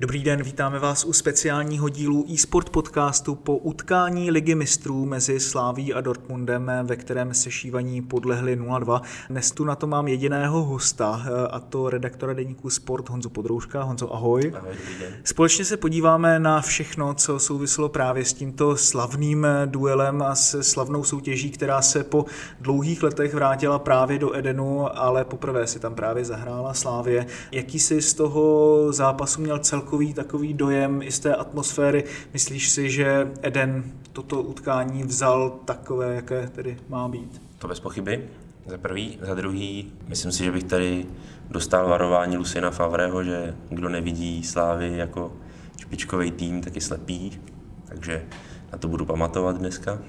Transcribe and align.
Dobrý 0.00 0.22
den, 0.22 0.42
vítáme 0.42 0.78
vás 0.78 1.04
u 1.04 1.12
speciálního 1.12 1.88
dílu 1.88 2.26
eSport 2.34 2.70
podcastu 2.70 3.34
po 3.34 3.56
utkání 3.56 4.30
Ligy 4.30 4.54
mistrů 4.54 5.06
mezi 5.06 5.40
Sláví 5.40 5.94
a 5.94 6.00
Dortmundem, 6.00 6.72
ve 6.84 6.96
kterém 6.96 7.34
sešívaní 7.34 8.02
podlehli 8.02 8.60
0-2. 8.60 9.00
Dnes 9.30 9.50
tu 9.50 9.64
na 9.64 9.74
to 9.74 9.86
mám 9.86 10.08
jediného 10.08 10.64
hosta, 10.64 11.22
a 11.50 11.60
to 11.60 11.90
redaktora 11.90 12.32
deníku 12.32 12.70
Sport 12.70 13.08
Honzo 13.08 13.30
Podrouška. 13.30 13.82
Honzo, 13.82 14.14
ahoj. 14.14 14.52
Ahoj, 14.56 14.70
dobrý 14.78 14.98
den. 15.00 15.12
Společně 15.24 15.64
se 15.64 15.76
podíváme 15.76 16.38
na 16.38 16.60
všechno, 16.60 17.14
co 17.14 17.38
souviselo 17.38 17.88
právě 17.88 18.24
s 18.24 18.32
tímto 18.32 18.76
slavným 18.76 19.46
duelem 19.66 20.22
a 20.22 20.34
se 20.34 20.62
slavnou 20.62 21.04
soutěží, 21.04 21.50
která 21.50 21.82
se 21.82 22.04
po 22.04 22.24
dlouhých 22.60 23.02
letech 23.02 23.34
vrátila 23.34 23.78
právě 23.78 24.18
do 24.18 24.36
Edenu, 24.36 24.98
ale 24.98 25.24
poprvé 25.24 25.66
si 25.66 25.78
tam 25.78 25.94
právě 25.94 26.24
zahrála 26.24 26.74
Slávě. 26.74 27.26
Jaký 27.52 27.78
si 27.78 28.02
z 28.02 28.14
toho 28.14 28.86
zápasu 28.92 29.40
měl 29.40 29.58
celkově 29.58 29.87
celkový 29.88 30.14
takový 30.14 30.54
dojem 30.54 31.02
i 31.02 31.12
z 31.12 31.18
té 31.18 31.34
atmosféry. 31.34 32.04
Myslíš 32.32 32.68
si, 32.68 32.90
že 32.90 33.30
Eden 33.42 33.84
toto 34.12 34.42
utkání 34.42 35.02
vzal 35.04 35.50
takové, 35.64 36.14
jaké 36.14 36.48
tedy 36.48 36.76
má 36.88 37.08
být? 37.08 37.42
To 37.58 37.68
bez 37.68 37.80
pochyby. 37.80 38.28
Za 38.66 38.78
prvý. 38.78 39.18
Za 39.22 39.34
druhý, 39.34 39.92
myslím 40.08 40.32
si, 40.32 40.44
že 40.44 40.52
bych 40.52 40.64
tady 40.64 41.06
dostal 41.50 41.88
varování 41.88 42.36
Lucina 42.36 42.70
Favreho, 42.70 43.24
že 43.24 43.56
kdo 43.68 43.88
nevidí 43.88 44.42
Slávy 44.42 44.96
jako 44.96 45.32
špičkový 45.80 46.30
tým, 46.30 46.60
tak 46.60 46.74
je 46.74 46.80
slepý. 46.80 47.40
Takže 47.84 48.24
na 48.72 48.78
to 48.78 48.88
budu 48.88 49.06
pamatovat 49.06 49.56
dneska. 49.56 49.98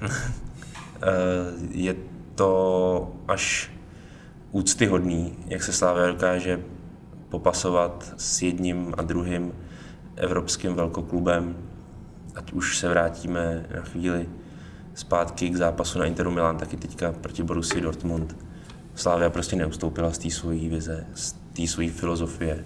Eh, 1.02 1.06
je 1.70 1.96
to 2.34 3.12
až 3.28 3.72
úctyhodný, 4.52 5.36
jak 5.46 5.62
se 5.62 5.72
Slávia 5.72 6.06
dokáže 6.06 6.60
popasovat 7.28 8.14
s 8.16 8.42
jedním 8.42 8.94
a 8.96 9.02
druhým 9.02 9.52
evropským 10.20 10.74
velkoklubem, 10.74 11.56
ať 12.34 12.52
už 12.52 12.78
se 12.78 12.88
vrátíme 12.88 13.66
na 13.74 13.82
chvíli 13.82 14.28
zpátky 14.94 15.50
k 15.50 15.56
zápasu 15.56 15.98
na 15.98 16.04
Interu 16.04 16.30
Milan, 16.30 16.56
taky 16.56 16.76
teďka 16.76 17.12
proti 17.12 17.42
Borussii 17.42 17.80
Dortmund. 17.80 18.36
Slávia 18.94 19.30
prostě 19.30 19.56
neustoupila 19.56 20.12
z 20.12 20.18
té 20.18 20.30
svojí 20.30 20.68
vize, 20.68 21.06
z 21.14 21.32
té 21.32 21.66
svojí 21.66 21.88
filozofie, 21.88 22.64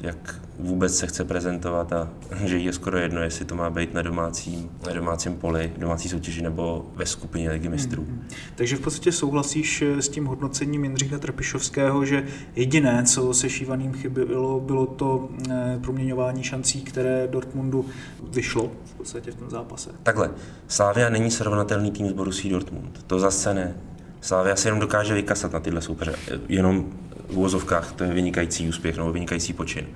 jak 0.00 0.40
vůbec 0.58 0.96
se 0.96 1.06
chce 1.06 1.24
prezentovat 1.24 1.92
a 1.92 2.08
že 2.44 2.58
je 2.58 2.72
skoro 2.72 2.98
jedno, 2.98 3.22
jestli 3.22 3.44
to 3.44 3.54
má 3.54 3.70
být 3.70 3.94
na 3.94 4.02
domácím, 4.02 4.70
na 4.86 4.92
domácím 4.92 5.36
poli, 5.36 5.72
domácí 5.78 6.08
soutěži 6.08 6.42
nebo 6.42 6.86
ve 6.94 7.06
skupině 7.06 7.50
Ligy 7.50 7.68
mistrů. 7.68 8.02
Mm-hmm. 8.02 8.34
Takže 8.54 8.76
v 8.76 8.80
podstatě 8.80 9.12
souhlasíš 9.12 9.82
eh, 9.82 10.02
s 10.02 10.08
tím 10.08 10.24
hodnocením 10.26 10.84
Jindřicha 10.84 11.18
Trpišovského, 11.18 12.04
že 12.04 12.26
jediné, 12.56 13.04
co 13.04 13.34
se 13.34 13.50
Šívaným 13.50 13.92
chybilo, 13.92 14.60
bylo 14.60 14.86
to 14.86 15.28
eh, 15.50 15.78
proměňování 15.82 16.42
šancí, 16.42 16.82
které 16.82 17.28
Dortmundu 17.30 17.86
vyšlo 18.30 18.72
v 18.84 18.94
podstatě 18.94 19.30
v 19.30 19.34
tom 19.34 19.50
zápase. 19.50 19.90
Takhle, 20.02 20.30
Slávia 20.68 21.08
není 21.08 21.30
srovnatelný 21.30 21.90
tým 21.90 22.08
s 22.08 22.12
Borussí 22.12 22.48
Dortmund. 22.48 23.04
To 23.06 23.18
zase 23.18 23.54
ne. 23.54 23.74
Slávia 24.20 24.56
se 24.56 24.68
jenom 24.68 24.80
dokáže 24.80 25.14
vykasat 25.14 25.52
na 25.52 25.60
tyhle 25.60 25.80
soupeře. 25.80 26.14
Jenom 26.48 26.92
v 27.28 27.36
úvozovkách 27.36 27.94
je 28.04 28.12
vynikající 28.12 28.68
úspěch 28.68 28.96
nebo 28.96 29.12
vynikající 29.12 29.52
počin. 29.52 29.86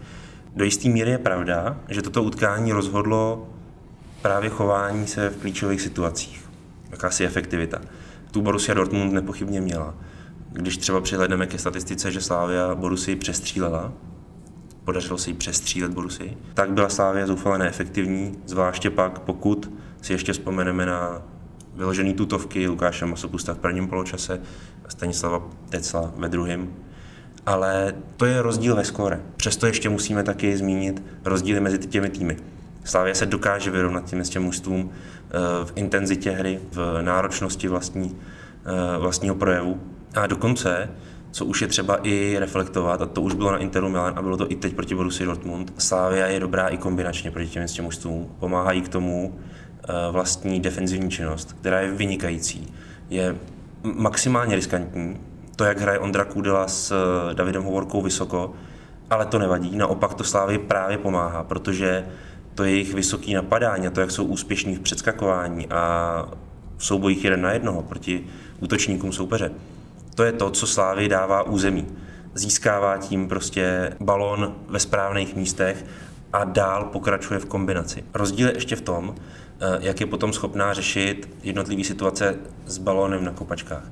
Do 0.57 0.65
jisté 0.65 0.89
míry 0.89 1.11
je 1.11 1.19
pravda, 1.19 1.81
že 1.89 2.03
toto 2.03 2.23
utkání 2.23 2.73
rozhodlo 2.73 3.49
právě 4.23 4.51
chování 4.51 5.07
se 5.07 5.31
v 5.31 5.37
klíčových 5.37 5.81
situacích. 5.81 6.49
Jakási 6.91 7.25
efektivita. 7.25 7.81
Tu 8.31 8.43
Borussia 8.43 8.75
Dortmund 8.75 9.13
nepochybně 9.13 9.61
měla. 9.61 9.95
Když 10.53 10.77
třeba 10.77 11.01
přihledneme 11.01 11.47
ke 11.47 11.59
statistice, 11.59 12.13
že 12.13 12.21
Slávia 12.21 12.75
Borussii 12.75 13.17
přestřílela, 13.17 13.93
podařilo 14.85 15.19
se 15.19 15.31
jí 15.31 15.37
přestřílet 15.37 15.93
Borussii, 15.93 16.37
tak 16.55 16.73
byla 16.73 16.89
Slávia 16.89 17.27
zoufale 17.27 17.59
neefektivní, 17.59 18.39
zvláště 18.47 18.91
pak, 18.91 19.19
pokud 19.19 19.73
si 20.03 20.13
ještě 20.13 20.33
vzpomeneme 20.33 20.87
na 20.87 21.23
vyložený 21.75 22.15
tutovky 22.15 22.69
Lukáše 22.69 23.07
Masopusta 23.07 23.55
v 23.55 23.59
prvním 23.59 23.89
poločase 23.89 24.41
a 24.85 24.91
Stanislava 24.91 25.43
Tecla 25.69 26.13
ve 26.17 26.29
druhém, 26.29 26.69
ale 27.49 27.95
to 28.17 28.27
je 28.27 28.43
rozdíl 28.43 28.77
ve 28.77 28.85
skóre. 28.85 29.21
Přesto 29.37 29.67
ještě 29.67 29.89
musíme 29.89 30.23
taky 30.23 30.57
zmínit 30.57 31.03
rozdíly 31.25 31.61
mezi 31.61 31.79
těmi 31.79 32.09
týmy. 32.11 32.37
Slávě 32.85 33.15
se 33.15 33.27
dokáže 33.27 33.71
vyrovnat 33.71 34.05
těmi 34.05 34.25
s 34.25 34.29
těm 34.29 34.43
mužstvům 34.43 34.91
eh, 34.91 35.31
v 35.65 35.73
intenzitě 35.75 36.31
hry, 36.31 36.61
v 36.73 37.03
náročnosti 37.03 37.69
vlastní, 37.69 38.17
eh, 38.17 38.99
vlastního 38.99 39.35
projevu. 39.35 39.81
A 40.15 40.27
dokonce, 40.27 40.91
co 41.31 41.45
už 41.45 41.63
je 41.63 41.69
třeba 41.69 41.97
i 42.03 42.37
reflektovat, 42.39 43.03
a 43.03 43.07
to 43.07 43.23
už 43.23 43.35
bylo 43.35 43.53
na 43.53 43.59
Interu 43.59 43.89
Milan 43.89 44.15
a 44.17 44.23
bylo 44.23 44.37
to 44.37 44.53
i 44.53 44.55
teď 44.55 44.75
proti 44.75 44.95
Borussii 44.95 45.27
Dortmund, 45.27 45.73
Slávia 45.79 46.27
je 46.27 46.41
dobrá 46.41 46.69
i 46.69 46.77
kombinačně 46.77 47.31
proti 47.31 47.49
těm 47.49 47.69
s 47.69 47.73
těm 47.73 47.85
mužstvům. 47.85 48.35
Pomáhají 48.39 48.83
k 48.83 48.89
tomu 48.89 49.35
eh, 49.35 49.93
vlastní 50.11 50.61
defenzivní 50.61 51.11
činnost, 51.11 51.57
která 51.61 51.81
je 51.81 51.93
vynikající. 51.93 52.75
Je 53.11 53.37
maximálně 53.83 54.57
riskantní, 54.57 55.17
to, 55.59 55.65
jak 55.65 55.81
hraje 55.81 55.99
Ondra 55.99 56.25
Kudela 56.25 56.69
s 56.69 56.93
eh, 56.93 57.35
Davidem 57.35 57.63
Hovorkou 57.63 58.03
vysoko, 58.03 58.55
ale 59.11 59.27
to 59.27 59.39
nevadí, 59.39 59.77
naopak 59.77 60.15
to 60.15 60.25
Slávy 60.25 60.59
právě 60.59 60.99
pomáhá, 60.99 61.45
protože 61.45 62.07
to 62.55 62.65
jejich 62.65 62.95
vysoký 62.95 63.35
napadání 63.35 63.87
a 63.87 63.91
to, 63.91 64.01
jak 64.01 64.11
jsou 64.11 64.25
úspěšní 64.25 64.75
v 64.75 64.81
předskakování 64.81 65.69
a 65.69 66.25
v 66.77 66.85
soubojích 66.85 67.25
jeden 67.25 67.43
na 67.43 67.53
jednoho 67.53 67.83
proti 67.83 68.27
útočníkům 68.61 69.13
soupeře, 69.13 69.51
to 70.15 70.25
je 70.25 70.33
to, 70.33 70.51
co 70.51 70.67
Slávy 70.67 71.09
dává 71.09 71.43
území. 71.43 71.87
Získává 72.35 72.99
tím 72.99 73.29
prostě 73.29 73.97
balon 74.01 74.55
ve 74.69 74.81
správných 74.81 75.37
místech 75.37 75.85
a 76.33 76.45
dál 76.45 76.85
pokračuje 76.85 77.41
v 77.41 77.47
kombinaci. 77.47 78.05
Rozdíl 78.15 78.49
je 78.49 78.55
ještě 78.55 78.77
v 78.77 78.81
tom, 78.81 79.15
eh, 79.15 79.79
jak 79.81 80.01
je 80.01 80.07
potom 80.07 80.33
schopná 80.33 80.75
řešit 80.75 81.37
jednotlivé 81.43 81.85
situace 81.85 82.37
s 82.67 82.79
balónem 82.79 83.25
na 83.25 83.33
kopačkách. 83.33 83.85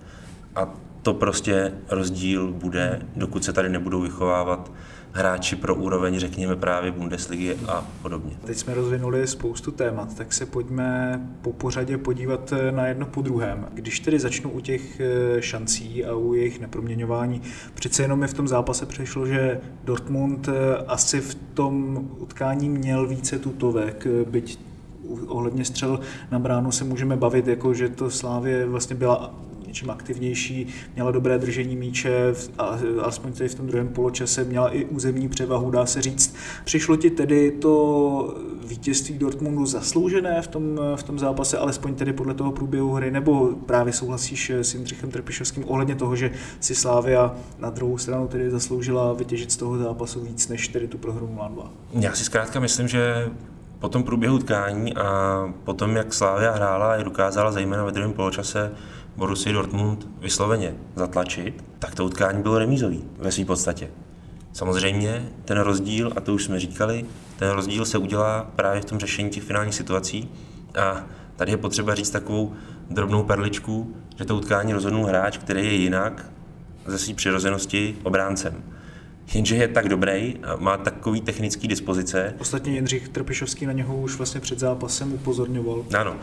A 0.56 0.85
to 1.06 1.14
prostě 1.14 1.72
rozdíl 1.90 2.52
bude, 2.52 3.02
dokud 3.16 3.44
se 3.44 3.52
tady 3.52 3.68
nebudou 3.68 4.00
vychovávat 4.00 4.72
hráči 5.12 5.56
pro 5.56 5.74
úroveň, 5.74 6.18
řekněme 6.18 6.56
právě 6.56 6.90
Bundesligy 6.90 7.56
a 7.68 7.86
podobně. 8.02 8.36
Teď 8.44 8.56
jsme 8.56 8.74
rozvinuli 8.74 9.26
spoustu 9.26 9.70
témat, 9.70 10.16
tak 10.16 10.32
se 10.32 10.46
pojďme 10.46 11.20
po 11.42 11.52
pořadě 11.52 11.98
podívat 11.98 12.52
na 12.70 12.86
jedno 12.86 13.06
po 13.06 13.22
druhém. 13.22 13.68
Když 13.74 14.00
tedy 14.00 14.18
začnu 14.18 14.50
u 14.50 14.60
těch 14.60 15.00
eh, 15.00 15.42
šancí 15.42 16.04
a 16.04 16.14
u 16.14 16.34
jejich 16.34 16.60
neproměňování, 16.60 17.42
přece 17.74 18.02
jenom 18.02 18.18
mi 18.18 18.26
v 18.26 18.34
tom 18.34 18.48
zápase 18.48 18.86
přešlo, 18.86 19.26
že 19.26 19.60
Dortmund 19.84 20.48
eh, 20.48 20.52
asi 20.86 21.20
v 21.20 21.34
tom 21.34 21.98
utkání 22.18 22.68
měl 22.68 23.06
více 23.06 23.38
tutovek, 23.38 24.06
eh, 24.06 24.30
byť 24.30 24.58
ohledně 25.26 25.64
střel 25.64 26.00
na 26.30 26.38
bránu 26.38 26.72
se 26.72 26.84
můžeme 26.84 27.16
bavit, 27.16 27.46
jako 27.46 27.74
že 27.74 27.88
to 27.88 28.10
Slávě 28.10 28.66
vlastně 28.66 28.96
byla 28.96 29.45
něčím 29.76 29.90
aktivnější, 29.90 30.66
měla 30.94 31.10
dobré 31.10 31.38
držení 31.38 31.76
míče, 31.76 32.34
a, 32.58 32.78
alespoň 33.02 33.32
tady 33.32 33.48
v 33.48 33.54
tom 33.54 33.66
druhém 33.66 33.88
poločase 33.88 34.44
měla 34.44 34.74
i 34.74 34.84
územní 34.84 35.28
převahu, 35.28 35.70
dá 35.70 35.86
se 35.86 36.02
říct. 36.02 36.34
Přišlo 36.64 36.96
ti 36.96 37.10
tedy 37.10 37.50
to 37.50 38.34
vítězství 38.66 39.18
Dortmundu 39.18 39.66
zasloužené 39.66 40.42
v 40.42 40.46
tom, 40.46 40.80
v 40.96 41.02
tom 41.02 41.18
zápase, 41.18 41.58
alespoň 41.58 41.94
tedy 41.94 42.12
podle 42.12 42.34
toho 42.34 42.52
průběhu 42.52 42.92
hry, 42.92 43.10
nebo 43.10 43.48
právě 43.66 43.92
souhlasíš 43.92 44.50
s 44.50 44.74
Jindřichem 44.74 45.10
Trpišovským 45.10 45.64
ohledně 45.66 45.94
toho, 45.94 46.16
že 46.16 46.30
si 46.60 46.74
Slávia 46.74 47.34
na 47.58 47.70
druhou 47.70 47.98
stranu 47.98 48.28
tedy 48.28 48.50
zasloužila 48.50 49.12
vytěžit 49.12 49.52
z 49.52 49.56
toho 49.56 49.78
zápasu 49.78 50.20
víc 50.20 50.48
než 50.48 50.68
tedy 50.68 50.88
tu 50.88 50.98
prohru 50.98 51.26
0-2? 51.26 51.66
Já 51.92 52.12
si 52.12 52.24
zkrátka 52.24 52.60
myslím, 52.60 52.88
že 52.88 53.30
po 53.78 53.88
tom 53.88 54.02
průběhu 54.02 54.38
tkání 54.38 54.96
a 54.96 55.44
po 55.64 55.72
tom, 55.72 55.96
jak 55.96 56.14
Slávia 56.14 56.52
hrála 56.52 56.92
a 56.92 57.02
dokázala 57.02 57.52
zejména 57.52 57.84
ve 57.84 57.92
druhém 57.92 58.12
poločase 58.12 58.72
Borussia 59.16 59.52
Dortmund 59.52 60.08
vysloveně 60.20 60.74
zatlačit, 60.96 61.64
tak 61.78 61.94
to 61.94 62.04
utkání 62.04 62.42
bylo 62.42 62.58
remízový 62.58 63.04
ve 63.18 63.32
své 63.32 63.44
podstatě. 63.44 63.90
Samozřejmě 64.52 65.28
ten 65.44 65.58
rozdíl, 65.58 66.12
a 66.16 66.20
to 66.20 66.34
už 66.34 66.44
jsme 66.44 66.60
říkali, 66.60 67.04
ten 67.38 67.50
rozdíl 67.50 67.84
se 67.84 67.98
udělá 67.98 68.50
právě 68.56 68.80
v 68.80 68.84
tom 68.84 68.98
řešení 68.98 69.30
těch 69.30 69.42
finálních 69.42 69.74
situací 69.74 70.28
a 70.78 71.04
tady 71.36 71.52
je 71.52 71.56
potřeba 71.56 71.94
říct 71.94 72.10
takovou 72.10 72.52
drobnou 72.90 73.22
perličku, 73.22 73.96
že 74.18 74.24
to 74.24 74.36
utkání 74.36 74.72
rozhodnul 74.72 75.06
hráč, 75.06 75.38
který 75.38 75.66
je 75.66 75.72
jinak 75.72 76.30
ze 76.86 76.98
své 76.98 77.14
přirozenosti 77.14 77.96
obráncem. 78.02 78.62
Jenže 79.34 79.56
je 79.56 79.68
tak 79.68 79.88
dobrý, 79.88 80.36
a 80.42 80.56
má 80.56 80.76
takový 80.76 81.20
technický 81.20 81.68
dispozice. 81.68 82.34
Ostatně 82.38 82.72
Jindřich 82.72 83.08
Trpišovský 83.08 83.66
na 83.66 83.72
něho 83.72 83.96
už 83.96 84.16
vlastně 84.16 84.40
před 84.40 84.58
zápasem 84.58 85.12
upozorňoval. 85.12 85.84
Ano. 85.98 86.16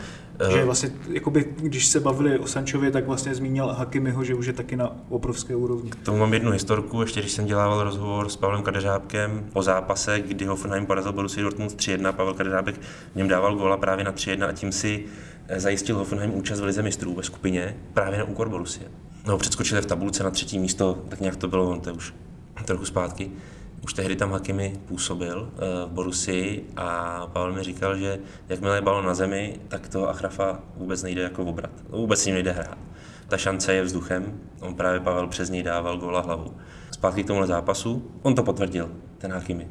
Že 0.52 0.60
Eh, 0.60 0.64
vlastně, 0.64 0.90
jakoby, 1.08 1.44
když 1.56 1.86
se 1.86 2.00
bavili 2.00 2.38
o 2.38 2.46
Sančově, 2.46 2.90
tak 2.90 3.06
vlastně 3.06 3.34
zmínil 3.34 3.66
Hakimiho, 3.66 4.24
že 4.24 4.34
už 4.34 4.46
je 4.46 4.52
taky 4.52 4.76
na 4.76 4.96
obrovské 5.08 5.56
úrovni. 5.56 5.90
K 5.90 5.96
tomu 5.96 6.18
mám 6.18 6.34
jednu 6.34 6.50
historku, 6.50 7.00
ještě 7.00 7.20
když 7.20 7.32
jsem 7.32 7.46
dělával 7.46 7.84
rozhovor 7.84 8.28
s 8.28 8.36
Pavlem 8.36 8.62
Kadeřábkem 8.62 9.46
o 9.52 9.62
zápase, 9.62 10.20
kdy 10.20 10.44
Hoffenheim 10.44 10.86
porazil 10.86 11.12
Borussia 11.12 11.42
Dortmund 11.42 11.72
3-1, 11.72 12.12
Pavel 12.12 12.34
Kadeřábek 12.34 12.80
v 13.12 13.16
něm 13.16 13.28
dával 13.28 13.56
góla 13.56 13.76
právě 13.76 14.04
na 14.04 14.12
3-1 14.12 14.48
a 14.48 14.52
tím 14.52 14.72
si 14.72 15.04
eh, 15.48 15.60
zajistil 15.60 15.96
Hoffenheim 15.96 16.34
účast 16.34 16.60
v 16.60 16.64
Lize 16.64 16.82
mistrů 16.82 17.14
ve 17.14 17.22
skupině 17.22 17.76
právě 17.94 18.18
na 18.18 18.24
úkor 18.24 18.48
Borussia. 18.48 18.88
No, 19.26 19.38
předskočili 19.38 19.82
v 19.82 19.86
tabulce 19.86 20.24
na 20.24 20.30
třetí 20.30 20.58
místo, 20.58 20.98
tak 21.08 21.20
nějak 21.20 21.36
to 21.36 21.48
bylo, 21.48 21.76
to 21.80 21.88
je 21.88 21.92
už 21.92 22.14
trochu 22.62 22.84
zpátky. 22.84 23.30
Už 23.84 23.94
tehdy 23.94 24.16
tam 24.16 24.32
Hakimi 24.32 24.80
působil 24.86 25.52
eh, 25.52 25.86
v 25.86 25.90
Borussii 25.90 26.70
a 26.76 27.20
Pavel 27.26 27.52
mi 27.52 27.62
říkal, 27.62 27.96
že 27.96 28.18
jakmile 28.48 28.76
je 28.76 28.80
balon 28.80 29.06
na 29.06 29.14
zemi, 29.14 29.60
tak 29.68 29.88
to 29.88 30.08
Achrafa 30.08 30.60
vůbec 30.76 31.02
nejde 31.02 31.22
jako 31.22 31.44
obrat. 31.44 31.70
Vůbec 31.88 32.20
s 32.20 32.26
ním 32.26 32.34
nejde 32.34 32.52
hrát. 32.52 32.78
Ta 33.28 33.36
šance 33.36 33.74
je 33.74 33.82
vzduchem, 33.82 34.40
on 34.60 34.74
právě 34.74 35.00
Pavel 35.00 35.26
přes 35.26 35.50
něj 35.50 35.62
dával 35.62 35.96
góla 35.96 36.20
hlavou. 36.20 36.54
Zpátky 36.90 37.24
k 37.24 37.26
tomuhle 37.26 37.46
zápasu, 37.46 38.10
on 38.22 38.34
to 38.34 38.42
potvrdil, 38.42 38.90
ten 39.18 39.32
Hakimi. 39.32 39.68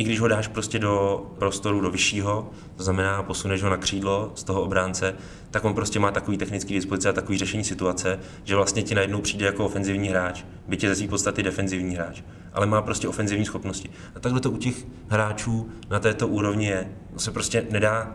I 0.00 0.02
když 0.02 0.20
ho 0.20 0.28
dáš 0.28 0.48
prostě 0.48 0.78
do 0.78 1.26
prostoru, 1.38 1.80
do 1.80 1.90
vyššího, 1.90 2.50
to 2.76 2.82
znamená 2.82 3.22
posuneš 3.22 3.62
ho 3.62 3.70
na 3.70 3.76
křídlo 3.76 4.32
z 4.34 4.44
toho 4.44 4.62
obránce, 4.62 5.14
tak 5.50 5.64
on 5.64 5.74
prostě 5.74 5.98
má 5.98 6.10
takový 6.10 6.38
technický 6.38 6.74
dispozice 6.74 7.08
a 7.08 7.12
takový 7.12 7.38
řešení 7.38 7.64
situace, 7.64 8.18
že 8.44 8.56
vlastně 8.56 8.82
ti 8.82 8.94
najednou 8.94 9.20
přijde 9.20 9.46
jako 9.46 9.64
ofenzivní 9.64 10.08
hráč, 10.08 10.44
byť 10.68 10.82
je 10.82 10.88
ze 10.88 10.96
své 10.96 11.08
podstaty 11.08 11.42
defenzivní 11.42 11.94
hráč, 11.94 12.22
ale 12.52 12.66
má 12.66 12.82
prostě 12.82 13.08
ofenzivní 13.08 13.44
schopnosti. 13.44 13.90
A 14.14 14.20
takhle 14.20 14.40
to 14.40 14.50
u 14.50 14.56
těch 14.56 14.86
hráčů 15.08 15.68
na 15.90 15.98
této 15.98 16.28
úrovni 16.28 16.66
je. 16.66 16.92
Se 17.16 17.30
prostě 17.30 17.66
nedá 17.70 18.14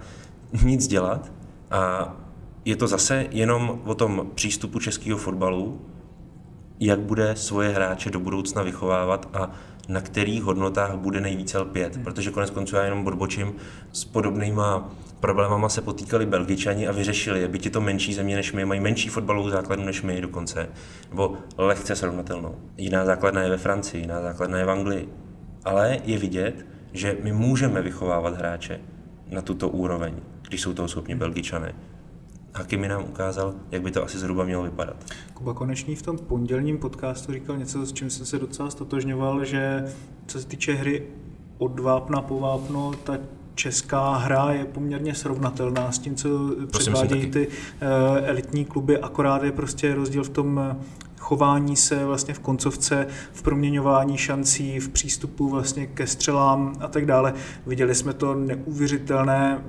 nic 0.63 0.87
dělat 0.87 1.31
a 1.71 2.13
je 2.65 2.75
to 2.75 2.87
zase 2.87 3.25
jenom 3.31 3.81
o 3.85 3.95
tom 3.95 4.31
přístupu 4.35 4.79
českého 4.79 5.17
fotbalu, 5.17 5.81
jak 6.79 6.99
bude 6.99 7.35
svoje 7.35 7.69
hráče 7.69 8.09
do 8.09 8.19
budoucna 8.19 8.63
vychovávat 8.63 9.29
a 9.33 9.51
na 9.87 10.01
kterých 10.01 10.43
hodnotách 10.43 10.95
bude 10.95 11.21
nejvíce 11.21 11.59
lpět. 11.59 11.99
Protože 12.03 12.31
konec 12.31 12.49
konců 12.49 12.75
já 12.75 12.83
jenom 12.83 13.07
odbočím, 13.07 13.55
s 13.91 14.05
podobnýma 14.05 14.89
problémama 15.19 15.69
se 15.69 15.81
potýkali 15.81 16.25
Belgičani 16.25 16.87
a 16.87 16.91
vyřešili 16.91 17.41
je. 17.41 17.47
Byť 17.47 17.65
je 17.65 17.71
to 17.71 17.81
menší 17.81 18.13
země 18.13 18.35
než 18.35 18.53
my, 18.53 18.65
mají 18.65 18.79
menší 18.79 19.09
fotbalovou 19.09 19.49
základnu 19.49 19.85
než 19.85 20.01
my 20.01 20.21
dokonce, 20.21 20.69
nebo 21.09 21.37
lehce 21.57 21.95
srovnatelnou. 21.95 22.55
Jiná 22.77 23.05
základna 23.05 23.41
je 23.41 23.49
ve 23.49 23.57
Francii, 23.57 24.01
jiná 24.01 24.21
základna 24.21 24.57
je 24.57 24.65
v 24.65 24.69
Anglii. 24.69 25.09
Ale 25.65 25.97
je 26.05 26.17
vidět, 26.17 26.65
že 26.93 27.17
my 27.23 27.31
můžeme 27.31 27.81
vychovávat 27.81 28.37
hráče 28.37 28.79
na 29.29 29.41
tuto 29.41 29.69
úroveň, 29.69 30.13
když 30.47 30.61
jsou 30.61 30.73
toho 30.73 30.87
schopni 30.87 31.15
Belgičané. 31.15 31.73
Hakimi 32.55 32.87
nám 32.87 33.03
ukázal, 33.03 33.53
jak 33.71 33.81
by 33.81 33.91
to 33.91 34.03
asi 34.03 34.19
zhruba 34.19 34.43
mělo 34.43 34.63
vypadat. 34.63 34.95
Kuba 35.33 35.53
Konečný 35.53 35.95
v 35.95 36.01
tom 36.01 36.17
pondělním 36.17 36.77
podcastu 36.77 37.33
říkal 37.33 37.57
něco, 37.57 37.85
s 37.85 37.93
čím 37.93 38.09
jsem 38.09 38.25
se 38.25 38.39
docela 38.39 38.69
stotožňoval, 38.69 39.45
že 39.45 39.85
co 40.27 40.39
se 40.39 40.47
týče 40.47 40.73
hry 40.73 41.03
od 41.57 41.79
vápna 41.79 42.21
po 42.21 42.39
vápno, 42.39 42.91
ta 43.03 43.17
česká 43.55 44.15
hra 44.15 44.51
je 44.51 44.65
poměrně 44.65 45.15
srovnatelná 45.15 45.91
s 45.91 45.99
tím, 45.99 46.15
co 46.15 46.29
předvádějí 46.71 47.31
ty 47.31 47.47
uh, 47.47 47.53
elitní 48.23 48.65
kluby, 48.65 48.99
akorát 48.99 49.43
je 49.43 49.51
prostě 49.51 49.95
rozdíl 49.95 50.23
v 50.23 50.29
tom 50.29 50.77
chování 51.25 51.75
se 51.75 52.05
vlastně 52.05 52.33
v 52.33 52.39
koncovce, 52.39 53.07
v 53.33 53.41
proměňování 53.41 54.17
šancí, 54.17 54.79
v 54.79 54.89
přístupu 54.89 55.49
vlastně 55.49 55.87
ke 55.87 56.07
střelám 56.07 56.73
a 56.79 56.87
tak 56.87 57.05
dále. 57.05 57.33
Viděli 57.65 57.95
jsme 57.95 58.13
to 58.13 58.35
neuvěřitelné 58.35 59.63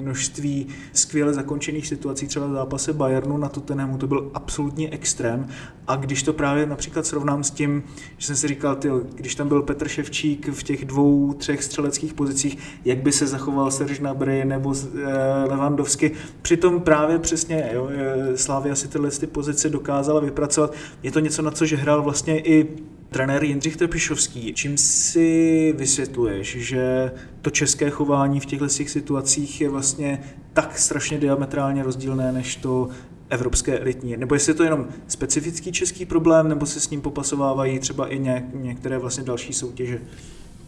množství 0.00 0.66
skvěle 0.92 1.34
zakončených 1.34 1.86
situací, 1.86 2.26
třeba 2.26 2.46
v 2.46 2.52
zápase 2.52 2.92
Bayernu 2.92 3.36
na 3.36 3.48
Tottenhamu, 3.48 3.98
to 3.98 4.06
byl 4.06 4.30
absolutní 4.34 4.92
extrém. 4.92 5.48
A 5.86 5.96
když 5.96 6.22
to 6.22 6.32
právě 6.32 6.66
například 6.66 7.06
srovnám 7.06 7.44
s 7.44 7.50
tím, 7.50 7.82
že 8.18 8.26
jsem 8.26 8.36
si 8.36 8.48
říkal, 8.48 8.76
tyjo, 8.76 9.00
když 9.14 9.34
tam 9.34 9.48
byl 9.48 9.62
Petr 9.62 9.88
Ševčík 9.88 10.48
v 10.48 10.62
těch 10.62 10.84
dvou, 10.84 11.32
třech 11.32 11.64
střeleckých 11.64 12.14
pozicích, 12.14 12.58
jak 12.84 12.98
by 12.98 13.12
se 13.12 13.26
zachoval 13.26 13.70
Serge 13.70 13.98
Gnabry 13.98 14.44
nebo 14.44 14.74
eh, 14.74 15.44
Lewandowski. 15.50 16.10
Přitom 16.42 16.80
právě 16.80 17.18
přesně 17.18 17.70
jo, 17.72 17.88
Slavia 18.36 18.74
si 18.74 18.88
tyhle 18.88 19.10
ty 19.10 19.26
pozice 19.26 19.68
dokázala 19.68 20.20
vypracovat. 20.20 20.74
Je 21.02 21.12
to 21.12 21.20
něco, 21.20 21.42
na 21.42 21.50
co 21.50 21.66
že 21.66 21.76
hrál 21.76 22.02
vlastně 22.02 22.40
i 22.40 22.68
trenér 23.10 23.44
Jindřich 23.44 23.76
Trpišovský. 23.76 24.54
Čím 24.54 24.78
si 24.78 25.74
vysvětluješ, 25.76 26.56
že 26.56 27.12
to 27.42 27.50
české 27.50 27.90
chování 27.90 28.40
v 28.40 28.46
těchto 28.46 28.68
těch 28.68 28.90
situacích 28.90 29.60
je 29.60 29.68
vlastně 29.68 30.22
tak 30.52 30.78
strašně 30.78 31.18
diametrálně 31.18 31.82
rozdílné, 31.82 32.32
než 32.32 32.56
to 32.56 32.88
evropské 33.28 33.78
elitní. 33.78 34.16
Nebo 34.16 34.34
jestli 34.34 34.50
je 34.50 34.54
to 34.54 34.62
jenom 34.62 34.86
specifický 35.08 35.72
český 35.72 36.06
problém, 36.06 36.48
nebo 36.48 36.66
se 36.66 36.80
s 36.80 36.90
ním 36.90 37.00
popasovávají 37.00 37.78
třeba 37.78 38.08
i 38.08 38.20
něk- 38.20 38.54
některé 38.54 38.98
vlastně 38.98 39.24
další 39.24 39.52
soutěže. 39.52 40.00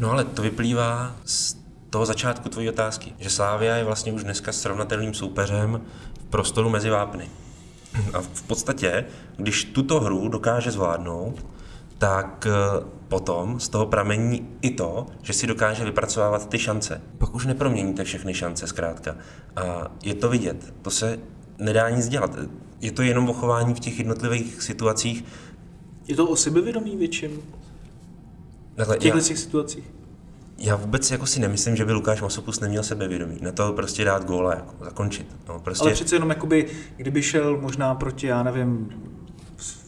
No 0.00 0.10
ale 0.10 0.24
to 0.24 0.42
vyplývá 0.42 1.16
z 1.24 1.56
toho 1.90 2.06
začátku 2.06 2.48
tvojí 2.48 2.68
otázky, 2.68 3.12
že 3.18 3.30
Slávia 3.30 3.76
je 3.76 3.84
vlastně 3.84 4.12
už 4.12 4.24
dneska 4.24 4.52
srovnatelným 4.52 5.14
soupeřem 5.14 5.80
v 6.20 6.24
prostoru 6.24 6.70
mezi 6.70 6.90
vápny. 6.90 7.28
A 8.12 8.20
v 8.20 8.42
podstatě, 8.42 9.04
když 9.36 9.64
tuto 9.64 10.00
hru 10.00 10.28
dokáže 10.28 10.70
zvládnout, 10.70 11.46
tak 11.98 12.46
eh, 12.46 12.84
potom 13.08 13.60
z 13.60 13.68
toho 13.68 13.86
pramení 13.86 14.48
i 14.62 14.70
to, 14.70 15.06
že 15.22 15.32
si 15.32 15.46
dokáže 15.46 15.84
vypracovávat 15.84 16.48
ty 16.48 16.58
šance. 16.58 17.02
Pak 17.18 17.34
už 17.34 17.46
neproměníte 17.46 18.04
všechny 18.04 18.34
šance 18.34 18.66
zkrátka. 18.66 19.16
A 19.56 19.90
je 20.02 20.14
to 20.14 20.28
vidět. 20.28 20.74
To 20.82 20.90
se 20.90 21.18
nedá 21.58 21.90
nic 21.90 22.08
dělat. 22.08 22.36
Je 22.80 22.92
to 22.92 23.02
jenom 23.02 23.28
o 23.28 23.32
chování 23.32 23.74
v 23.74 23.80
těch 23.80 23.98
jednotlivých 23.98 24.62
situacích. 24.62 25.24
Je 26.06 26.16
to 26.16 26.26
o 26.26 26.36
sebevědomí 26.36 26.96
větším 26.96 27.30
Takhle, 28.74 28.96
v 28.96 28.98
těchto 28.98 29.18
já- 29.18 29.24
situacích? 29.24 29.84
Já 30.58 30.76
vůbec 30.76 31.10
jako 31.10 31.26
si 31.26 31.40
nemyslím, 31.40 31.76
že 31.76 31.84
by 31.84 31.92
Lukáš 31.92 32.22
Masopus 32.22 32.60
neměl 32.60 32.82
sebevědomí. 32.82 33.38
Na 33.40 33.52
to 33.52 33.72
prostě 33.72 34.04
dát 34.04 34.24
góla, 34.24 34.54
jako 34.54 34.84
zakončit. 34.84 35.26
No, 35.48 35.60
prostě, 35.60 35.82
Ale 35.82 35.92
přece 35.92 36.16
jenom 36.16 36.28
jakoby, 36.28 36.66
kdyby 36.96 37.22
šel 37.22 37.58
možná 37.60 37.94
proti, 37.94 38.26
já 38.26 38.42
nevím, 38.42 38.88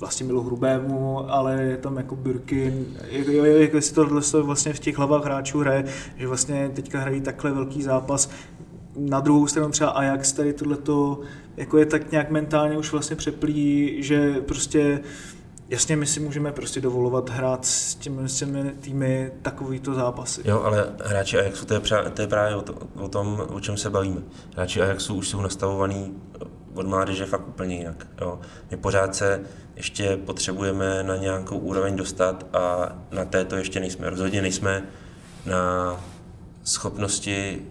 vlastně 0.00 0.26
Milu 0.26 0.42
Hrubému, 0.42 1.30
ale 1.30 1.62
je 1.62 1.76
tam 1.76 1.96
jako 1.96 2.16
Birkin, 2.16 2.86
jako, 3.10 3.30
jo, 3.30 3.44
jako 3.44 3.80
si 3.80 3.94
se 4.20 4.42
vlastně 4.42 4.72
v 4.72 4.78
těch 4.78 4.98
hlavách 4.98 5.24
hráčů 5.24 5.58
hraje, 5.58 5.84
že 6.16 6.28
vlastně 6.28 6.70
teďka 6.74 7.00
hrají 7.00 7.20
takhle 7.20 7.52
velký 7.52 7.82
zápas. 7.82 8.30
Na 8.96 9.20
druhou 9.20 9.46
stranu 9.46 9.70
třeba 9.70 9.90
Ajax 9.90 10.32
tady 10.32 10.52
tohleto, 10.52 11.20
jako 11.56 11.78
je 11.78 11.86
tak 11.86 12.10
nějak 12.10 12.30
mentálně 12.30 12.78
už 12.78 12.92
vlastně 12.92 13.16
přeplí, 13.16 13.96
že 14.02 14.34
prostě 14.40 15.00
Jasně, 15.68 15.96
my 15.96 16.06
si 16.06 16.20
můžeme 16.20 16.52
prostě 16.52 16.80
dovolovat 16.80 17.30
hrát 17.30 17.64
s 17.64 17.94
těmi, 17.94 18.28
s 18.28 18.38
těmi 18.38 18.70
týmy 18.70 19.32
takovýto 19.42 19.94
zápasy. 19.94 20.42
Jo, 20.44 20.62
ale 20.62 20.92
hráči 21.04 21.38
Ajaxu, 21.38 21.66
to 21.66 21.74
je, 21.74 21.80
přá, 21.80 22.10
to 22.10 22.22
je 22.22 22.28
právě 22.28 22.56
o, 22.56 22.62
to, 22.62 22.74
o 22.94 23.08
tom, 23.08 23.46
o 23.48 23.60
čem 23.60 23.76
se 23.76 23.90
bavíme. 23.90 24.20
Hráči 24.54 24.82
Ajaxu 24.82 25.14
už 25.14 25.28
jsou 25.28 25.40
nastavovaní 25.40 26.14
od 26.74 26.86
mládeže 26.86 27.26
fakt 27.26 27.48
úplně 27.48 27.76
jinak. 27.76 28.06
Jo. 28.20 28.40
My 28.70 28.76
pořád 28.76 29.14
se 29.14 29.40
ještě 29.76 30.16
potřebujeme 30.16 31.02
na 31.02 31.16
nějakou 31.16 31.58
úroveň 31.58 31.96
dostat 31.96 32.46
a 32.52 32.92
na 33.10 33.24
této 33.24 33.56
ještě 33.56 33.80
nejsme. 33.80 34.10
Rozhodně 34.10 34.42
nejsme 34.42 34.82
na 35.46 36.00
schopnosti 36.64 37.62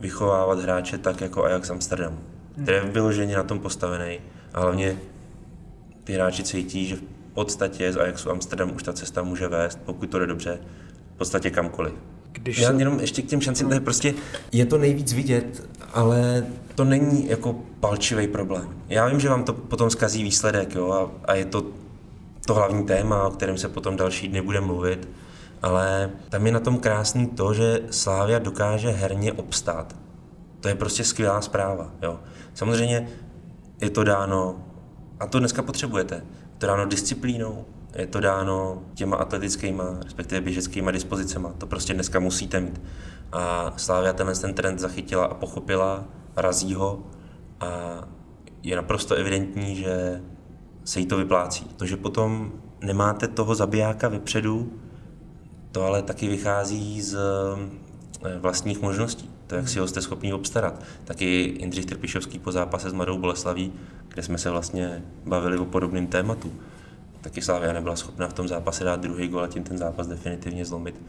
vychovávat 0.00 0.58
hráče 0.58 0.98
tak 0.98 1.20
jako 1.20 1.44
Ajax 1.44 1.70
Amsterdam, 1.70 2.18
který 2.62 2.76
je 2.76 2.84
vyloženě 2.84 3.36
na 3.36 3.42
tom 3.42 3.60
postavený 3.60 4.18
a 4.54 4.60
hlavně 4.60 4.98
ty 6.04 6.12
hráči 6.12 6.42
cítí, 6.42 6.86
že 6.86 6.96
podstatě 7.34 7.92
z 7.92 7.96
Ajaxu 7.96 8.30
Amsterdam 8.30 8.74
už 8.74 8.82
ta 8.82 8.92
cesta 8.92 9.22
může 9.22 9.48
vést, 9.48 9.78
pokud 9.84 10.10
to 10.10 10.18
jde 10.18 10.26
dobře, 10.26 10.58
v 11.14 11.18
podstatě 11.18 11.50
kamkoliv. 11.50 11.94
Když 12.32 12.58
Já 12.58 12.72
jenom 12.72 13.00
ještě 13.00 13.22
k 13.22 13.26
těm 13.26 13.40
šancím, 13.40 13.68
to 13.68 13.74
je 13.74 13.80
prostě, 13.80 14.14
je 14.52 14.66
to 14.66 14.78
nejvíc 14.78 15.12
vidět, 15.12 15.68
ale 15.92 16.46
to 16.74 16.84
není 16.84 17.28
jako 17.28 17.56
palčivý 17.80 18.28
problém. 18.28 18.68
Já 18.88 19.08
vím, 19.08 19.20
že 19.20 19.28
vám 19.28 19.44
to 19.44 19.52
potom 19.52 19.90
zkazí 19.90 20.22
výsledek, 20.22 20.74
jo, 20.74 20.90
a, 20.90 21.30
a 21.30 21.34
je 21.34 21.44
to 21.44 21.62
to 22.46 22.54
hlavní 22.54 22.84
téma, 22.84 23.26
o 23.26 23.30
kterém 23.30 23.58
se 23.58 23.68
potom 23.68 23.96
další 23.96 24.28
dny 24.28 24.42
bude 24.42 24.60
mluvit, 24.60 25.08
ale 25.62 26.10
tam 26.28 26.46
je 26.46 26.52
na 26.52 26.60
tom 26.60 26.78
krásný 26.78 27.26
to, 27.26 27.54
že 27.54 27.80
Slávia 27.90 28.38
dokáže 28.38 28.90
herně 28.90 29.32
obstát. 29.32 29.96
To 30.60 30.68
je 30.68 30.74
prostě 30.74 31.04
skvělá 31.04 31.40
zpráva. 31.40 31.90
Jo. 32.02 32.20
Samozřejmě 32.54 33.08
je 33.80 33.90
to 33.90 34.04
dáno, 34.04 34.56
a 35.20 35.26
to 35.26 35.38
dneska 35.38 35.62
potřebujete, 35.62 36.14
je 36.14 36.22
to 36.64 36.68
dáno 36.68 36.86
disciplínou, 36.86 37.64
je 37.96 38.06
to 38.06 38.20
dáno 38.20 38.82
těma 38.94 39.16
atletickýma, 39.16 39.84
respektive 40.04 40.40
běžeckýma 40.40 40.90
dispozicema. 40.90 41.52
To 41.58 41.66
prostě 41.66 41.94
dneska 41.94 42.20
musíte 42.20 42.60
mít. 42.60 42.82
A 43.32 43.72
Slávia 43.76 44.12
tenhle 44.12 44.34
ten 44.34 44.54
trend 44.54 44.78
zachytila 44.78 45.24
a 45.24 45.34
pochopila, 45.34 46.04
razí 46.36 46.74
ho 46.74 47.02
a 47.60 47.68
je 48.62 48.76
naprosto 48.76 49.14
evidentní, 49.14 49.76
že 49.76 50.22
se 50.84 51.00
jí 51.00 51.06
to 51.06 51.16
vyplácí. 51.16 51.64
To, 51.64 51.86
že 51.86 51.96
potom 51.96 52.52
nemáte 52.80 53.28
toho 53.28 53.54
zabijáka 53.54 54.08
vepředu, 54.08 54.72
To 55.74 55.82
ale 55.84 56.02
taky 56.02 56.28
vychází 56.28 57.02
z 57.02 57.18
vlastních 58.38 58.82
možností, 58.82 59.30
to, 59.46 59.54
jak 59.54 59.68
si 59.68 59.78
ho 59.78 59.88
jste 59.88 60.02
schopný 60.02 60.32
obstarat. 60.32 60.82
Taky 61.04 61.56
Jindřich 61.58 61.86
Trpišovský 61.86 62.38
po 62.38 62.52
zápase 62.52 62.90
s 62.90 62.92
Mladou 62.92 63.18
Boleslaví, 63.18 63.72
kde 64.08 64.22
jsme 64.22 64.38
se 64.38 64.50
vlastně 64.50 65.02
bavili 65.26 65.58
o 65.58 65.64
podobném 65.64 66.06
tématu. 66.06 66.52
Taky 67.20 67.42
Slavia 67.42 67.72
nebyla 67.72 67.96
schopna 67.96 68.28
v 68.28 68.32
tom 68.32 68.48
zápase 68.48 68.84
dát 68.84 69.00
druhý 69.00 69.28
gol 69.28 69.44
a 69.44 69.48
tím 69.48 69.62
ten 69.62 69.78
zápas 69.78 70.06
definitivně 70.06 70.64
zlomit. 70.64 71.00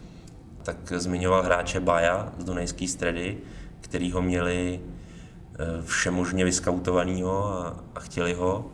Tak 0.63 0.77
zmiňoval 0.95 1.43
hráče 1.43 1.79
Baja 1.79 2.33
z 2.37 2.43
Dunajské 2.43 2.87
stredy, 2.87 3.37
který 3.81 4.11
ho 4.11 4.21
měli 4.21 4.79
eh, 4.79 5.65
všemožně 5.85 6.45
vyskautovanýho 6.45 7.45
a, 7.45 7.83
a 7.95 7.99
chtěli 7.99 8.33
ho, 8.33 8.71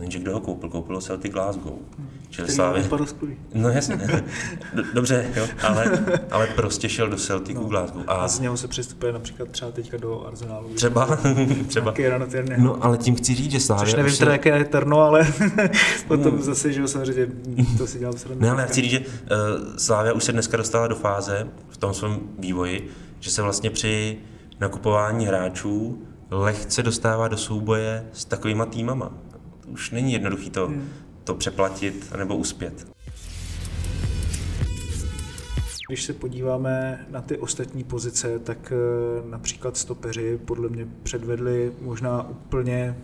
Jenže 0.00 0.18
kdo 0.18 0.32
ho 0.32 0.40
koupil? 0.40 0.68
Koupil 0.68 0.96
ho 0.96 1.02
Celtic 1.02 1.32
Glasgow. 1.32 1.74
Čili 2.30 2.48
Slávě... 2.48 2.84
No 3.54 3.68
jasně. 3.68 4.22
Dobře, 4.94 5.30
jo, 5.36 5.46
ale, 5.62 6.04
ale 6.30 6.46
prostě 6.46 6.88
šel 6.88 7.08
do 7.08 7.16
Celticu 7.16 7.62
no. 7.62 7.68
Glasgow. 7.68 8.02
A... 8.06 8.12
a 8.12 8.28
z 8.28 8.40
něho 8.40 8.56
se 8.56 8.68
přistupuje 8.68 9.12
například 9.12 9.48
třeba 9.48 9.70
teďka 9.70 9.96
do 9.96 10.26
Arsenalu. 10.26 10.68
Třeba, 10.68 11.18
třeba. 11.66 11.94
No, 12.58 12.84
ale 12.84 12.98
tím 12.98 13.14
chci 13.14 13.34
říct, 13.34 13.50
že 13.50 13.60
Slávě... 13.60 13.86
Což 13.86 13.94
nevím 13.94 14.16
teda, 14.16 14.32
jaké 14.32 14.58
je 14.58 14.64
Terno, 14.64 15.00
ale 15.00 15.26
potom 16.08 16.36
no. 16.36 16.42
zase, 16.42 16.72
že 16.72 16.88
samozřejmě 16.88 17.26
to 17.78 17.86
si 17.86 17.98
dělám 17.98 18.18
srandu. 18.18 18.42
Ne, 18.42 18.50
ale 18.50 18.66
chci 18.66 18.80
říct, 18.80 18.90
že 18.90 18.98
uh, 19.00 19.06
Slávia 19.76 20.12
už 20.12 20.24
se 20.24 20.32
dneska 20.32 20.56
dostala 20.56 20.86
do 20.86 20.94
fáze 20.94 21.48
v 21.68 21.76
tom 21.76 21.94
svém 21.94 22.20
vývoji, 22.38 22.90
že 23.20 23.30
se 23.30 23.42
vlastně 23.42 23.70
při 23.70 24.18
nakupování 24.60 25.26
hráčů 25.26 26.02
lehce 26.30 26.82
dostává 26.82 27.28
do 27.28 27.36
souboje 27.36 28.06
s 28.12 28.24
takovýma 28.24 28.66
týmama 28.66 29.12
už 29.72 29.90
není 29.90 30.12
jednoduchý 30.12 30.50
to, 30.50 30.66
hmm. 30.66 30.88
to 31.24 31.34
přeplatit 31.34 32.12
nebo 32.18 32.36
uspět. 32.36 32.86
Když 35.88 36.02
se 36.02 36.12
podíváme 36.12 37.06
na 37.10 37.20
ty 37.22 37.38
ostatní 37.38 37.84
pozice, 37.84 38.38
tak 38.38 38.72
eh, 38.72 39.30
například 39.30 39.76
stopeři 39.76 40.38
podle 40.44 40.68
mě 40.68 40.86
předvedli 41.02 41.72
možná 41.80 42.30
úplně 42.30 42.96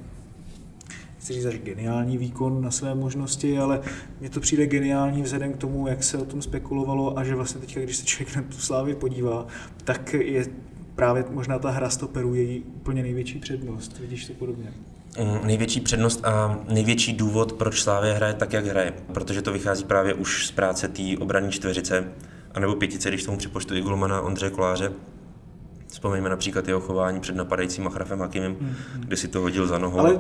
chci 1.19 1.33
říct 1.33 1.45
až 1.45 1.59
geniální 1.59 2.19
výkon 2.19 2.63
na 2.63 2.71
své 2.71 2.95
možnosti, 2.95 3.59
ale 3.59 3.81
mně 4.21 4.31
to 4.31 4.41
přijde 4.41 4.67
geniální 4.67 5.23
vzhledem 5.23 5.53
k 5.53 5.57
tomu, 5.57 5.87
jak 5.87 6.05
se 6.05 6.19
o 6.19 6.25
tom 6.25 6.43
spekulovalo 6.43 7.19
a 7.19 7.25
že 7.25 7.35
vlastně 7.35 7.61
teďka, 7.61 7.81
když 7.81 7.97
se 7.97 8.05
člověk 8.07 8.37
na 8.37 8.43
tu 8.43 8.57
slávy 8.57 8.95
podívá, 8.95 9.47
tak 9.85 10.15
je 10.15 10.47
právě 10.95 11.25
možná 11.31 11.59
ta 11.59 11.71
hra 11.71 11.91
stoperů 11.91 12.35
její 12.35 12.61
úplně 12.61 13.03
největší 13.03 13.39
přednost. 13.39 13.99
Vidíš 13.99 14.27
to 14.27 14.35
podobně? 14.35 14.73
Mm, 15.19 15.47
největší 15.47 15.81
přednost 15.81 16.27
a 16.27 16.59
největší 16.69 17.13
důvod, 17.13 17.53
proč 17.53 17.83
Slávě 17.83 18.13
hraje 18.13 18.35
tak, 18.35 18.53
jak 18.53 18.67
hraje, 18.67 18.93
protože 19.15 19.43
to 19.43 19.53
vychází 19.53 19.85
právě 19.85 20.15
už 20.15 20.47
z 20.47 20.51
práce 20.51 20.89
té 20.89 21.03
obranní 21.21 21.53
čtveřice, 21.53 22.05
anebo 22.55 22.75
pětice, 22.75 23.09
když 23.09 23.25
tomu 23.25 23.39
připočtu 23.39 23.75
i 23.75 23.81
golmana 23.81 24.21
Ondřeje 24.21 24.51
Koláře, 24.51 24.93
Vzpomeňme 26.07 26.29
například 26.29 26.69
jeho 26.69 26.81
chování 26.81 27.21
před 27.21 27.37
napadajícím 27.37 27.87
Achrafem 27.87 28.21
Hakimem, 28.21 28.57
hmm. 28.61 28.75
kde 28.99 29.17
si 29.17 29.29
to 29.29 29.41
hodil 29.41 29.67
za 29.67 29.79
nohou. 29.79 29.99
Ale 29.99 30.19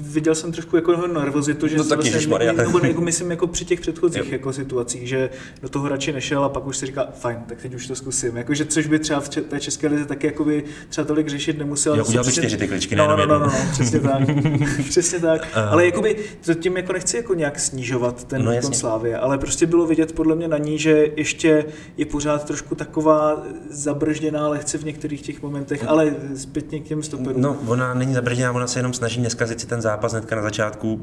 viděl 0.00 0.34
jsem 0.34 0.52
trošku 0.52 0.76
jako 0.76 1.06
nervozitu, 1.06 1.68
že 1.68 1.76
no, 1.76 1.84
tak 1.84 1.98
vlastně, 1.98 2.52
nebo 2.52 2.78
jako 2.86 3.00
myslím 3.00 3.30
jako 3.30 3.46
při 3.46 3.64
těch 3.64 3.80
předchozích 3.80 4.32
jako 4.32 4.52
situacích, 4.52 5.08
že 5.08 5.30
do 5.62 5.68
toho 5.68 5.88
radši 5.88 6.12
nešel 6.12 6.44
a 6.44 6.48
pak 6.48 6.66
už 6.66 6.76
si 6.76 6.86
říká, 6.86 7.08
fajn, 7.14 7.38
tak 7.46 7.62
teď 7.62 7.74
už 7.74 7.86
to 7.86 7.94
zkusím. 7.94 8.36
Jakože, 8.36 8.66
což 8.66 8.86
by 8.86 8.98
třeba 8.98 9.20
v 9.20 9.28
té 9.28 9.60
české 9.60 9.88
lize 9.88 10.04
taky 10.04 10.34
by 10.44 10.64
třeba 10.88 11.04
tolik 11.04 11.28
řešit 11.28 11.58
nemusel. 11.58 11.96
Já 11.96 12.02
udělal 12.02 12.24
přesně... 12.24 12.42
čtyři 12.42 12.56
ty 12.56 12.68
kličky, 12.68 12.96
no, 12.96 13.08
no, 13.08 13.16
no, 13.16 13.26
no, 13.26 13.38
no, 13.38 13.52
přesně 13.72 14.00
tak. 14.00 14.22
přesně 14.88 15.20
tak. 15.20 15.42
Uh. 15.42 15.72
Ale 15.72 15.86
jakoby, 15.86 16.16
to 16.44 16.54
tím 16.54 16.76
jako 16.76 16.92
nechci 16.92 17.16
jako 17.16 17.34
nějak 17.34 17.58
snižovat 17.58 18.24
ten 18.24 18.44
no, 18.44 18.52
výkon 18.52 18.74
Slávě, 18.74 19.18
ale 19.18 19.38
prostě 19.38 19.66
bylo 19.66 19.86
vidět 19.86 20.12
podle 20.12 20.36
mě 20.36 20.48
na 20.48 20.58
ní, 20.58 20.78
že 20.78 21.06
ještě 21.16 21.64
je 21.96 22.06
pořád 22.06 22.44
trošku 22.44 22.74
taková 22.74 23.42
zabržděná 23.70 24.48
lehce 24.48 24.78
v 24.78 24.84
některých 24.84 25.07
těch 25.16 25.42
momentech, 25.42 25.88
ale 25.88 26.14
zpětně 26.34 26.80
k 26.80 26.84
těm 26.84 27.02
stoperům. 27.02 27.42
No, 27.42 27.56
ona 27.66 27.94
není 27.94 28.14
zabrzděná, 28.14 28.52
ona 28.52 28.66
se 28.66 28.78
jenom 28.78 28.92
snaží 28.92 29.20
neskazit 29.20 29.60
si 29.60 29.66
ten 29.66 29.82
zápas 29.82 30.12
hnedka 30.12 30.36
na 30.36 30.42
začátku, 30.42 31.02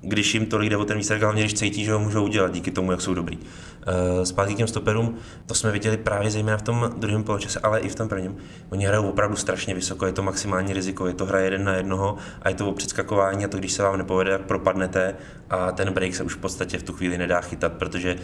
když 0.00 0.34
jim 0.34 0.46
tolik 0.46 0.70
jde 0.70 0.76
o 0.76 0.84
ten 0.84 0.96
výsledek, 0.96 1.22
hlavně 1.22 1.42
když 1.42 1.54
cítí, 1.54 1.84
že 1.84 1.92
ho 1.92 1.98
můžou 1.98 2.24
udělat 2.24 2.52
díky 2.52 2.70
tomu, 2.70 2.90
jak 2.90 3.00
jsou 3.00 3.14
dobrý. 3.14 3.38
Eh, 3.86 4.26
zpátky 4.26 4.54
k 4.54 4.56
těm 4.56 4.66
stoperům, 4.66 5.16
to 5.46 5.54
jsme 5.54 5.72
viděli 5.72 5.96
právě 5.96 6.30
zejména 6.30 6.58
v 6.58 6.62
tom 6.62 6.90
druhém 6.96 7.24
poločase, 7.24 7.60
ale 7.60 7.80
i 7.80 7.88
v 7.88 7.94
tom 7.94 8.08
prvním. 8.08 8.36
Oni 8.70 8.86
hrajou 8.86 9.08
opravdu 9.08 9.36
strašně 9.36 9.74
vysoko, 9.74 10.06
je 10.06 10.12
to 10.12 10.22
maximální 10.22 10.72
riziko, 10.72 11.06
je 11.06 11.14
to 11.14 11.26
hra 11.26 11.40
jeden 11.40 11.64
na 11.64 11.74
jednoho 11.74 12.16
a 12.42 12.48
je 12.48 12.54
to 12.54 12.68
o 12.68 12.72
předskakování 12.72 13.44
a 13.44 13.48
to, 13.48 13.58
když 13.58 13.72
se 13.72 13.82
vám 13.82 13.98
nepovede, 13.98 14.30
tak 14.30 14.46
propadnete 14.46 15.14
a 15.50 15.72
ten 15.72 15.92
break 15.92 16.14
se 16.14 16.22
už 16.22 16.34
v 16.34 16.38
podstatě 16.38 16.78
v 16.78 16.82
tu 16.82 16.92
chvíli 16.92 17.18
nedá 17.18 17.40
chytat, 17.40 17.72
protože 17.72 18.16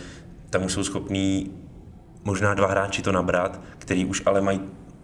tam 0.50 0.64
už 0.64 0.72
jsou 0.72 0.84
schopní 0.84 1.50
možná 2.24 2.54
dva 2.54 2.66
hráči 2.66 3.02
to 3.02 3.12
nabrat, 3.12 3.60
který 3.78 4.04
už 4.04 4.22
ale 4.26 4.40
mají 4.40 4.60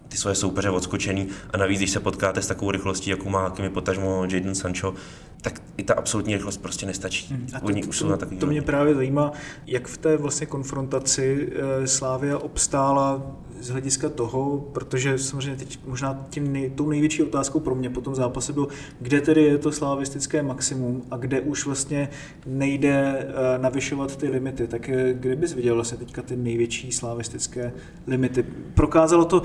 ty 0.09 0.17
svoje 0.17 0.35
soupeře 0.35 0.69
odskočený 0.69 1.27
a 1.53 1.57
navíc, 1.57 1.79
když 1.79 1.91
se 1.91 1.99
potkáte 1.99 2.41
s 2.41 2.47
takovou 2.47 2.71
rychlostí, 2.71 3.09
jakou 3.09 3.29
má 3.29 3.49
Kimi 3.49 3.69
potažmo 3.69 4.25
Jadon 4.31 4.55
Sancho, 4.55 4.93
tak 5.41 5.61
i 5.77 5.83
ta 5.83 5.93
absolutní 5.93 6.33
rychlost 6.33 6.57
prostě 6.57 6.85
nestačí. 6.85 7.33
Hmm. 7.33 7.47
A 7.53 7.59
to, 7.59 7.65
Oni 7.65 7.83
už 7.83 7.97
jsou 7.97 8.07
na 8.07 8.17
takový 8.17 8.37
to 8.37 8.45
mě 8.45 8.61
právě 8.61 8.95
zajímá, 8.95 9.31
jak 9.67 9.87
v 9.87 9.97
té 9.97 10.17
vlastně 10.17 10.47
konfrontaci 10.47 11.49
e, 11.83 11.87
Slávia 11.87 12.37
obstála 12.37 13.21
z 13.61 13.69
hlediska 13.69 14.09
toho, 14.09 14.57
protože 14.73 15.17
samozřejmě 15.17 15.55
teď 15.55 15.79
možná 15.85 16.25
tím 16.29 16.53
nej, 16.53 16.69
tou 16.69 16.89
největší 16.89 17.23
otázkou 17.23 17.59
pro 17.59 17.75
mě 17.75 17.89
po 17.89 18.01
tom 18.01 18.15
zápase 18.15 18.53
bylo, 18.53 18.67
kde 18.99 19.21
tedy 19.21 19.43
je 19.43 19.57
to 19.57 19.71
slavistické 19.71 20.43
maximum 20.43 21.03
a 21.11 21.17
kde 21.17 21.41
už 21.41 21.65
vlastně 21.65 22.09
nejde 22.45 22.91
e, 22.95 23.57
navyšovat 23.57 24.15
ty 24.15 24.29
limity. 24.29 24.67
Tak 24.67 24.89
e, 24.89 25.13
kde 25.13 25.35
bys 25.35 25.53
viděl 25.53 25.75
vlastně 25.75 25.97
teďka 25.97 26.21
ty 26.21 26.35
největší 26.35 26.91
slavistické 26.91 27.73
limity? 28.07 28.45
Prokázalo 28.73 29.25
to 29.25 29.41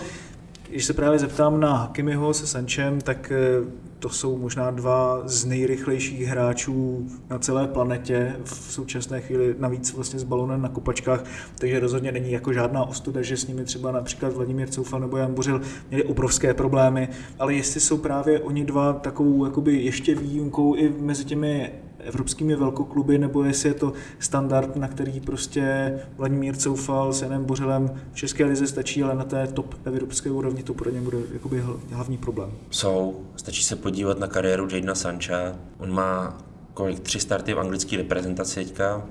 když 0.68 0.84
se 0.84 0.92
právě 0.92 1.18
zeptám 1.18 1.60
na 1.60 1.76
Hakimiho 1.76 2.34
se 2.34 2.46
Sančem, 2.46 3.00
tak 3.00 3.32
eh, 3.32 3.84
to 3.98 4.08
jsou 4.08 4.38
možná 4.38 4.70
dva 4.70 5.22
z 5.24 5.44
nejrychlejších 5.44 6.26
hráčů 6.26 7.06
na 7.30 7.38
celé 7.38 7.68
planetě 7.68 8.36
v 8.44 8.72
současné 8.72 9.20
chvíli, 9.20 9.54
navíc 9.58 9.92
vlastně 9.92 10.18
s 10.18 10.24
balonem 10.24 10.62
na 10.62 10.68
kopačkách, 10.68 11.24
takže 11.58 11.80
rozhodně 11.80 12.12
není 12.12 12.32
jako 12.32 12.52
žádná 12.52 12.84
ostuda, 12.84 13.22
že 13.22 13.36
s 13.36 13.46
nimi 13.46 13.64
třeba 13.64 13.92
například 13.92 14.32
Vladimír 14.32 14.68
Coufal 14.68 15.00
nebo 15.00 15.16
Jan 15.16 15.34
Bořil 15.34 15.60
měli 15.90 16.04
obrovské 16.04 16.54
problémy, 16.54 17.08
ale 17.38 17.54
jestli 17.54 17.80
jsou 17.80 17.98
právě 17.98 18.40
oni 18.40 18.64
dva 18.64 18.92
takovou 18.92 19.44
jakoby 19.44 19.76
ještě 19.76 20.14
výjimkou 20.14 20.74
i 20.74 20.94
mezi 20.98 21.24
těmi 21.24 21.72
evropskými 22.04 22.56
velkokluby, 22.56 23.18
nebo 23.18 23.44
jestli 23.44 23.68
je 23.68 23.74
to 23.74 23.92
standard, 24.18 24.76
na 24.76 24.88
který 24.88 25.20
prostě 25.20 25.94
Vladimír 26.16 26.56
Coufal 26.56 27.12
s 27.12 27.22
Janem 27.22 27.44
Bořelem 27.44 27.90
v 28.12 28.16
České 28.16 28.44
lize 28.44 28.66
stačí, 28.66 29.02
ale 29.02 29.14
na 29.14 29.24
té 29.24 29.46
top 29.46 29.74
evropské 29.84 30.30
úrovni 30.30 30.62
to 30.62 30.74
pro 30.74 30.90
ně 30.90 31.00
bude 31.00 31.18
jakoby 31.32 31.64
hlavní 31.90 32.18
problém. 32.18 32.50
Jsou. 32.70 33.20
Stačí 33.36 33.62
se 33.62 33.76
podívat 33.76 34.18
na 34.18 34.26
kariéru 34.26 34.68
Jadena 34.72 34.94
Sancha. 34.94 35.56
On 35.78 35.92
má 35.92 36.38
kolik? 36.74 37.00
Tři 37.00 37.20
starty 37.20 37.54
v 37.54 37.60
anglické 37.60 37.96
reprezentaci 37.96 38.64
teďka 38.64 39.06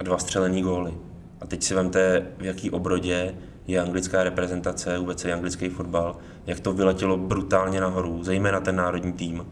a 0.00 0.02
dva 0.02 0.18
střelený 0.18 0.62
góly. 0.62 0.94
A 1.40 1.46
teď 1.46 1.62
si 1.62 1.74
vemte, 1.74 2.26
v 2.38 2.44
jaký 2.44 2.70
obrodě 2.70 3.34
je 3.66 3.80
anglická 3.80 4.24
reprezentace, 4.24 4.98
vůbec 4.98 5.24
je 5.24 5.32
anglický 5.32 5.68
fotbal, 5.68 6.16
jak 6.46 6.60
to 6.60 6.72
vyletělo 6.72 7.16
brutálně 7.16 7.80
nahoru, 7.80 8.24
zejména 8.24 8.60
ten 8.60 8.76
národní 8.76 9.12
tým. 9.12 9.46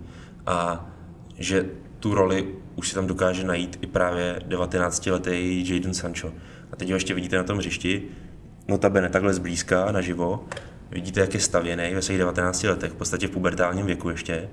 A 0.47 0.87
že 1.39 1.71
tu 2.01 2.15
roli 2.15 2.55
už 2.77 2.89
si 2.89 2.95
tam 2.95 3.07
dokáže 3.07 3.45
najít 3.45 3.79
i 3.83 3.87
právě 3.87 4.43
19-letý 4.49 5.69
Jadon 5.69 5.95
Sancho. 5.95 6.33
A 6.73 6.77
teď 6.77 6.89
ho 6.89 6.97
ještě 6.97 7.15
vidíte 7.15 7.37
na 7.37 7.43
tom 7.43 7.59
hřišti, 7.59 8.03
notabene 8.69 9.09
takhle 9.09 9.35
zblízka, 9.35 9.93
naživo, 9.93 10.45
vidíte, 10.91 11.21
jak 11.21 11.35
je 11.35 11.41
stavěný 11.41 11.95
ve 11.95 12.03
svých 12.03 12.19
19 12.19 12.63
letech, 12.63 12.93
v 12.93 12.95
podstatě 12.95 13.27
v 13.27 13.31
pubertálním 13.31 13.87
věku 13.87 14.11
ještě, 14.11 14.49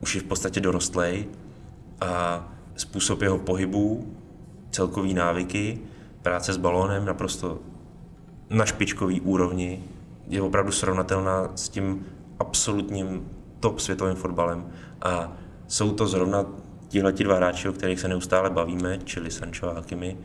už 0.00 0.14
je 0.14 0.20
v 0.20 0.24
podstatě 0.24 0.60
dorostlej. 0.60 1.24
A 2.00 2.48
způsob 2.76 3.22
jeho 3.22 3.38
pohybu, 3.38 4.14
celkový 4.70 5.14
návyky, 5.14 5.78
práce 6.22 6.52
s 6.52 6.56
balónem 6.56 7.04
naprosto 7.04 7.58
na 8.50 8.66
špičkový 8.66 9.20
úrovni 9.20 9.84
je 10.28 10.42
opravdu 10.42 10.72
srovnatelná 10.72 11.50
s 11.54 11.68
tím 11.68 12.06
absolutním 12.38 13.28
top 13.60 13.80
světovým 13.80 14.16
fotbalem. 14.16 14.66
A 15.02 15.32
jsou 15.70 15.92
to 15.92 16.06
zrovna 16.06 16.46
tihle 16.88 17.12
dva 17.12 17.36
hráči, 17.36 17.68
o 17.68 17.72
kterých 17.72 18.00
se 18.00 18.08
neustále 18.08 18.50
bavíme, 18.50 18.98
čili 19.04 19.30
Sancho 19.30 19.66
a 19.66 19.74
Hakimi, 19.74 20.16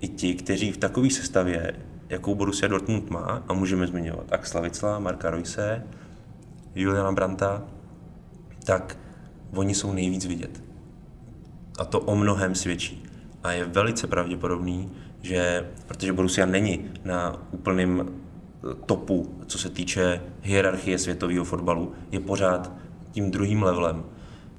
i 0.00 0.08
ti, 0.08 0.34
kteří 0.34 0.72
v 0.72 0.76
takové 0.76 1.10
sestavě, 1.10 1.74
jakou 2.08 2.34
Borussia 2.34 2.68
Dortmund 2.68 3.10
má, 3.10 3.42
a 3.48 3.52
můžeme 3.52 3.86
zmiňovat 3.86 4.32
Axla 4.32 4.60
Vicla, 4.60 4.98
Marka 4.98 5.30
Royse, 5.30 5.86
Juliana 6.74 7.12
Branta, 7.12 7.62
tak 8.64 8.98
oni 9.54 9.74
jsou 9.74 9.92
nejvíc 9.92 10.26
vidět. 10.26 10.62
A 11.78 11.84
to 11.84 12.00
o 12.00 12.16
mnohem 12.16 12.54
svědčí. 12.54 13.04
A 13.42 13.52
je 13.52 13.64
velice 13.64 14.06
pravděpodobný, 14.06 14.90
že, 15.22 15.70
protože 15.86 16.12
Borussia 16.12 16.46
není 16.46 16.90
na 17.04 17.42
úplném 17.50 18.08
topu, 18.86 19.34
co 19.46 19.58
se 19.58 19.68
týče 19.68 20.22
hierarchie 20.42 20.98
světového 20.98 21.44
fotbalu, 21.44 21.92
je 22.10 22.20
pořád 22.20 22.72
tím 23.12 23.30
druhým 23.30 23.62
levelem, 23.62 24.04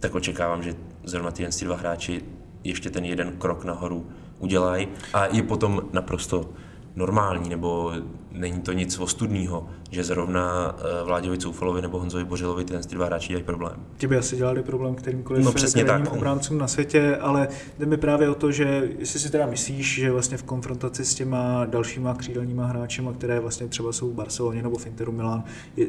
tak 0.01 0.15
očekávám, 0.15 0.63
že 0.63 0.75
zrovna 1.03 1.31
ty 1.31 1.48
dva 1.62 1.75
hráči 1.75 2.22
ještě 2.63 2.89
ten 2.89 3.05
jeden 3.05 3.31
krok 3.38 3.63
nahoru 3.63 4.08
udělají 4.39 4.88
a 5.13 5.25
je 5.25 5.43
potom 5.43 5.81
naprosto 5.93 6.50
normální, 6.96 7.50
nebo 7.50 7.93
není 8.31 8.62
to 8.62 8.72
nic 8.72 9.00
ostudného, 9.00 9.70
že 9.91 10.03
zrovna 10.03 10.75
eh, 10.77 11.03
Vláďovi 11.03 11.38
Coufalovi 11.38 11.81
nebo 11.81 12.00
Honzovi 12.00 12.25
Bořilovi 12.25 12.65
ty 12.65 12.96
dva 12.96 13.05
hráči 13.05 13.27
dělají 13.27 13.43
problém. 13.43 13.86
Ti 13.98 14.08
by 14.08 14.17
asi 14.17 14.36
dělali 14.36 14.63
problém 14.63 14.96
kterýmkoliv 14.96 15.46
no, 15.46 15.51
přesně 15.51 15.86
tak. 15.86 16.13
obráncům 16.13 16.58
na 16.58 16.67
světě, 16.67 17.17
ale 17.17 17.48
jde 17.79 17.86
mi 17.86 17.98
právě 17.98 18.29
o 18.29 18.36
to, 18.36 18.51
že 18.51 18.89
jestli 19.00 19.20
si 19.20 19.31
teda 19.31 19.46
myslíš, 19.46 19.96
že 19.96 20.12
vlastně 20.12 20.38
v 20.38 20.43
konfrontaci 20.43 21.05
s 21.05 21.15
těma 21.15 21.65
dalšíma 21.65 22.13
křídelníma 22.13 22.65
hráčima, 22.65 23.13
které 23.13 23.39
vlastně 23.39 23.67
třeba 23.67 23.91
jsou 23.91 24.10
v 24.10 24.13
Barceloně 24.13 24.63
nebo 24.63 24.77
v 24.77 24.88
Interu 24.88 25.12
Milan, 25.12 25.43
je, 25.77 25.88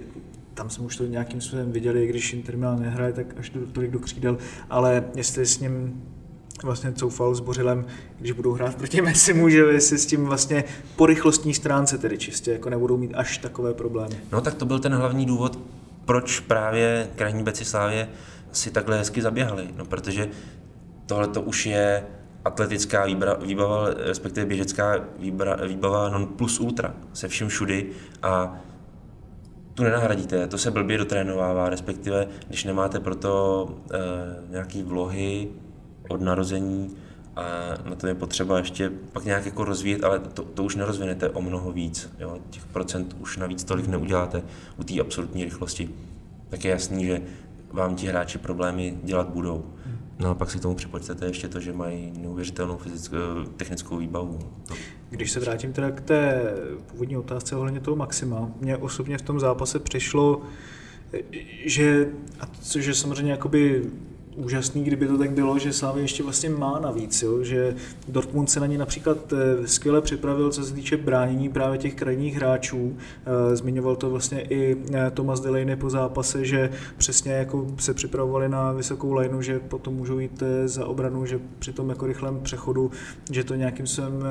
tam 0.55 0.71
jsme 0.71 0.85
už 0.85 0.97
to 0.97 1.07
nějakým 1.07 1.41
způsobem 1.41 1.73
viděli, 1.73 2.07
když 2.07 2.33
Inter 2.33 2.57
Milan 2.57 2.83
nehraje, 2.83 3.13
tak 3.13 3.27
až 3.37 3.51
do, 3.51 3.67
tolik 3.67 3.91
do 3.91 3.99
křídel, 3.99 4.39
ale 4.71 5.05
jestli 5.15 5.47
s 5.47 5.61
ním 5.61 6.03
vlastně 6.63 6.93
coufal 6.93 7.35
s 7.35 7.41
Bořilem, 7.41 7.87
když 8.19 8.33
budou 8.33 8.53
hrát 8.53 8.75
proti 8.75 9.01
Messimu, 9.01 9.49
že 9.49 9.59
jestli 9.59 9.99
s 9.99 10.07
tím 10.07 10.25
vlastně 10.25 10.65
po 10.97 11.07
rychlostní 11.07 11.55
stránce 11.55 11.99
tedy 11.99 12.19
čistě 12.19 12.53
jako 12.53 12.71
nebudou 12.71 12.97
mít 12.97 13.15
až 13.15 13.39
takové 13.39 13.75
problémy. 13.75 14.17
No 14.33 14.41
tak 14.41 14.55
to 14.55 14.67
byl 14.67 14.79
ten 14.79 14.95
hlavní 14.95 15.27
důvod, 15.27 15.59
proč 16.05 16.41
právě 16.41 17.09
krajní 17.17 17.43
beci 17.43 17.65
Slávě 17.65 18.09
si 18.53 18.71
takhle 18.71 18.99
hezky 18.99 19.23
zaběhali, 19.23 19.69
no 19.77 19.85
protože 19.85 20.29
tohle 21.07 21.29
to 21.29 21.43
už 21.43 21.67
je 21.67 22.05
atletická 22.45 23.05
výbra, 23.05 23.35
výbava, 23.35 23.87
respektive 23.97 24.47
běžecká 24.47 25.05
výbra, 25.19 25.57
výbava 25.67 26.09
non 26.09 26.27
plus 26.27 26.61
ultra, 26.61 26.95
se 27.13 27.29
vším 27.29 27.49
všudy 27.49 27.87
a 28.23 28.61
tu 29.75 29.83
nenahradíte, 29.83 30.47
to 30.47 30.59
se 30.59 30.71
blbě 30.71 30.99
dotrénovává, 30.99 31.69
respektive 31.69 32.29
když 32.49 32.65
nemáte 32.65 33.01
proto 33.01 33.69
e, 33.93 33.99
nějaký 34.51 34.83
vlohy 34.83 35.49
od 36.09 36.21
narození 36.21 36.97
a 37.37 37.43
na 37.85 37.95
to 37.95 38.07
je 38.07 38.15
potřeba 38.15 38.59
ještě 38.59 38.91
pak 39.13 39.25
nějak 39.25 39.47
jako 39.47 39.65
rozvíjet, 39.65 40.05
ale 40.05 40.19
to, 40.19 40.43
to 40.43 40.65
už 40.65 40.77
nerozvinete 40.77 41.31
o 41.31 41.43
mnoho 41.43 41.73
víc. 41.73 42.11
Jo? 42.19 42.39
Těch 42.51 42.67
procent 42.67 43.17
už 43.21 43.37
navíc 43.37 43.65
tolik 43.65 43.87
neuděláte 43.87 44.43
u 44.77 44.85
té 44.85 45.01
absolutní 45.01 45.45
rychlosti. 45.45 45.91
Tak 46.49 46.65
je 46.65 46.71
jasný, 46.71 47.07
že 47.07 47.23
vám 47.71 47.97
ti 47.97 48.07
hráči 48.07 48.39
problémy 48.39 48.99
dělat 49.03 49.29
budou. 49.29 49.65
No 50.23 50.31
a 50.31 50.35
pak 50.35 50.51
si 50.51 50.59
k 50.59 50.63
tomu 50.63 50.75
připočtete 50.75 51.27
ještě 51.27 51.49
to, 51.49 51.61
že 51.61 51.73
mají 51.73 52.13
neuvěřitelnou 52.19 52.77
fyzickou, 52.77 53.17
technickou 53.57 53.97
výbavu. 53.97 54.39
To... 54.69 54.75
Když 55.11 55.31
se 55.31 55.41
vrátím 55.41 55.73
teda 55.73 55.91
k 55.91 56.01
té 56.01 56.55
původní 56.87 57.17
otázce 57.17 57.57
ohledně 57.57 57.81
toho 57.81 57.97
maxima, 57.97 58.51
mě 58.61 58.77
osobně 58.77 59.19
v 59.19 59.23
tom 59.23 59.41
zápase 59.41 59.79
přišlo, 59.79 60.43
že, 61.65 62.09
a 62.41 62.47
což 62.47 62.87
je 62.87 62.95
samozřejmě 62.95 63.33
jakoby 63.33 63.91
úžasný, 64.37 64.85
kdyby 64.85 65.07
to 65.07 65.19
tak 65.19 65.31
bylo, 65.31 65.59
že 65.59 65.73
Slávy 65.73 66.01
ještě 66.01 66.23
vlastně 66.23 66.51
má 66.51 66.79
navíc, 66.79 67.23
jo? 67.23 67.45
že 67.45 67.75
Dortmund 68.09 68.51
se 68.51 68.61
na 68.61 68.67
ně 68.67 68.79
například 68.79 69.33
eh, 69.33 69.69
skvěle 69.69 70.01
připravil, 70.01 70.51
co 70.51 70.65
se 70.65 70.75
týče 70.75 70.97
bránění 70.97 71.49
právě 71.49 71.79
těch 71.79 71.95
krajních 71.95 72.37
hráčů. 72.37 72.97
Eh, 72.97 73.57
zmiňoval 73.57 73.97
to 73.97 74.11
vlastně 74.11 74.41
i 74.41 74.77
eh, 74.95 75.11
Thomas 75.11 75.41
Delaney 75.41 75.77
po 75.77 75.91
zápase, 75.91 76.45
že 76.45 76.71
přesně 76.97 77.33
jako 77.33 77.67
se 77.79 77.95
připravovali 77.95 78.49
na 78.49 78.73
vysokou 78.73 79.13
lineu, 79.13 79.43
že 79.43 79.59
potom 79.59 79.95
můžou 79.95 80.19
jít 80.19 80.43
za 80.65 80.87
obranu, 80.87 81.27
že 81.27 81.41
při 81.59 81.73
tom 81.73 81.89
jako 81.89 82.07
rychlém 82.07 82.41
přechodu, 82.41 82.91
že 83.31 83.45
to 83.45 83.55
nějakým 83.55 83.87
způsobem 83.87 84.23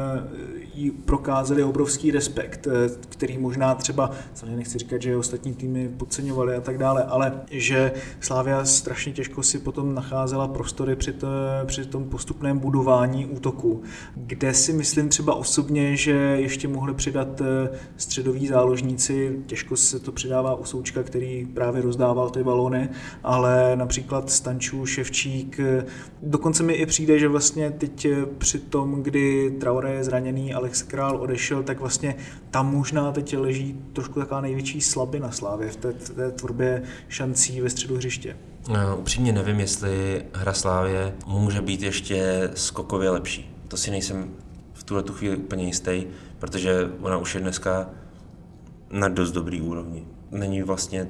jí 0.73 0.91
prokázali 0.91 1.63
obrovský 1.63 2.11
respekt, 2.11 2.67
který 3.09 3.37
možná 3.37 3.75
třeba, 3.75 4.11
samozřejmě 4.33 4.55
nechci 4.55 4.77
říkat, 4.77 5.01
že 5.01 5.17
ostatní 5.17 5.53
týmy 5.53 5.89
podceňovali 5.97 6.55
a 6.55 6.61
tak 6.61 6.77
dále, 6.77 7.03
ale 7.03 7.41
že 7.51 7.91
Slávia 8.19 8.65
strašně 8.65 9.13
těžko 9.13 9.43
si 9.43 9.59
potom 9.59 9.90
nacházela 9.95 10.47
prostory 10.47 10.95
při, 10.95 11.13
to, 11.13 11.27
při 11.65 11.85
tom 11.85 12.09
postupném 12.09 12.59
budování 12.59 13.25
útoku, 13.25 13.81
kde 14.15 14.53
si 14.53 14.73
myslím 14.73 15.09
třeba 15.09 15.35
osobně, 15.35 15.95
že 15.95 16.11
ještě 16.11 16.67
mohli 16.67 16.93
přidat 16.93 17.41
eh, 17.41 17.69
středoví 17.97 18.47
záložníci, 18.47 19.39
těžko 19.45 19.77
se 19.77 19.99
to 19.99 20.11
přidává 20.11 20.55
u 20.55 20.65
Součka, 20.65 21.03
který 21.03 21.45
právě 21.45 21.81
rozdával 21.81 22.29
ty 22.29 22.43
balony, 22.43 22.89
ale 23.23 23.75
například 23.75 24.29
Stančů, 24.29 24.85
Ševčík, 24.85 25.59
eh, 25.59 25.85
dokonce 26.21 26.63
mi 26.63 26.73
i 26.73 26.85
přijde, 26.85 27.19
že 27.19 27.27
vlastně 27.27 27.71
teď 27.71 28.05
eh, 28.05 28.25
při 28.37 28.59
tom, 28.59 29.03
kdy 29.03 29.51
Traore 29.59 29.93
je 29.93 30.03
zraněný, 30.03 30.53
Alex 30.53 30.81
Král 30.81 31.21
odešel, 31.21 31.63
tak 31.63 31.79
vlastně 31.79 32.15
tam 32.51 32.71
možná 32.71 33.11
teď 33.11 33.37
leží 33.37 33.79
trošku 33.93 34.19
taková 34.19 34.41
největší 34.41 34.81
slabina 34.81 35.31
Slávě 35.31 35.69
v 35.69 35.75
té, 35.75 35.93
té 35.93 36.31
tvorbě 36.31 36.83
šancí 37.07 37.61
ve 37.61 37.69
středu 37.69 37.95
hřiště. 37.95 38.35
Uh, 38.69 38.99
upřímně 38.99 39.31
nevím, 39.31 39.59
jestli 39.59 40.25
hra 40.33 40.53
Slávě 40.53 41.13
může 41.25 41.61
být 41.61 41.81
ještě 41.81 42.49
skokově 42.55 43.09
lepší. 43.09 43.55
To 43.67 43.77
si 43.77 43.91
nejsem 43.91 44.33
v 44.73 44.83
tuhle 44.83 45.03
tu 45.03 45.13
chvíli 45.13 45.37
úplně 45.37 45.65
jistý, 45.65 46.03
protože 46.39 46.91
ona 47.01 47.17
už 47.17 47.35
je 47.35 47.41
dneska 47.41 47.89
na 48.89 49.09
dost 49.09 49.31
dobrý 49.31 49.61
úrovni. 49.61 50.05
Není 50.31 50.63
vlastně 50.63 51.07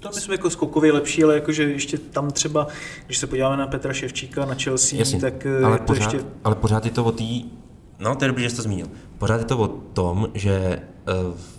to 0.00 0.10
myslím 0.14 0.32
jako 0.32 0.50
skokově 0.50 0.92
lepší, 0.92 1.24
ale 1.24 1.34
jakože 1.34 1.62
ještě 1.62 1.98
tam 1.98 2.30
třeba, 2.30 2.66
když 3.06 3.18
se 3.18 3.26
podíváme 3.26 3.56
na 3.56 3.66
Petra 3.66 3.92
Ševčíka, 3.92 4.44
na 4.44 4.54
Chelsea, 4.54 4.98
Jasně, 4.98 5.20
tak 5.20 5.46
ale 5.64 5.78
to 5.78 5.84
pořád, 5.84 6.12
ještě... 6.12 6.28
Ale 6.44 6.54
pořád 6.54 6.84
je 6.84 6.90
to 6.90 7.04
o 7.04 7.12
té... 7.12 7.24
No, 7.98 8.16
to 8.16 8.24
je 8.24 8.28
dobrý, 8.28 8.42
že 8.42 8.50
jsi 8.50 8.56
to 8.56 8.62
zmínil. 8.62 8.86
Pořád 9.18 9.38
je 9.38 9.44
to 9.44 9.58
o 9.58 9.68
tom, 9.68 10.28
že 10.34 10.52
eh, 10.52 11.12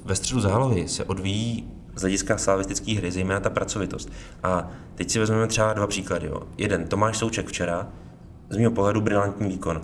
ve 0.06 0.16
středu 0.16 0.40
zálohy 0.40 0.88
se 0.88 1.04
odvíjí 1.04 1.72
z 1.96 2.02
hlediska 2.02 2.38
slavistické 2.38 2.94
hry, 2.94 3.12
zejména 3.12 3.40
ta 3.40 3.50
pracovitost. 3.50 4.12
A 4.44 4.72
teď 4.96 5.12
si 5.12 5.20
vezmeme 5.20 5.48
třeba 5.48 5.74
dva 5.74 5.88
příklady. 5.88 6.28
Jo. 6.28 6.44
Jeden, 6.58 6.88
Tomáš 6.88 7.18
Souček 7.18 7.48
včera, 7.48 7.88
z 8.50 8.58
mého 8.58 8.72
pohledu 8.72 9.02
brilantní 9.02 9.50
výkon. 9.50 9.82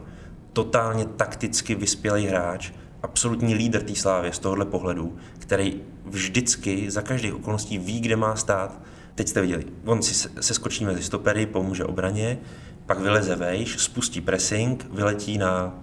Totálně 0.53 1.05
takticky 1.05 1.75
vyspělý 1.75 2.25
hráč, 2.27 2.71
absolutní 3.03 3.55
lídr 3.55 3.83
té 3.83 3.95
slávy 3.95 4.31
z 4.33 4.39
tohohle 4.39 4.65
pohledu, 4.65 5.17
který 5.39 5.81
vždycky 6.05 6.91
za 6.91 7.01
každých 7.01 7.35
okolností 7.35 7.77
ví, 7.77 7.99
kde 7.99 8.15
má 8.15 8.35
stát. 8.35 8.81
Teď 9.15 9.27
jste 9.27 9.41
viděli, 9.41 9.65
on 9.85 10.01
si 10.01 10.29
se 10.39 10.53
skočí 10.53 10.85
mezi 10.85 11.03
stopery, 11.03 11.45
pomůže 11.45 11.83
obraně, 11.83 12.37
pak 12.85 12.99
vyleze 12.99 13.35
vejš, 13.35 13.79
spustí 13.79 14.21
pressing, 14.21 14.85
vyletí 14.91 15.37
na, 15.37 15.79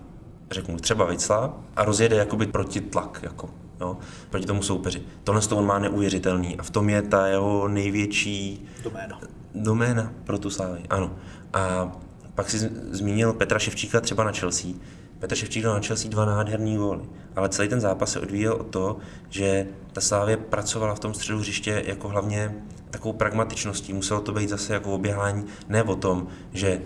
řeknu, 0.51 0.77
třeba 0.77 1.05
Vicla 1.05 1.61
a 1.77 1.85
rozjede 1.85 2.17
jakoby 2.17 2.47
proti 2.47 2.81
tlak. 2.81 3.21
Jako 3.23 3.51
jo, 3.81 3.97
proti 4.31 4.47
tomu 4.47 4.63
soupeři. 4.63 5.03
Tohle 5.25 5.41
to 5.41 5.57
on 5.57 5.67
má 5.67 5.79
neuvěřitelný 5.79 6.57
a 6.57 6.63
v 6.63 6.71
tom 6.71 6.89
je 6.89 7.03
ta 7.03 7.27
jeho 7.27 7.69
největší 7.69 8.67
doména, 8.83 9.21
doména 9.55 10.13
pro 10.25 10.39
tu 10.39 10.51
Slávy. 10.51 10.81
Ano. 10.91 11.11
A 11.53 11.93
pak 12.35 12.51
si 12.51 12.59
zmínil 12.91 13.33
Petra 13.33 13.59
Ševčíka 13.59 14.01
třeba 14.01 14.25
na 14.25 14.33
Chelsea. 14.33 14.71
Petr 15.19 15.35
Ševčík 15.35 15.63
dal 15.63 15.75
na 15.75 15.81
Chelsea 15.81 16.11
dva 16.11 16.25
nádherný 16.25 16.77
góly, 16.77 17.05
ale 17.37 17.49
celý 17.49 17.69
ten 17.69 17.81
zápas 17.81 18.13
se 18.13 18.21
odvíjel 18.21 18.53
o 18.53 18.65
to, 18.65 18.97
že 19.31 19.67
ta 19.93 20.01
Slávě 20.01 20.37
pracovala 20.37 20.95
v 20.95 21.01
tom 21.01 21.15
středu 21.15 21.39
hřiště 21.39 21.83
jako 21.87 22.09
hlavně 22.09 22.55
takovou 22.91 23.13
pragmatičností. 23.13 23.93
Muselo 23.93 24.21
to 24.21 24.33
být 24.33 24.49
zase 24.49 24.75
jako 24.75 24.95
oběhání, 24.95 25.45
ne 25.69 25.83
o 25.83 25.97
tom, 25.97 26.27
že 26.53 26.81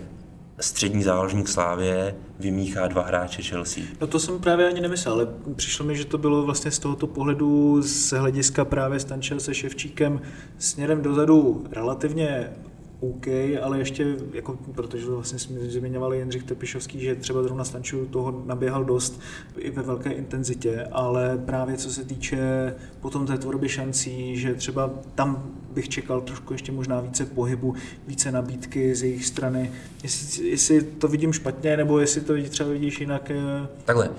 střední 0.59 1.03
záložník 1.03 1.47
Slávě 1.47 2.15
vymíchá 2.39 2.87
dva 2.87 3.01
hráče 3.01 3.41
Chelsea. 3.41 3.83
No 4.01 4.07
to 4.07 4.19
jsem 4.19 4.39
právě 4.39 4.67
ani 4.67 4.81
nemyslel, 4.81 5.13
ale 5.13 5.27
přišlo 5.55 5.85
mi, 5.85 5.95
že 5.95 6.05
to 6.05 6.17
bylo 6.17 6.43
vlastně 6.43 6.71
z 6.71 6.79
tohoto 6.79 7.07
pohledu 7.07 7.81
z 7.81 8.11
hlediska 8.11 8.65
právě 8.65 8.99
Stančel 8.99 9.39
se 9.39 9.53
Ševčíkem 9.53 10.21
směrem 10.57 11.01
dozadu 11.01 11.65
relativně 11.71 12.49
OK, 12.99 13.27
ale 13.61 13.79
ještě, 13.79 14.15
jako, 14.33 14.57
protože 14.75 15.05
to 15.05 15.11
vlastně 15.11 15.39
jsme 15.39 15.59
zmiňovali 15.59 16.17
Jindřich 16.17 16.43
Tepišovský, 16.43 16.99
že 16.99 17.15
třeba 17.15 17.43
zrovna 17.43 17.63
Stanču 17.63 18.05
toho 18.05 18.43
naběhal 18.45 18.85
dost 18.85 19.19
i 19.57 19.71
ve 19.71 19.81
velké 19.81 20.11
intenzitě, 20.11 20.87
ale 20.91 21.37
právě 21.45 21.77
co 21.77 21.91
se 21.91 22.05
týče 22.05 22.73
potom 23.01 23.25
té 23.25 23.37
tvorby 23.37 23.69
šancí, 23.69 24.37
že 24.37 24.53
třeba 24.53 24.89
tam 25.15 25.51
bych 25.73 25.89
čekal 25.89 26.21
trošku 26.21 26.53
ještě 26.53 26.71
možná 26.71 27.01
více 27.01 27.25
pohybu, 27.25 27.75
více 28.07 28.31
nabídky 28.31 28.95
z 28.95 29.03
jejich 29.03 29.25
strany. 29.25 29.71
Jestli, 30.03 30.47
jestli 30.47 30.81
to 30.81 31.07
vidím 31.07 31.33
špatně, 31.33 31.77
nebo 31.77 31.99
jestli 31.99 32.21
to 32.21 32.33
třeba 32.49 32.69
vidíš 32.69 32.99
jinak. 32.99 33.31
Eh, 33.31 33.67
Takhle, 33.85 34.09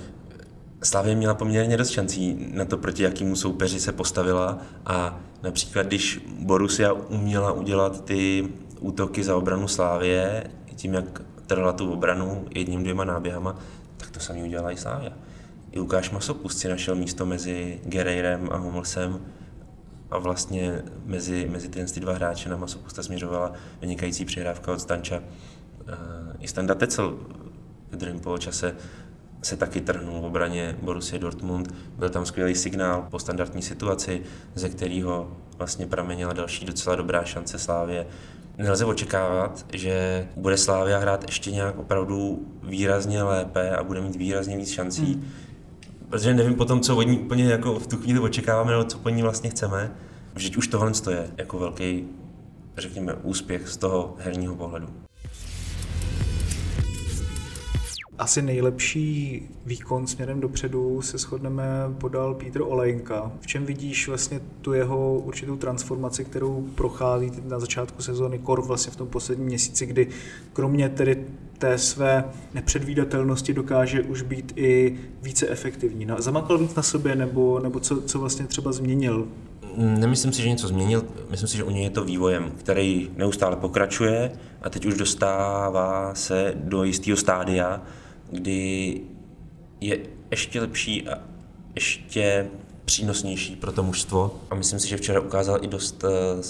Slavě 0.83 1.15
měla 1.15 1.35
poměrně 1.35 1.77
dost 1.77 1.91
šancí 1.91 2.51
na 2.53 2.65
to, 2.65 2.77
proti 2.77 3.03
jakému 3.03 3.37
soupeři 3.37 3.81
se 3.81 3.93
postavila 3.93 4.59
a 4.87 5.21
například 5.43 5.87
když 5.87 6.21
Borussia 6.39 6.93
uměla 6.93 7.53
udělat 7.53 8.05
ty 8.05 8.49
útoky 8.81 9.25
za 9.25 9.37
obranu 9.37 9.69
Slávě, 9.69 10.51
tím, 10.77 10.95
jak 10.95 11.23
trhla 11.47 11.73
tu 11.73 11.93
obranu 11.93 12.45
jedním, 12.55 12.83
dvěma 12.83 13.05
náběhama, 13.05 13.57
tak 13.97 14.11
to 14.11 14.21
samý 14.21 14.43
udělala 14.43 14.73
i 14.73 14.77
Slávia. 14.77 15.13
I 15.73 15.79
Lukáš 15.79 16.11
Masopust 16.11 16.59
si 16.59 16.69
našel 16.69 16.95
místo 16.95 17.27
mezi 17.27 17.81
Gerejrem 17.85 18.49
a 18.53 18.57
Hummelsem 18.57 19.21
a 20.11 20.19
vlastně 20.19 20.83
mezi, 21.05 21.49
mezi 21.51 21.69
ty, 21.69 21.85
ty 21.85 22.01
dva 22.01 22.13
hráče 22.13 22.49
na 22.49 22.57
Masopusta 22.57 23.03
směřovala 23.03 23.53
vynikající 23.81 24.25
přihrávka 24.25 24.73
od 24.73 24.81
Stanča. 24.81 25.23
I 26.39 26.49
Standa 26.49 26.75
Tecel 26.75 27.19
v 27.91 27.97
druhém 27.97 28.21
poločase 28.21 28.77
se 29.43 29.57
taky 29.57 29.81
trhnul 29.81 30.21
v 30.21 30.25
obraně 30.25 30.77
Borussia 30.83 31.19
Dortmund. 31.19 31.75
Byl 31.99 32.11
tam 32.11 32.27
skvělý 32.27 32.55
signál 32.55 33.07
po 33.11 33.19
standardní 33.19 33.63
situaci, 33.63 34.23
ze 34.55 34.69
kterého 34.69 35.37
vlastně 35.59 35.87
pramenila 35.87 36.33
další 36.33 36.67
docela 36.67 36.97
dobrá 36.97 37.25
šance 37.25 37.59
Slávě 37.59 38.07
nelze 38.63 38.85
očekávat, 38.85 39.67
že 39.73 40.27
bude 40.37 40.57
Slávia 40.57 40.99
hrát 40.99 41.23
ještě 41.23 41.51
nějak 41.51 41.79
opravdu 41.79 42.47
výrazně 42.63 43.23
lépe 43.23 43.71
a 43.71 43.85
bude 43.85 44.01
mít 44.01 44.17
výrazně 44.17 44.57
víc 44.57 44.71
šancí. 44.71 45.13
Hmm. 45.13 45.31
protože 46.09 46.35
nevím 46.35 46.55
potom, 46.55 46.81
co 46.81 46.97
od 46.97 47.03
ní 47.03 47.19
úplně 47.19 47.45
jako 47.45 47.79
v 47.79 47.87
tu 47.87 47.97
chvíli 47.97 48.21
očekáváme, 48.21 48.71
nebo 48.71 48.85
co 48.85 48.99
po 48.99 49.09
ní 49.09 49.23
vlastně 49.23 49.51
chceme. 49.51 49.93
Vždyť 50.35 50.57
už 50.57 50.69
tohle 50.69 50.93
je 51.11 51.31
jako 51.37 51.59
velký, 51.59 52.09
řekněme, 52.77 53.15
úspěch 53.15 53.69
z 53.69 53.77
toho 53.77 54.15
herního 54.19 54.55
pohledu. 54.55 54.89
Asi 58.21 58.43
nejlepší 58.43 59.43
výkon 59.67 60.07
směrem 60.07 60.41
dopředu 60.41 61.03
se 61.03 61.19
shodneme 61.19 61.65
podal 61.99 62.35
Pítr 62.35 62.61
Olejnka. 62.61 63.33
V 63.41 63.47
čem 63.47 63.67
vidíš 63.67 64.09
vlastně 64.09 64.41
tu 64.61 64.73
jeho 64.73 65.15
určitou 65.15 65.57
transformaci, 65.57 66.25
kterou 66.25 66.67
prochází 66.75 67.33
na 67.49 67.59
začátku 67.59 68.03
sezóny 68.03 68.39
Kor 68.39 68.63
vlastně 68.63 68.93
v 68.93 68.97
tom 68.97 69.09
posledním 69.09 69.47
měsíci, 69.47 69.87
kdy 69.87 70.09
kromě 70.53 70.89
tedy 70.89 71.27
té 71.59 71.79
své 71.79 72.25
nepředvídatelnosti 72.55 73.55
dokáže 73.55 74.03
už 74.03 74.23
být 74.23 74.53
i 74.57 74.99
více 75.23 75.49
efektivní. 75.49 76.07
Zamakal 76.19 76.59
víc 76.59 76.75
na 76.75 76.83
sobě 76.83 77.15
nebo, 77.15 77.61
nebo 77.61 77.81
co, 77.81 78.03
co 78.03 78.19
vlastně 78.19 78.47
třeba 78.47 78.73
změnil 78.73 79.29
Nemyslím 79.77 80.33
si, 80.33 80.43
že 80.43 80.49
něco 80.49 80.69
změnil, 80.69 81.05
myslím 81.31 81.49
si, 81.49 81.57
že 81.57 81.65
u 81.65 81.71
něj 81.71 81.85
je 81.85 81.91
to 81.91 82.05
vývojem, 82.05 82.53
který 82.59 83.11
neustále 83.17 83.57
pokračuje 83.57 84.33
a 84.63 84.71
teď 84.71 84.87
už 84.87 84.95
dostává 84.95 86.15
se 86.15 86.53
do 86.57 86.85
jistého 86.85 87.17
stádia, 87.17 87.83
kdy 88.31 89.01
je 89.81 89.99
ještě 90.31 90.61
lepší 90.61 91.09
a 91.09 91.19
ještě 91.75 92.49
přínosnější 92.85 93.57
pro 93.57 93.73
to 93.73 93.83
mužstvo. 93.83 94.41
A 94.51 94.55
myslím 94.55 94.81
si, 94.81 94.89
že 94.89 94.97
včera 94.97 95.21
ukázal 95.21 95.59
i 95.63 95.67
dost 95.67 96.05
eh, 96.05 96.43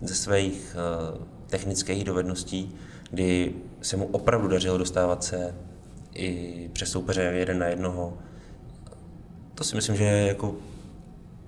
ze 0.00 0.14
svých 0.14 0.76
eh, 0.76 1.18
technických 1.46 2.04
dovedností, 2.04 2.74
kdy 3.10 3.54
se 3.82 3.96
mu 3.96 4.06
opravdu 4.06 4.48
dařilo 4.48 4.78
dostávat 4.78 5.24
se 5.24 5.54
i 6.14 6.70
přes 6.72 6.90
soupeře 6.90 7.22
jeden 7.22 7.58
na 7.58 7.66
jednoho. 7.66 8.18
To 9.54 9.64
si 9.64 9.76
myslím, 9.76 9.96
že 9.96 10.04
je 10.04 10.26
jako 10.26 10.54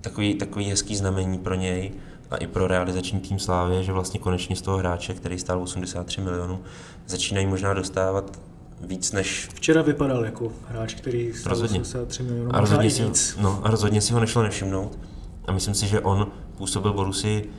takový, 0.01 0.33
takový 0.33 0.65
hezký 0.65 0.95
znamení 0.95 1.37
pro 1.37 1.55
něj 1.55 1.91
a 2.31 2.37
i 2.37 2.47
pro 2.47 2.67
realizační 2.67 3.19
tým 3.19 3.39
Slávě, 3.39 3.83
že 3.83 3.91
vlastně 3.91 4.19
konečně 4.19 4.55
z 4.55 4.61
toho 4.61 4.77
hráče, 4.77 5.13
který 5.13 5.39
stál 5.39 5.61
83 5.61 6.21
milionů, 6.21 6.59
začínají 7.07 7.45
možná 7.45 7.73
dostávat 7.73 8.39
víc 8.83 9.11
než... 9.11 9.49
Včera 9.53 9.81
vypadal 9.81 10.25
jako 10.25 10.51
hráč, 10.67 10.93
který 10.93 11.33
stál 11.33 11.49
rozhodně. 11.49 11.81
83 11.81 12.23
milionů, 12.23 12.55
a 12.55 12.59
rozhodně, 12.59 12.89
si, 12.89 13.03
víc. 13.03 13.37
no, 13.41 13.61
a 13.63 13.71
rozhodně 13.71 14.01
si 14.01 14.13
ho 14.13 14.19
nešlo 14.19 14.43
nevšimnout. 14.43 14.99
A 15.45 15.51
myslím 15.51 15.73
si, 15.73 15.87
že 15.87 15.99
on 15.99 16.31
působil 16.57 16.93
Borusi 16.93 17.49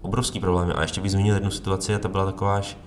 obrovský 0.00 0.40
problémy. 0.40 0.72
A 0.72 0.82
ještě 0.82 1.00
bych 1.00 1.10
zmínil 1.10 1.34
jednu 1.34 1.50
situaci, 1.50 1.94
a 1.94 1.98
ta 1.98 2.08
byla 2.08 2.26
taková 2.26 2.56
až 2.56 2.78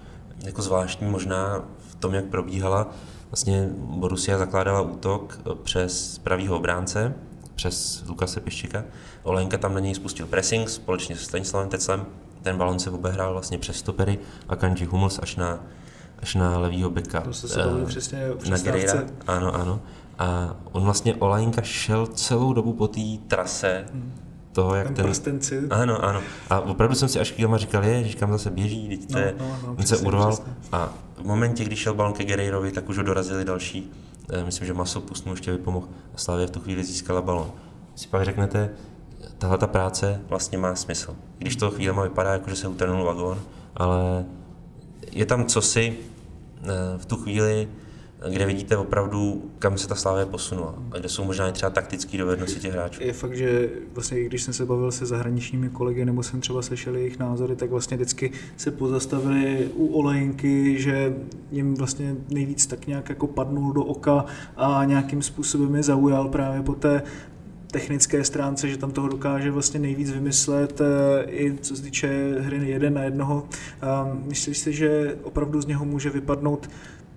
jako 0.45 0.61
zvláštní 0.61 1.07
možná 1.07 1.63
v 1.89 1.95
tom, 1.95 2.13
jak 2.13 2.25
probíhala. 2.25 2.91
Vlastně 3.31 3.69
Borussia 3.77 4.37
zakládala 4.37 4.81
útok 4.81 5.39
přes 5.63 6.17
pravýho 6.17 6.57
obránce, 6.57 7.13
přes 7.55 8.03
Lukase 8.07 8.39
Piščika. 8.39 8.83
Olenka 9.23 9.57
tam 9.57 9.73
na 9.73 9.79
něj 9.79 9.95
spustil 9.95 10.27
pressing 10.27 10.69
společně 10.69 11.15
se 11.15 11.23
Stanislavem 11.23 11.69
Teclem. 11.69 12.05
Ten 12.41 12.57
balon 12.57 12.79
se 12.79 12.91
obehrál 12.91 13.31
vlastně 13.31 13.57
přes 13.57 13.77
stopery 13.77 14.19
a 14.49 14.55
Kanji 14.55 14.85
Hummels 14.85 15.19
až 15.19 15.35
na, 15.35 15.59
až 16.19 16.35
na 16.35 16.57
levýho 16.57 16.89
beka. 16.89 17.21
To 17.21 17.33
se 17.33 17.65
uh, 17.65 17.85
přesně 17.85 18.27
na 18.49 18.57
Guerreira. 18.57 19.03
Ano, 19.27 19.55
ano. 19.55 19.81
A 20.19 20.55
on 20.71 20.83
vlastně 20.83 21.15
Olajnka 21.15 21.61
šel 21.61 22.07
celou 22.07 22.53
dobu 22.53 22.73
po 22.73 22.87
té 22.87 23.01
trase, 23.27 23.85
hmm 23.93 24.13
toho, 24.51 24.75
jak 24.75 24.87
ten... 24.87 24.95
ten... 24.95 25.05
Prstenci. 25.05 25.67
Ano, 25.69 26.05
ano. 26.05 26.21
A 26.49 26.59
opravdu 26.59 26.95
jsem 26.95 27.09
si 27.09 27.19
až 27.19 27.31
chvílema 27.31 27.57
říkal, 27.57 27.83
je, 27.83 28.03
že 28.03 28.17
kam 28.17 28.31
zase 28.31 28.49
běží, 28.49 28.89
teď 28.89 29.13
no, 29.13 29.19
no, 29.39 29.57
no, 29.67 29.75
přesně, 29.75 29.97
se 29.97 30.05
urval. 30.05 30.31
Přesně. 30.31 30.53
A 30.71 30.93
v 31.17 31.23
momentě, 31.23 31.63
když 31.63 31.79
šel 31.79 31.93
balon 31.93 32.13
ke 32.13 32.23
Guerreirovi, 32.23 32.71
tak 32.71 32.89
už 32.89 32.97
ho 32.97 33.03
dorazili 33.03 33.45
další 33.45 33.91
Eh, 34.29 34.43
myslím, 34.43 34.67
že 34.67 34.73
Masopust 34.73 35.25
mu 35.25 35.33
ještě 35.33 35.51
vypomohl 35.51 35.87
a 36.15 36.17
Slavia 36.17 36.47
v 36.47 36.51
tu 36.51 36.59
chvíli 36.59 36.83
získala 36.83 37.21
balon. 37.21 37.51
Si 37.95 38.07
pak 38.07 38.25
řeknete, 38.25 38.69
tahle 39.37 39.57
ta 39.57 39.67
práce 39.67 40.21
vlastně 40.29 40.57
má 40.57 40.75
smysl. 40.75 41.15
Když 41.37 41.55
to 41.55 41.71
chvílema 41.71 42.03
vypadá, 42.03 42.31
jako 42.33 42.49
že 42.49 42.55
se 42.55 42.67
utrnul 42.67 43.05
vagón, 43.05 43.41
ale 43.75 44.25
je 45.15 45.25
tam 45.25 45.45
cosi 45.45 45.93
eh, 46.63 46.67
v 46.97 47.05
tu 47.05 47.15
chvíli, 47.15 47.67
kde 48.29 48.45
vidíte 48.45 48.77
opravdu, 48.77 49.51
kam 49.59 49.77
se 49.77 49.87
ta 49.87 49.95
Slávě 49.95 50.25
posunula 50.25 50.75
a 50.91 50.97
kde 50.99 51.09
jsou 51.09 51.23
možná 51.23 51.49
i 51.49 51.51
třeba 51.51 51.69
taktické 51.69 52.17
dovednosti 52.17 52.59
těch 52.59 52.73
hráčů. 52.73 53.03
Je 53.03 53.13
fakt, 53.13 53.35
že 53.35 53.69
vlastně 53.93 54.23
když 54.23 54.43
jsem 54.43 54.53
se 54.53 54.65
bavil 54.65 54.91
se 54.91 55.05
zahraničními 55.05 55.69
kolegy 55.69 56.05
nebo 56.05 56.23
jsem 56.23 56.41
třeba 56.41 56.61
slyšel 56.61 56.95
jejich 56.95 57.19
názory, 57.19 57.55
tak 57.55 57.69
vlastně 57.69 57.97
vždycky 57.97 58.31
se 58.57 58.71
pozastavili 58.71 59.69
u 59.75 59.87
Olejnky, 59.87 60.81
že 60.81 61.15
jim 61.51 61.75
vlastně 61.75 62.15
nejvíc 62.29 62.65
tak 62.65 62.87
nějak 62.87 63.09
jako 63.09 63.27
padnul 63.27 63.73
do 63.73 63.83
oka 63.83 64.25
a 64.55 64.85
nějakým 64.85 65.21
způsobem 65.21 65.75
je 65.75 65.83
zaujal 65.83 66.29
právě 66.29 66.61
po 66.61 66.73
té 66.73 67.01
technické 67.75 68.23
stránce, 68.23 68.69
že 68.69 68.77
tam 68.77 68.91
toho 68.91 69.07
dokáže 69.07 69.51
vlastně 69.51 69.79
nejvíc 69.79 70.11
vymyslet, 70.11 70.81
eh, 70.81 70.85
i 71.31 71.57
co 71.61 71.75
se 71.75 71.81
týče 71.81 72.35
hry 72.39 72.69
jeden 72.69 72.93
na 72.93 73.03
jednoho. 73.03 73.47
Myslíš 74.25 74.57
si, 74.57 74.73
že 74.73 75.17
opravdu 75.23 75.61
z 75.61 75.65
něho 75.65 75.85
může 75.85 76.09
vypadnout 76.09 76.69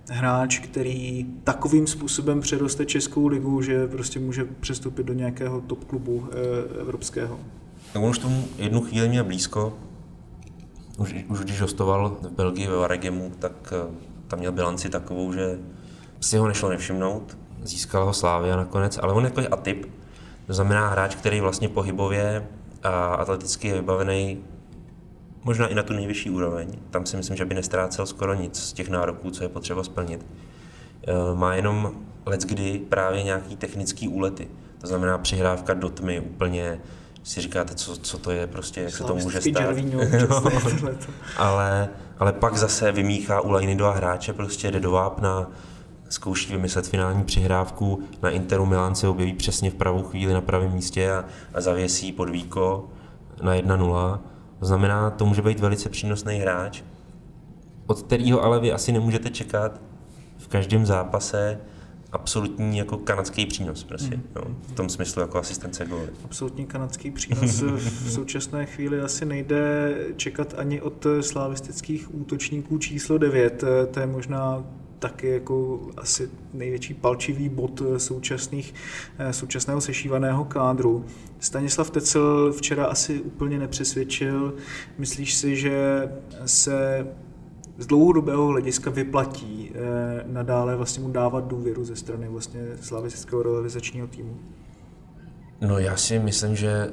hráč, 0.08 0.58
který 0.58 1.26
takovým 1.44 1.86
způsobem 1.86 2.40
přeroste 2.40 2.86
Českou 2.86 3.26
ligu, 3.26 3.62
že 3.62 3.86
prostě 3.86 4.20
může 4.20 4.44
přestoupit 4.44 5.06
do 5.06 5.12
nějakého 5.12 5.60
top 5.60 5.84
klubu 5.84 6.28
e, 6.32 6.80
evropského. 6.80 7.38
On 7.94 8.10
už 8.10 8.18
tomu 8.18 8.44
jednu 8.58 8.80
chvíli 8.80 9.08
měl 9.08 9.24
blízko. 9.24 9.72
Už, 10.98 11.14
už 11.28 11.40
když 11.40 11.60
hostoval 11.60 12.16
v 12.22 12.30
Belgii 12.30 12.66
ve 12.66 12.76
Varegemu, 12.76 13.32
tak 13.38 13.72
eh, 13.72 13.94
tam 14.28 14.38
měl 14.38 14.52
bilanci 14.52 14.88
takovou, 14.88 15.32
že 15.32 15.58
si 16.20 16.36
ho 16.36 16.48
nešlo 16.48 16.68
nevšimnout. 16.68 17.38
Získal 17.62 18.04
ho 18.04 18.12
Slávia 18.12 18.56
nakonec, 18.56 18.98
ale 19.02 19.12
on 19.12 19.24
jako 19.24 19.40
je 19.40 19.48
atyp. 19.48 19.97
To 20.48 20.54
znamená 20.54 20.88
hráč, 20.88 21.14
který 21.14 21.40
vlastně 21.40 21.68
pohybově 21.68 22.46
a 22.82 23.14
atleticky 23.14 23.68
je 23.68 23.74
vybavený 23.74 24.38
možná 25.44 25.66
i 25.66 25.74
na 25.74 25.82
tu 25.82 25.92
nejvyšší 25.92 26.30
úroveň. 26.30 26.78
Tam 26.90 27.06
si 27.06 27.16
myslím, 27.16 27.36
že 27.36 27.44
by 27.44 27.54
nestrácel 27.54 28.06
skoro 28.06 28.34
nic 28.34 28.60
z 28.60 28.72
těch 28.72 28.88
nároků, 28.88 29.30
co 29.30 29.42
je 29.42 29.48
potřeba 29.48 29.84
splnit. 29.84 30.26
Eh, 31.06 31.34
má 31.34 31.54
jenom 31.54 31.92
let 32.26 32.40
kdy 32.44 32.78
právě 32.88 33.22
nějaký 33.22 33.56
technický 33.56 34.08
úlety. 34.08 34.48
To 34.80 34.86
znamená 34.86 35.18
přihrávka 35.18 35.74
do 35.74 35.88
tmy 35.88 36.20
úplně 36.20 36.80
si 37.22 37.40
říkáte, 37.40 37.74
co, 37.74 37.96
co 37.96 38.18
to 38.18 38.30
je, 38.30 38.46
prostě, 38.46 38.80
jak 38.80 38.94
se 38.94 39.04
to 39.04 39.14
může 39.14 39.40
stát. 39.40 39.76
no, 40.28 40.42
ale, 41.36 41.88
ale 42.18 42.32
pak 42.32 42.56
zase 42.56 42.92
vymíchá 42.92 43.40
u 43.40 43.50
lajny 43.50 43.76
dva 43.76 43.92
hráče, 43.92 44.32
prostě 44.32 44.70
jde 44.70 44.80
do 44.80 44.90
vápna, 44.90 45.50
zkouší 46.08 46.52
vymyslet 46.52 46.86
finální 46.86 47.24
přihrávku, 47.24 48.02
na 48.22 48.30
Interu 48.30 48.66
Milan 48.66 48.94
se 48.94 49.08
objeví 49.08 49.32
přesně 49.32 49.70
v 49.70 49.74
pravou 49.74 50.02
chvíli 50.02 50.32
na 50.32 50.40
pravém 50.40 50.72
místě 50.72 51.10
a, 51.10 51.24
a 51.54 51.60
zavěsí 51.60 52.12
pod 52.12 52.30
víko 52.30 52.88
na 53.42 53.54
1-0 53.54 54.18
to 54.58 54.66
znamená, 54.66 55.10
to 55.10 55.26
může 55.26 55.42
být 55.42 55.60
velice 55.60 55.88
přínosný 55.88 56.38
hráč, 56.38 56.82
od 57.86 58.02
kterého 58.02 58.42
ale 58.42 58.60
vy 58.60 58.72
asi 58.72 58.92
nemůžete 58.92 59.30
čekat 59.30 59.80
v 60.38 60.48
každém 60.48 60.86
zápase. 60.86 61.60
Absolutní 62.12 62.78
jako 62.78 62.96
kanadský 62.96 63.46
přínos, 63.46 63.84
prostě, 63.84 64.16
mm. 64.16 64.22
no, 64.34 64.42
v 64.62 64.72
tom 64.72 64.88
smyslu 64.88 65.22
jako 65.22 65.38
asistence 65.38 65.86
góly. 65.86 66.08
Absolutní 66.24 66.66
kanadský 66.66 67.10
přínos. 67.10 67.62
V 67.76 68.12
současné 68.12 68.66
chvíli 68.66 69.00
asi 69.00 69.24
nejde 69.24 69.94
čekat 70.16 70.54
ani 70.56 70.80
od 70.80 71.06
slavistických 71.20 72.14
útočníků 72.14 72.78
číslo 72.78 73.18
9, 73.18 73.64
to 73.90 74.00
je 74.00 74.06
možná 74.06 74.64
taky 74.98 75.28
jako 75.28 75.80
asi 75.96 76.30
největší 76.52 76.94
palčivý 76.94 77.48
bod 77.48 77.82
současných, 77.96 78.74
současného 79.30 79.80
sešívaného 79.80 80.44
kádru. 80.44 81.04
Stanislav 81.40 81.90
Tecel 81.90 82.52
včera 82.52 82.86
asi 82.86 83.20
úplně 83.20 83.58
nepřesvědčil. 83.58 84.54
Myslíš 84.98 85.34
si, 85.34 85.56
že 85.56 86.08
se 86.46 87.06
z 87.78 87.86
dlouhodobého 87.86 88.46
hlediska 88.46 88.90
vyplatí 88.90 89.70
eh, 89.74 90.24
nadále 90.26 90.76
vlastně 90.76 91.02
mu 91.02 91.10
dávat 91.10 91.44
důvěru 91.44 91.84
ze 91.84 91.96
strany 91.96 92.28
vlastně 92.28 92.60
slavistického 92.80 93.42
realizačního 93.42 94.06
týmu? 94.06 94.36
No 95.60 95.78
já 95.78 95.96
si 95.96 96.18
myslím, 96.18 96.56
že 96.56 96.90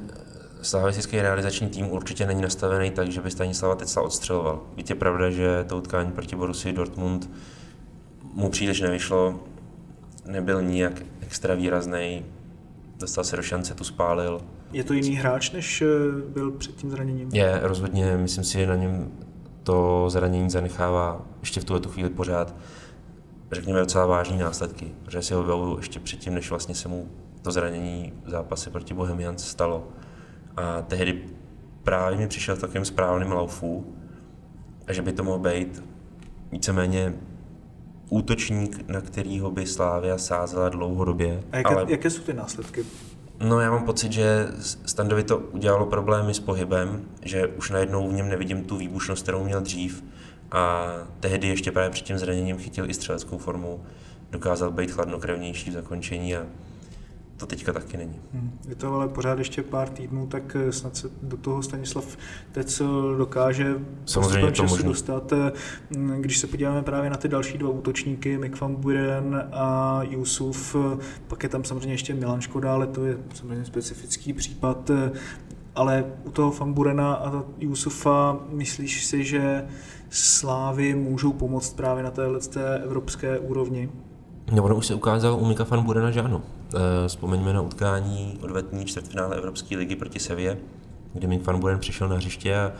slavistický 0.62 1.22
realizační 1.22 1.70
tým 1.70 1.92
určitě 1.92 2.26
není 2.26 2.42
nastavený 2.42 2.92
tak, 2.92 3.12
že 3.12 3.22
by 3.22 3.32
Stanislava 3.32 3.76
Tecla 3.76 4.02
odstřeloval. 4.02 4.62
Víte, 4.78 4.92
je 4.92 4.96
pravda, 4.96 5.30
že 5.30 5.64
to 5.64 5.78
utkání 5.78 6.12
proti 6.12 6.36
Borussii 6.36 6.74
Dortmund 6.74 7.30
mu 8.36 8.50
příliš 8.50 8.82
nevyšlo, 8.82 9.40
nebyl 10.26 10.62
nijak 10.62 11.02
extra 11.22 11.56
výrazný, 11.56 12.26
dostal 13.00 13.24
se 13.24 13.36
do 13.36 13.42
šance, 13.42 13.74
tu 13.74 13.84
spálil. 13.84 14.42
Je 14.72 14.84
to 14.84 14.94
jiný 14.94 15.16
hráč, 15.16 15.52
než 15.52 15.82
eh, 15.82 15.86
byl 16.34 16.52
před 16.52 16.76
tím 16.76 16.92
zraněním? 16.92 17.30
Je, 17.34 17.60
rozhodně, 17.64 18.18
myslím 18.18 18.44
si, 18.44 18.58
že 18.58 18.68
na 18.68 18.76
něm 18.76 19.12
to 19.64 20.10
zranění 20.10 20.50
zanechává 20.50 21.22
ještě 21.40 21.60
v 21.60 21.64
tuhle 21.64 21.82
chvíli 21.88 22.10
pořád, 22.10 22.56
řekněme, 23.52 23.80
docela 23.80 24.06
vážné 24.06 24.38
následky, 24.38 24.92
protože 25.06 25.22
si 25.22 25.34
ho 25.34 25.42
vybavuju 25.42 25.78
ještě 25.78 26.00
předtím, 26.00 26.34
než 26.34 26.50
vlastně 26.50 26.76
se 26.76 26.88
mu 26.88 27.08
to 27.42 27.52
zranění 27.52 28.14
v 28.26 28.30
zápase 28.30 28.70
proti 28.70 28.94
Bohemians 28.94 29.48
stalo. 29.48 29.88
A 30.58 30.82
tehdy 30.82 31.24
právě 31.84 32.18
mi 32.18 32.28
přišel 32.28 32.56
v 32.56 32.60
takovým 32.60 32.86
správným 32.86 33.32
laufu, 33.32 33.96
a 34.88 34.94
že 34.94 35.02
by 35.02 35.12
to 35.12 35.24
mohl 35.24 35.40
být 35.40 35.84
víceméně 36.52 37.14
útočník, 38.10 38.90
na 38.90 39.02
kterýho 39.02 39.52
by 39.52 39.66
Slávia 39.66 40.18
sázela 40.18 40.70
dlouhodobě. 40.70 41.44
A 41.52 41.58
jaké, 41.58 41.76
ale... 41.76 41.86
jaké 41.88 42.10
jsou 42.10 42.22
ty 42.22 42.34
následky? 42.34 42.86
No 43.40 43.60
já 43.60 43.72
mám 43.72 43.86
pocit, 43.86 44.12
že 44.12 44.48
Standovi 44.86 45.24
to 45.24 45.38
udělalo 45.38 45.86
problémy 45.86 46.34
s 46.34 46.40
pohybem, 46.40 47.02
že 47.22 47.48
už 47.48 47.70
najednou 47.70 48.10
v 48.10 48.14
něm 48.14 48.30
nevidím 48.30 48.64
tu 48.64 48.78
výbušnost, 48.78 49.24
kterou 49.24 49.44
měl 49.44 49.62
dřív 49.62 50.04
a 50.52 50.88
tehdy 51.20 51.48
ještě 51.48 51.72
právě 51.72 51.90
před 51.90 52.06
tím 52.06 52.18
zraněním 52.18 52.58
chytil 52.58 52.90
i 52.90 52.94
střeleckou 52.94 53.38
formu, 53.38 53.84
dokázal 54.32 54.72
být 54.72 54.92
chladnokrevnější 54.92 55.70
v 55.70 55.74
zakončení 55.74 56.36
a 56.36 56.46
to 57.38 57.46
teďka 57.46 57.74
taky 57.74 57.98
není. 57.98 58.20
Hmm. 58.34 58.60
Je 58.68 58.76
to 58.76 58.94
ale 58.94 59.08
pořád 59.08 59.40
ještě 59.40 59.64
pár 59.64 59.90
týdnů, 59.90 60.28
tak 60.28 60.56
eh, 60.60 60.72
snad 60.72 60.96
se 60.96 61.10
do 61.22 61.38
toho 61.38 61.64
Stanislav 61.64 62.18
Tecel 62.52 63.16
dokáže 63.18 63.76
Samozřejmě 64.06 64.48
to 64.48 64.52
času 64.52 64.84
dostat. 64.84 65.34
Eh, 65.34 65.52
když 66.20 66.38
se 66.38 66.48
podíváme 66.48 66.82
právě 66.82 67.10
na 67.10 67.18
ty 67.18 67.28
další 67.28 67.58
dva 67.58 67.70
útočníky, 67.70 68.38
Mick 68.38 68.62
van 68.62 68.76
Buren 68.76 69.50
a 69.52 70.00
Jusuf, 70.04 70.76
eh, 70.76 70.98
pak 71.28 71.44
je 71.44 71.50
tam 71.50 71.64
samozřejmě 71.64 71.94
ještě 71.94 72.14
Milan 72.14 72.42
Škoda, 72.42 72.74
ale 72.74 72.88
to 72.88 73.06
je 73.06 73.18
samozřejmě 73.34 73.66
specifický 73.66 74.34
případ. 74.34 74.92
Ale 75.76 76.06
u 76.24 76.32
toho 76.32 76.52
Famburena 76.52 77.14
a 77.14 77.44
Jusufa 77.60 78.40
myslíš 78.50 79.06
si, 79.06 79.24
že 79.24 79.66
Slávy 80.10 80.96
můžou 80.96 81.34
pomoct 81.34 81.74
právě 81.74 82.04
na 82.04 82.12
téhle 82.12 82.40
té 82.40 82.78
evropské 82.78 83.40
úrovni? 83.40 83.90
No, 84.52 84.64
ono 84.64 84.76
už 84.76 84.86
se 84.86 84.96
ukázalo 84.96 85.38
u 85.38 85.46
Mika 85.46 85.64
van 85.64 85.84
Burena, 85.84 86.12
že 86.12 86.22
ano. 86.22 86.42
E, 86.76 87.08
vzpomeňme 87.08 87.54
na 87.54 87.62
utkání 87.62 88.40
odvetní 88.42 88.86
čtvrtfinále 88.86 89.36
Evropské 89.36 89.78
ligy 89.78 89.96
proti 89.96 90.20
Sevě, 90.20 90.58
kdy 91.14 91.28
Mik 91.28 91.46
van 91.46 91.60
Buren 91.60 91.80
přišel 91.80 92.10
na 92.10 92.16
hřiště 92.16 92.56
a 92.56 92.66
e, 92.68 92.72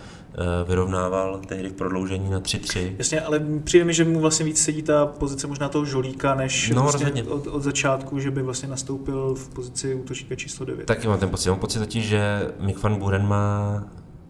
vyrovnával 0.68 1.42
tehdy 1.48 1.70
v 1.70 1.74
prodloužení 1.74 2.30
na 2.30 2.40
3-3. 2.40 2.96
Jasně, 2.98 3.22
ale 3.22 3.42
přijde 3.64 3.86
mi, 3.86 3.94
že 3.94 4.04
mu 4.04 4.20
vlastně 4.20 4.46
víc 4.46 4.64
sedí 4.64 4.82
ta 4.82 5.06
pozice 5.06 5.48
možná 5.48 5.70
toho 5.70 5.86
žolíka, 5.86 6.36
než 6.36 6.70
no, 6.70 6.82
vlastně 6.82 7.24
od, 7.24 7.48
od, 7.48 7.64
začátku, 7.64 8.20
že 8.20 8.32
by 8.32 8.42
vlastně 8.42 8.70
nastoupil 8.70 9.36
v 9.36 9.50
pozici 9.50 9.96
útočníka 9.96 10.36
číslo 10.36 10.66
9. 10.66 10.86
Taky 10.86 11.08
mám 11.08 11.20
ten 11.20 11.30
pocit. 11.30 11.50
Mám 11.50 11.60
pocit 11.60 11.80
totiž, 11.80 12.06
že 12.08 12.52
Mik 12.60 12.84
van 12.84 12.96
Buren 13.00 13.28
má 13.28 13.84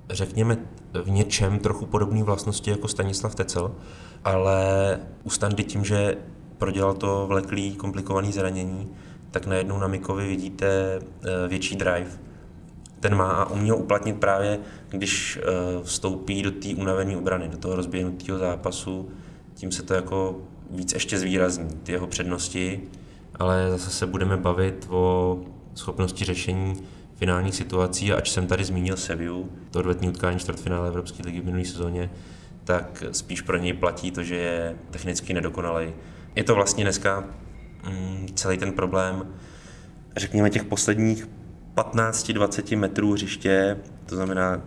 řekněme, 0.09 0.57
v 1.03 1.09
něčem 1.09 1.59
trochu 1.59 1.85
podobné 1.85 2.23
vlastnosti 2.23 2.71
jako 2.71 2.87
Stanislav 2.87 3.35
Tecel, 3.35 3.71
ale 4.23 4.99
u 5.23 5.29
Standy 5.29 5.63
tím, 5.63 5.85
že 5.85 6.17
prodělal 6.57 6.93
to 6.93 7.25
vleklý, 7.27 7.75
komplikovaný 7.75 8.31
zranění, 8.31 8.89
tak 9.35 9.45
najednou 9.45 9.79
na 9.79 9.87
Mikovi 9.87 10.27
vidíte 10.27 10.67
eh, 10.67 11.47
větší 11.47 11.75
drive. 11.75 12.11
Ten 12.99 13.15
má 13.15 13.31
a 13.31 13.49
umí 13.49 13.69
ho 13.69 13.77
uplatnit 13.77 14.19
právě, 14.19 14.59
když 14.89 15.39
eh, 15.41 15.43
vstoupí 15.83 16.41
do 16.41 16.51
té 16.51 16.67
unavené 16.75 17.17
obrany, 17.17 17.49
do 17.49 17.57
toho 17.57 17.75
rozběhnutého 17.75 18.39
zápasu, 18.39 19.09
tím 19.53 19.71
se 19.71 19.83
to 19.83 19.93
jako 19.93 20.41
víc 20.71 20.93
ještě 20.93 21.19
zvýrazní, 21.19 21.69
ty 21.83 21.91
jeho 21.91 22.07
přednosti, 22.07 22.81
ale 23.35 23.69
zase 23.69 23.89
se 23.89 24.05
budeme 24.05 24.37
bavit 24.37 24.87
o 24.89 25.39
schopnosti 25.73 26.25
řešení 26.25 26.83
finálních 27.15 27.55
situací 27.55 28.13
a 28.13 28.17
ač 28.17 28.29
jsem 28.29 28.47
tady 28.47 28.63
zmínil 28.63 28.97
Seviu, 28.97 29.49
to 29.71 29.79
odvetní 29.79 30.09
utkání 30.09 30.39
čtvrtfinále 30.39 30.87
Evropské 30.87 31.23
ligy 31.25 31.41
v 31.41 31.45
minulé 31.45 31.65
sezóně, 31.65 32.11
tak 32.63 33.03
spíš 33.11 33.41
pro 33.41 33.57
něj 33.57 33.73
platí 33.73 34.11
to, 34.11 34.23
že 34.23 34.35
je 34.35 34.75
technicky 34.91 35.33
nedokonalý. 35.33 35.93
Je 36.35 36.43
to 36.43 36.55
vlastně 36.55 36.83
dneska 36.83 37.23
celý 38.35 38.57
ten 38.57 38.71
problém, 38.71 39.27
řekněme 40.17 40.49
těch 40.49 40.63
posledních 40.63 41.29
15-20 41.75 42.79
metrů 42.79 43.13
hřiště, 43.13 43.77
to 44.05 44.15
znamená 44.15 44.61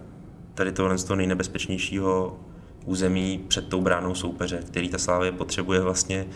tady 0.54 0.72
tohle 0.72 0.98
z 0.98 1.04
toho 1.04 1.16
nejnebezpečnějšího 1.16 2.40
území 2.84 3.44
před 3.48 3.68
tou 3.68 3.80
bránou 3.80 4.14
soupeře, 4.14 4.62
který 4.66 4.88
ta 4.88 4.98
Slávě 4.98 5.32
potřebuje 5.32 5.80
vlastně 5.80 6.26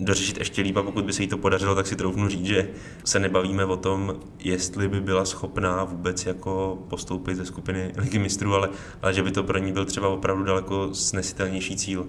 dořešit 0.00 0.38
ještě 0.38 0.62
líp 0.62 0.76
a 0.76 0.82
pokud 0.82 1.04
by 1.04 1.12
se 1.12 1.22
jí 1.22 1.28
to 1.28 1.38
podařilo, 1.38 1.74
tak 1.74 1.86
si 1.86 1.96
troufnu 1.96 2.28
říct, 2.28 2.46
že 2.46 2.68
se 3.04 3.18
nebavíme 3.18 3.64
o 3.64 3.76
tom, 3.76 4.14
jestli 4.38 4.88
by 4.88 5.00
byla 5.00 5.24
schopná 5.24 5.84
vůbec 5.84 6.26
jako 6.26 6.78
postoupit 6.88 7.34
ze 7.34 7.46
skupiny 7.46 7.92
ligy 7.96 8.18
mistrů, 8.18 8.54
ale, 8.54 8.68
ale 9.02 9.14
že 9.14 9.22
by 9.22 9.30
to 9.30 9.42
pro 9.42 9.58
ní 9.58 9.72
byl 9.72 9.84
třeba 9.84 10.08
opravdu 10.08 10.44
daleko 10.44 10.94
snesitelnější 10.94 11.76
cíl. 11.76 12.08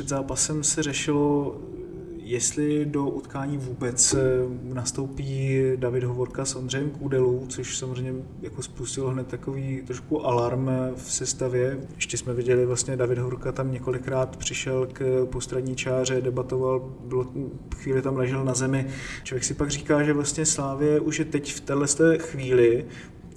Před 0.00 0.08
zápasem 0.08 0.64
se 0.64 0.82
řešilo, 0.82 1.56
jestli 2.16 2.84
do 2.84 3.04
utkání 3.04 3.58
vůbec 3.58 4.14
eh, 4.14 4.18
nastoupí 4.62 5.60
David 5.76 6.04
Hovorka 6.04 6.44
s 6.44 6.54
Ondřejem 6.54 6.90
Kůdelou, 6.90 7.46
což 7.48 7.78
samozřejmě 7.78 8.12
jako 8.42 8.62
spustilo 8.62 9.10
hned 9.10 9.26
takový 9.26 9.82
trošku 9.86 10.26
alarm 10.26 10.68
v 10.96 11.12
sestavě. 11.12 11.80
Ještě 11.94 12.16
jsme 12.16 12.34
viděli 12.34 12.66
vlastně 12.66 12.96
David 12.96 13.18
Hovorka 13.18 13.52
tam 13.52 13.72
několikrát 13.72 14.36
přišel 14.36 14.88
k 14.92 15.26
postradní 15.30 15.76
čáře, 15.76 16.20
debatoval, 16.20 16.94
bylo, 17.04 17.26
chvíli 17.76 18.02
tam 18.02 18.16
ležel 18.16 18.44
na 18.44 18.54
zemi. 18.54 18.86
Člověk 19.22 19.44
si 19.44 19.54
pak 19.54 19.70
říká, 19.70 20.02
že 20.02 20.12
vlastně 20.12 20.46
Slávě 20.46 21.00
už 21.00 21.18
je 21.18 21.24
teď 21.24 21.54
v 21.54 21.60
této 21.60 22.18
chvíli 22.18 22.86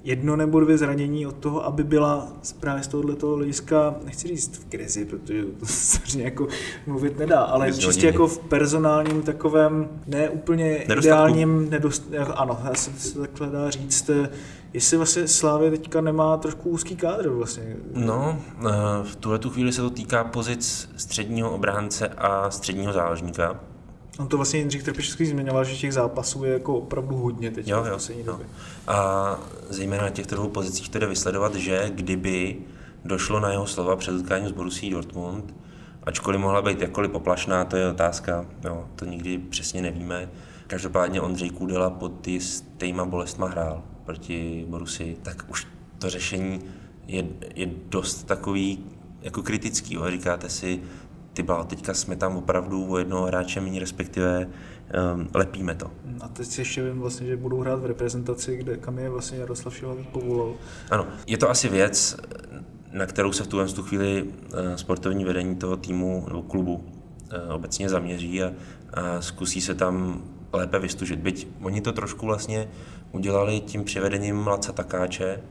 jedno 0.04 0.36
nebo 0.36 0.60
dvě 0.60 0.78
zranění 0.78 1.28
od 1.28 1.36
toho, 1.36 1.66
aby 1.66 1.84
byla 1.84 2.28
právě 2.60 2.84
z 2.84 2.88
tohoto 2.88 3.28
hlediska, 3.28 3.96
nechci 4.04 4.28
říct 4.28 4.58
v 4.58 4.66
krizi, 4.66 5.06
protože 5.06 5.44
to 5.60 5.66
se 5.66 6.22
jako 6.22 6.48
mluvit 6.88 7.20
nedá, 7.20 7.39
ale 7.42 7.66
Bez 7.68 7.78
čistě 7.78 8.08
jako 8.08 8.28
v 8.28 8.38
personálním 8.39 9.22
takovém 9.22 9.89
ne 10.08 10.30
úplně 10.30 10.66
Nedostatku. 10.66 11.00
ideálním, 11.08 11.70
nedost, 11.70 12.04
ano, 12.36 12.60
já 12.63 12.74
se, 12.74 12.92
se 12.92 13.20
takhle 13.20 13.50
dá 13.50 13.70
říct, 13.70 14.10
jestli 14.74 14.98
vlastně 14.98 15.28
Slávě 15.28 15.72
teďka 15.72 16.02
nemá 16.02 16.38
trošku 16.38 16.70
úzký 16.70 16.96
kádr 16.96 17.30
vlastně. 17.30 17.76
No, 17.94 18.39
eh, 18.60 18.72
v 19.04 19.16
tuhle 19.16 19.39
tu 19.39 19.50
chvíli 19.50 19.72
se 19.72 19.82
to 19.82 19.89
týká 19.89 20.24
pozic 20.24 20.89
středního 20.98 21.52
obránce 21.52 22.08
a 22.08 22.52
středního 22.52 22.94
záložníka, 22.94 23.60
On 24.19 24.28
to 24.28 24.38
vlastně 24.38 24.60
Jindřich 24.60 24.84
Trpišovský 24.84 25.26
zmiňoval, 25.26 25.63
že 25.63 25.76
těch 25.76 25.93
zápasů 25.93 26.43
je 26.43 26.54
jako 26.54 26.78
opravdu 26.78 27.15
hodně 27.15 27.52
teď 27.52 27.67
jo, 27.67 27.86
jo, 27.86 27.97
v 27.97 28.26
no. 28.26 28.39
A 28.88 29.39
zejména 29.69 30.04
na 30.04 30.10
těchto 30.10 30.36
dvou 30.36 30.49
pozicích 30.49 30.89
jde 30.89 31.08
vysledovat, 31.08 31.56
že 31.56 31.91
kdyby 31.95 32.58
došlo 33.06 33.39
na 33.39 33.52
jeho 33.52 33.67
slova 33.67 33.95
před 33.95 34.12
utkáním 34.12 34.49
s 34.49 34.52
Borussí 34.52 34.89
Dortmund, 34.89 35.54
ačkoliv 36.04 36.41
mohla 36.41 36.62
být 36.62 36.82
jakkoliv 36.82 37.12
poplašná, 37.12 37.65
to 37.65 37.78
je 37.78 37.89
otázka, 37.89 38.45
jo, 38.63 38.88
to 38.95 39.06
nikdy 39.06 39.38
přesně 39.38 39.82
nevíme. 39.82 40.30
Každopádně 40.67 41.21
Ondřej 41.21 41.49
Kůdela 41.49 41.89
pod 41.89 42.28
stejma 42.39 43.06
bolestma 43.06 43.47
hrál 43.47 43.84
proti 44.06 44.65
Borusi, 44.67 45.17
tak 45.23 45.45
už 45.49 45.67
to 45.99 46.10
řešení 46.10 46.62
je, 47.08 47.26
je 47.56 47.69
dost 47.89 48.23
takový 48.23 48.86
jako 49.21 49.43
kritický. 49.43 49.93
Jo. 49.93 50.12
Říkáte 50.12 50.49
si, 50.49 50.82
ty 51.34 51.43
bál, 51.43 51.63
teďka 51.63 51.93
jsme 51.93 52.15
tam 52.15 52.38
opravdu 52.38 52.91
o 52.91 52.98
jednoho 52.98 53.26
hráče 53.26 53.62
méně, 53.62 53.80
respektive 53.80 54.48
um, 55.15 55.28
lepíme 55.34 55.76
to. 55.76 55.91
A 56.22 56.28
teď 56.28 56.48
si 56.48 56.62
ještě 56.62 56.84
vím 56.84 57.00
vlastně, 57.00 57.28
že 57.28 57.38
budou 57.38 57.60
hrát 57.60 57.80
v 57.80 57.86
reprezentaci, 57.86 58.58
kde 58.58 58.78
kam 58.78 59.00
je 59.00 59.10
vlastně 59.10 59.38
Jaroslav 59.38 59.76
Šilavý 59.76 60.04
povolal. 60.12 60.54
Ano, 60.91 61.08
je 61.28 61.38
to 61.38 61.50
asi 61.50 61.69
věc, 61.69 62.17
na 62.91 63.06
kterou 63.06 63.32
se 63.32 63.43
v 63.43 63.48
tuhle 63.48 63.67
tu 63.67 63.84
chvíli 63.84 64.24
uh, 64.24 64.30
sportovní 64.76 65.26
vedení 65.26 65.56
toho 65.56 65.78
týmu 65.78 66.26
nebo 66.28 66.41
klubu 66.41 66.76
uh, 66.76 67.54
obecně 67.54 67.89
zaměří 67.89 68.43
a, 68.43 68.52
a 68.93 69.22
zkusí 69.22 69.62
se 69.62 69.76
tam 69.76 70.22
lépe 70.54 70.80
vystužit. 70.80 71.19
Byť 71.19 71.48
oni 71.62 71.82
to 71.82 71.91
trošku 71.91 72.26
vlastně 72.26 72.67
udělali 73.12 73.60
tím 73.60 73.84
přivedením 73.84 74.48
Laca 74.48 74.72
Takáče, 74.72 75.41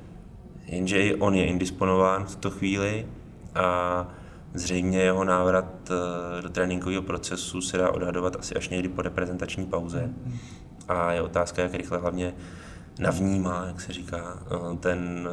jenže 0.66 1.02
i 1.02 1.14
on 1.14 1.34
je 1.34 1.46
indisponován 1.46 2.24
v 2.24 2.34
tuto 2.34 2.50
chvíli 2.50 3.06
a 3.54 4.08
Zřejmě 4.54 4.98
jeho 4.98 5.24
návrat 5.24 5.90
eh, 5.90 6.42
do 6.42 6.48
tréninkového 6.48 7.02
procesu 7.02 7.60
se 7.60 7.78
dá 7.78 7.90
odhadovat 7.90 8.36
asi 8.36 8.54
až 8.54 8.68
někdy 8.68 8.88
po 8.88 9.02
reprezentační 9.02 9.66
pauze. 9.66 10.10
A 10.88 11.12
je 11.12 11.22
otázka, 11.22 11.62
jak 11.62 11.74
rychle 11.74 11.98
hlavně 11.98 12.34
navnímá, 12.98 13.64
jak 13.66 13.80
se 13.80 13.92
říká, 13.92 14.42
eh, 14.46 14.76
ten, 14.76 15.28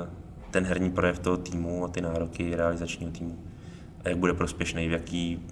ten 0.51 0.65
herní 0.65 0.91
projev 0.91 1.19
toho 1.19 1.37
týmu 1.37 1.85
a 1.85 1.87
ty 1.87 2.01
nároky 2.01 2.55
realizačního 2.55 3.11
týmu. 3.11 3.39
A 4.05 4.09
jak 4.09 4.17
bude 4.17 4.33
prospěšný, 4.33 4.87
v 4.87 4.91
jaký 4.91 5.47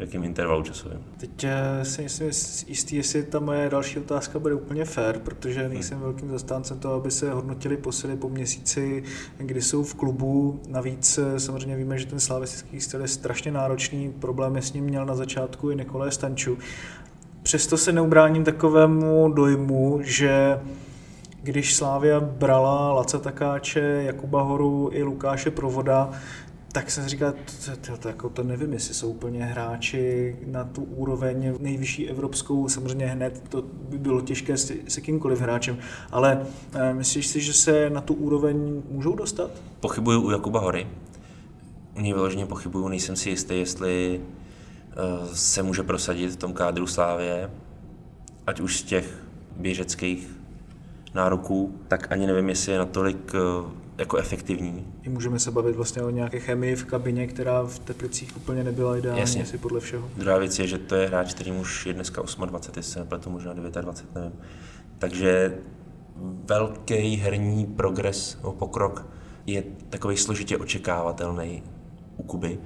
jakém 0.00 0.24
intervalu 0.24 0.62
časovém. 0.62 0.98
Teď 1.16 1.44
eh, 1.44 1.84
si 1.84 2.02
myslím 2.02 2.30
jistý, 2.66 2.96
jestli 2.96 3.22
ta 3.22 3.40
moje 3.40 3.68
další 3.68 3.98
otázka 3.98 4.38
bude 4.38 4.54
úplně 4.54 4.84
fair, 4.84 5.18
protože 5.18 5.68
nejsem 5.68 5.98
hmm. 5.98 6.04
velkým 6.04 6.30
zastáncem 6.30 6.78
toho, 6.78 6.94
aby 6.94 7.10
se 7.10 7.32
hodnotili 7.32 7.76
posily 7.76 8.16
po 8.16 8.28
měsíci, 8.28 9.02
kdy 9.38 9.62
jsou 9.62 9.84
v 9.84 9.94
klubu. 9.94 10.60
Navíc 10.68 11.18
eh, 11.18 11.40
samozřejmě 11.40 11.76
víme, 11.76 11.98
že 11.98 12.06
ten 12.06 12.20
slavistický 12.20 12.80
styl 12.80 13.00
je 13.00 13.08
strašně 13.08 13.52
náročný, 13.52 14.12
problémy 14.12 14.62
s 14.62 14.72
ním 14.72 14.84
měl 14.84 15.06
na 15.06 15.14
začátku 15.14 15.70
i 15.70 15.76
Nikolé 15.76 16.10
Stanču. 16.10 16.58
Přesto 17.42 17.76
se 17.76 17.92
neubráním 17.92 18.44
takovému 18.44 19.32
dojmu, 19.32 20.00
že 20.02 20.60
když 21.42 21.74
Slávia 21.74 22.20
brala 22.20 22.92
Laca 22.92 23.18
Takáče, 23.18 24.02
Jakuba 24.06 24.42
Horu 24.42 24.90
i 24.92 25.02
Lukáše 25.02 25.50
Provoda, 25.50 26.10
tak 26.72 26.90
jsem 26.90 27.08
říkal, 27.08 27.32
to, 27.32 27.76
to, 27.76 27.96
to, 27.96 28.08
jako 28.08 28.28
to 28.28 28.42
nevím, 28.42 28.72
jestli 28.72 28.94
jsou 28.94 29.10
úplně 29.10 29.44
hráči 29.44 30.36
na 30.46 30.64
tu 30.64 30.82
úroveň 30.82 31.54
nejvyšší 31.58 32.08
evropskou, 32.08 32.68
samozřejmě 32.68 33.06
hned 33.06 33.42
to 33.48 33.62
by 33.62 33.98
bylo 33.98 34.20
těžké 34.20 34.56
s, 34.56 34.72
s 34.88 34.96
kýmkoliv 34.96 35.40
hráčem, 35.40 35.78
ale 36.10 36.46
e, 36.74 36.94
myslíš 36.94 37.26
si, 37.26 37.40
že 37.40 37.52
se 37.52 37.90
na 37.90 38.00
tu 38.00 38.14
úroveň 38.14 38.82
můžou 38.90 39.14
dostat? 39.14 39.50
Pochybuju 39.80 40.20
u 40.20 40.30
Jakuba 40.30 40.60
Hory. 40.60 40.86
u 41.96 42.00
něj 42.00 42.12
vyloženě 42.12 42.46
pochybuju, 42.46 42.88
nejsem 42.88 43.16
si 43.16 43.30
jistý, 43.30 43.58
jestli 43.58 44.20
uh, 45.20 45.32
se 45.32 45.62
může 45.62 45.82
prosadit 45.82 46.30
v 46.30 46.36
tom 46.36 46.52
kádru 46.52 46.86
Slávě, 46.86 47.50
ať 48.46 48.60
už 48.60 48.78
z 48.78 48.82
těch 48.82 49.22
běžeckých 49.56 50.30
nároků, 51.14 51.74
tak 51.88 52.12
ani 52.12 52.26
nevím, 52.26 52.48
jestli 52.48 52.72
je 52.72 52.78
natolik 52.78 53.34
uh, 53.34 53.70
jako 54.00 54.16
efektivní. 54.16 54.86
I 55.02 55.08
můžeme 55.08 55.38
se 55.38 55.50
bavit 55.50 55.76
vlastně 55.76 56.02
o 56.02 56.10
nějaké 56.10 56.40
chemii 56.40 56.76
v 56.76 56.84
kabině, 56.84 57.26
která 57.26 57.62
v 57.62 57.78
Teplicích 57.78 58.36
úplně 58.36 58.64
nebyla 58.64 58.96
ideální, 58.96 59.20
Jasně. 59.20 59.42
asi 59.42 59.58
podle 59.58 59.80
všeho. 59.80 60.08
Druhá 60.16 60.38
věc 60.38 60.58
je, 60.58 60.66
že 60.66 60.78
to 60.78 60.94
je 60.94 61.06
hráč, 61.06 61.34
který 61.34 61.52
už 61.52 61.86
je 61.86 61.92
dneska 61.92 62.22
28, 62.46 62.78
jestli 62.78 62.92
se 62.92 62.98
nepletu, 62.98 63.30
možná 63.30 63.52
29, 63.52 64.14
nevím. 64.14 64.32
Takže 64.98 65.58
velký 66.44 67.16
herní 67.16 67.66
progres 67.66 68.36
nebo 68.36 68.52
pokrok 68.52 69.06
je 69.46 69.62
takový 69.90 70.16
složitě 70.16 70.58
očekávatelný 70.58 71.62
u 72.16 72.22
Kuby. 72.22 72.58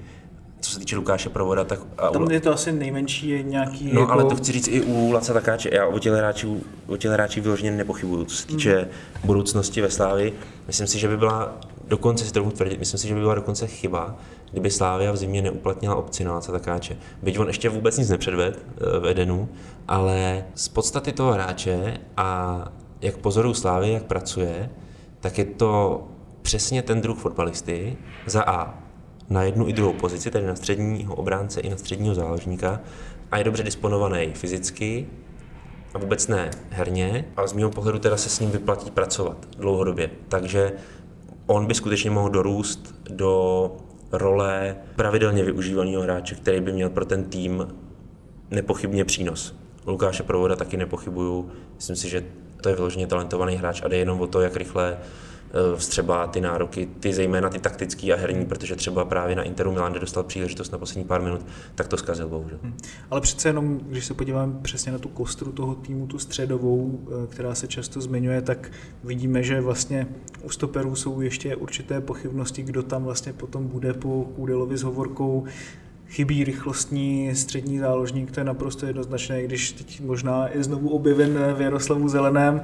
Co 0.65 0.71
se 0.71 0.79
týče 0.79 0.97
Lukáše 0.97 1.29
Provoda, 1.29 1.65
tak... 1.65 1.81
A 1.99 2.09
Tam 2.09 2.31
je 2.31 2.41
to 2.41 2.53
asi 2.53 2.73
nejmenší 2.73 3.29
je 3.29 3.43
nějaký 3.43 3.91
no 3.93 4.01
jako... 4.01 4.13
ale 4.13 4.25
to 4.25 4.37
chci 4.37 4.53
říct 4.53 4.69
i 4.69 4.83
u 4.83 5.13
Laca 5.13 5.33
Takáče. 5.33 5.71
Já 5.73 5.87
o 5.87 5.99
těch 5.99 6.13
hráčů, 6.13 6.63
o 6.87 6.97
těch 6.97 7.11
hráčích 7.11 7.43
vyloženě 7.43 7.71
nepochybuju. 7.71 8.25
Co 8.25 8.37
se 8.37 8.47
týče 8.47 8.77
Hmm. 8.77 8.89
budoucnosti 9.25 9.81
ve 9.81 9.91
Slávi, 9.91 10.33
myslím 10.67 10.87
si, 10.87 10.99
že 10.99 11.09
by 11.09 11.17
byla 11.17 11.59
dokonce 11.89 12.25
si 12.25 12.33
trochu 12.33 12.51
tvrdit, 12.51 12.79
myslím 12.79 13.01
si, 13.01 13.09
že 13.09 13.15
by 13.15 13.21
byla 13.21 13.35
dokonce 13.35 13.67
chyba, 13.67 14.17
kdyby 14.51 14.71
Slávia 14.71 15.13
v 15.13 15.17
zimě 15.17 15.43
neuplatnila 15.43 15.95
opci 15.95 16.25
na 16.25 16.35
Laca 16.35 16.53
Takáče. 16.53 16.97
Byť 17.23 17.39
on 17.39 17.47
ještě 17.47 17.69
vůbec 17.69 17.99
nic 17.99 18.09
nepředved 18.09 18.59
eh, 18.59 18.99
v 18.99 19.07
Edenu, 19.07 19.49
ale 19.89 20.45
z 20.55 20.69
podstaty 20.69 21.13
toho 21.13 21.33
hráče 21.33 22.01
a 22.17 22.59
jak 23.01 23.17
pozoruju 23.17 23.55
Slávy, 23.55 23.93
jak 23.93 24.03
pracuje, 24.03 24.71
tak 25.21 25.39
je 25.39 25.45
to 25.45 26.03
přesně 26.43 26.83
ten 26.83 27.01
druh 27.01 27.19
fotbalisty 27.19 27.97
za 28.27 28.43
A 28.43 28.84
na 29.31 29.43
jednu 29.43 29.69
i 29.69 29.73
druhou 29.73 29.93
pozici, 29.93 30.31
tedy 30.31 30.47
na 30.47 30.57
středního 30.57 31.15
obránce 31.15 31.61
i 31.61 31.71
na 31.71 31.77
středního 31.77 32.15
záložníka 32.15 32.81
a 33.31 33.39
je 33.39 33.45
dobře 33.45 33.63
disponovaný 33.63 34.33
fyzicky 34.35 35.07
a 35.95 35.99
vůbec 35.99 36.29
ne 36.29 36.51
herně 36.71 37.25
a 37.37 37.47
z 37.47 37.53
mého 37.53 37.71
pohledu 37.71 37.99
teda 37.99 38.17
se 38.17 38.29
s 38.29 38.41
ním 38.41 38.51
vyplatí 38.51 38.91
pracovat 38.91 39.49
dlouhodobě. 39.59 40.11
Takže 40.29 40.73
on 41.47 41.67
by 41.67 41.75
skutečně 41.75 42.11
mohl 42.11 42.29
dorůst 42.29 42.95
do 43.11 43.73
role 44.13 44.77
pravidelně 44.97 45.45
využívaného 45.45 46.03
hráče, 46.03 46.35
který 46.35 46.61
by 46.61 46.73
měl 46.73 46.91
pro 46.91 47.05
ten 47.05 47.25
tým 47.25 47.69
nepochybně 48.51 49.05
přínos. 49.05 49.57
Lukáše 49.87 50.23
Provoda 50.23 50.57
taky 50.57 50.77
nepochybuju. 50.77 51.51
Myslím 51.77 51.97
si, 51.97 52.09
že 52.09 52.25
to 52.61 52.69
je 52.69 52.75
vyloženě 52.75 53.07
talentovaný 53.07 53.57
hráč 53.57 53.83
a 53.83 53.89
jde 53.89 53.97
jenom 53.97 54.21
o 54.21 54.27
to, 54.27 54.41
jak 54.41 54.57
rychle 54.57 54.99
vstřebá 55.77 56.27
ty 56.27 56.41
nároky, 56.41 56.89
ty 57.01 57.15
zejména 57.15 57.49
ty 57.49 57.59
taktický 57.59 58.13
a 58.13 58.17
herní, 58.17 58.47
protože 58.47 58.77
třeba 58.77 59.05
právě 59.05 59.37
na 59.37 59.43
Interu 59.43 59.73
Milan, 59.73 59.93
kde 59.93 60.01
dostal 60.01 60.23
příležitost 60.23 60.73
na 60.73 60.79
poslední 60.79 61.05
pár 61.05 61.23
minut, 61.23 61.47
tak 61.75 61.89
to 61.89 61.97
zkazil 61.97 62.29
bohužel. 62.29 62.59
Ale 63.11 63.21
přece 63.21 63.49
jenom, 63.49 63.79
když 63.79 64.05
se 64.05 64.15
podíváme 64.15 64.53
přesně 64.63 64.93
na 64.93 64.99
tu 64.99 65.09
kostru 65.09 65.53
toho 65.53 65.75
týmu, 65.75 66.07
tu 66.07 66.19
středovou, 66.19 67.01
eh, 67.09 67.27
která 67.27 67.55
se 67.55 67.67
často 67.67 68.01
zmiňuje, 68.01 68.43
tak 68.43 68.71
vidíme, 69.05 69.43
že 69.43 69.61
vlastně 69.61 70.07
u 70.43 70.51
stoperů 70.51 70.97
jsou 70.97 71.21
ještě 71.21 71.57
určité 71.57 72.01
pochybnosti, 72.01 72.63
kdo 72.63 72.83
tam 72.83 73.05
vlastně 73.05 73.33
potom 73.33 73.69
bude 73.69 73.95
po 73.95 74.25
Kůdelovi 74.37 74.77
s 74.77 74.83
Hovorkou. 74.83 75.45
Chybí 76.09 76.45
rychlostní 76.45 77.37
střední 77.37 77.79
záložník, 77.79 78.31
to 78.31 78.41
je 78.41 78.45
naprosto 78.45 78.87
jednoznačné, 78.87 79.43
když 79.43 79.73
teď 79.73 80.01
možná 80.01 80.49
je 80.49 80.65
znovu 80.65 80.89
objeven 80.89 81.55
v 81.57 81.61
Jaroslavu 81.61 82.09
Zeleném, 82.09 82.63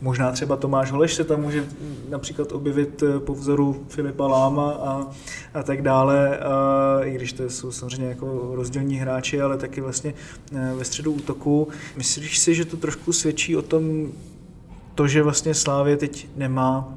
Možná 0.00 0.32
třeba 0.32 0.56
Tomáš 0.56 0.92
Holeš 0.92 1.14
se 1.14 1.24
tam 1.24 1.40
může 1.40 1.64
například 2.08 2.52
objevit 2.52 3.02
eh, 3.02 3.20
po 3.20 3.34
vzoru 3.34 3.84
Filipa 3.88 4.26
Láma 4.26 4.70
a, 4.72 5.06
a 5.54 5.62
tak 5.62 5.82
dále, 5.82 6.38
a, 6.38 7.00
i 7.04 7.14
když 7.14 7.32
to 7.32 7.50
jsou 7.50 7.72
samozřejmě 7.72 8.06
jako 8.06 8.50
rozdílní 8.54 8.96
hráči, 8.96 9.40
ale 9.40 9.56
taky 9.56 9.80
vlastně 9.80 10.14
eh, 10.52 10.74
ve 10.74 10.84
středu 10.84 11.12
útoku. 11.12 11.68
Myslíš 11.96 12.38
si, 12.38 12.54
že 12.54 12.64
to 12.64 12.76
trošku 12.76 13.12
svědčí 13.12 13.56
o 13.56 13.62
tom, 13.62 14.12
to, 14.94 15.08
že 15.08 15.22
vlastně 15.22 15.54
Slávě 15.54 15.96
teď 15.96 16.28
nemá 16.36 16.94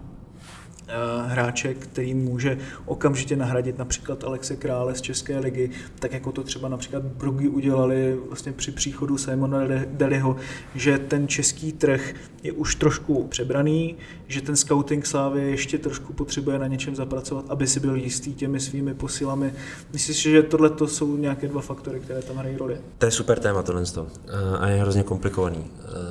hráče, 1.28 1.74
který 1.74 2.14
může 2.14 2.58
okamžitě 2.86 3.36
nahradit 3.36 3.78
například 3.78 4.24
Alexe 4.24 4.56
Krále 4.56 4.96
z 4.96 5.02
České 5.02 5.40
ligy, 5.40 5.70
tak 6.00 6.14
jako 6.14 6.32
to 6.32 6.44
třeba 6.44 6.70
například 6.70 7.04
Brugy 7.04 7.48
udělali 7.48 8.18
vlastně 8.28 8.52
při 8.52 8.72
příchodu 8.72 9.18
Simona 9.18 9.68
De- 9.68 9.86
Deliho, 9.92 10.36
že 10.76 10.98
ten 10.98 11.28
český 11.28 11.72
trh 11.74 12.14
je 12.44 12.52
už 12.52 12.76
trošku 12.76 13.28
přebraný, 13.28 13.96
že 14.28 14.42
ten 14.42 14.56
scouting 14.56 15.06
Slávy 15.06 15.52
ještě 15.52 15.78
trošku 15.78 16.14
potřebuje 16.14 16.60
na 16.60 16.68
něčem 16.68 16.96
zapracovat, 16.96 17.46
aby 17.50 17.68
si 17.68 17.80
byl 17.80 17.96
jistý 17.96 18.34
těmi 18.34 18.60
svými 18.60 18.94
posilami. 18.94 19.54
Myslíš 19.94 20.18
si, 20.18 20.32
že 20.32 20.44
tohle 20.44 20.70
to 20.70 20.88
jsou 20.88 21.18
nějaké 21.18 21.48
dva 21.48 21.62
faktory, 21.62 22.00
které 22.00 22.22
tam 22.22 22.36
hrají 22.36 22.58
roli? 22.58 22.78
To 22.98 23.06
je 23.06 23.12
super 23.12 23.40
téma 23.40 23.64
tohle 23.64 23.86
to. 23.86 24.08
Eh, 24.28 24.58
a 24.58 24.68
je 24.70 24.82
hrozně 24.82 25.04
komplikovaný. 25.04 25.66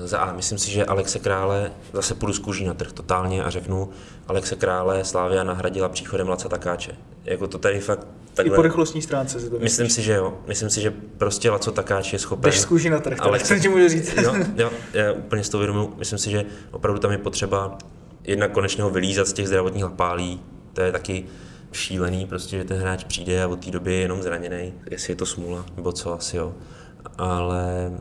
Eh, 0.04 0.06
Za 0.08 0.18
A, 0.18 0.36
myslím 0.36 0.58
si, 0.58 0.70
že 0.70 0.84
Alexe 0.84 1.18
Krále, 1.18 1.72
zase 1.92 2.14
půjdu 2.14 2.32
z 2.32 2.40
na 2.66 2.74
trh 2.74 2.92
totálně 2.92 3.44
a 3.44 3.50
řeknu, 3.50 3.88
Alexe 4.28 4.56
Krále 4.62 5.04
Slávia 5.04 5.44
nahradila 5.44 5.88
příchodem 5.88 6.28
Laca 6.28 6.48
Takáče. 6.48 6.92
Jako 7.24 7.46
to 7.46 7.58
tady 7.58 7.80
fakt 7.80 8.06
I 8.32 8.34
takhle... 8.34 8.56
po 8.56 8.62
rychlostní 8.62 9.02
stránce 9.02 9.40
si 9.40 9.50
to 9.50 9.58
Myslím 9.58 9.88
si, 9.88 10.02
že 10.02 10.12
jo. 10.12 10.38
Myslím 10.46 10.70
si, 10.70 10.80
že 10.80 10.90
prostě 11.18 11.50
Laco 11.50 11.72
Takáč 11.72 12.12
je 12.12 12.18
schopen. 12.18 12.50
Jdeš 12.50 12.60
z 12.60 12.90
na 12.90 13.00
trh, 13.00 13.16
Ale 13.20 13.40
co 13.40 13.58
ti 13.58 13.68
můžu 13.68 13.88
říct. 13.88 14.16
Jo, 14.16 14.34
jo, 14.56 14.70
já 14.92 15.12
úplně 15.12 15.44
s 15.44 15.48
tou 15.48 15.58
vědomu. 15.58 15.94
Myslím 15.98 16.18
si, 16.18 16.30
že 16.30 16.44
opravdu 16.70 17.00
tam 17.00 17.12
je 17.12 17.18
potřeba 17.18 17.78
jednak 18.24 18.52
konečně 18.52 18.82
ho 18.82 18.90
vylízat 18.90 19.28
z 19.28 19.32
těch 19.32 19.46
zdravotních 19.46 19.84
lapálí. 19.84 20.40
To 20.72 20.80
je 20.80 20.92
taky 20.92 21.24
šílený, 21.72 22.26
prostě, 22.26 22.58
že 22.58 22.64
ten 22.64 22.78
hráč 22.78 23.04
přijde 23.04 23.42
a 23.42 23.48
od 23.48 23.64
té 23.64 23.70
doby 23.70 23.94
je 23.94 24.00
jenom 24.00 24.22
zraněný. 24.22 24.74
Jestli 24.90 25.12
je 25.12 25.16
to 25.16 25.26
smůla, 25.26 25.66
nebo 25.76 25.92
co, 25.92 26.12
asi 26.12 26.36
jo. 26.36 26.54
Ale 27.18 27.92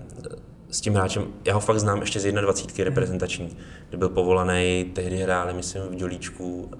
s 0.71 0.81
tím 0.81 0.93
hráčem, 0.93 1.27
já 1.45 1.53
ho 1.53 1.60
fakt 1.60 1.79
znám 1.79 1.99
ještě 1.99 2.19
z 2.19 2.31
21 2.31 2.86
reprezentační, 2.86 3.57
kdy 3.89 3.97
byl 3.97 4.10
povolaný, 4.10 4.91
tehdy 4.93 5.17
hráli, 5.17 5.53
myslím, 5.53 5.84
v 5.84 5.95
Dělíčku 5.95 6.71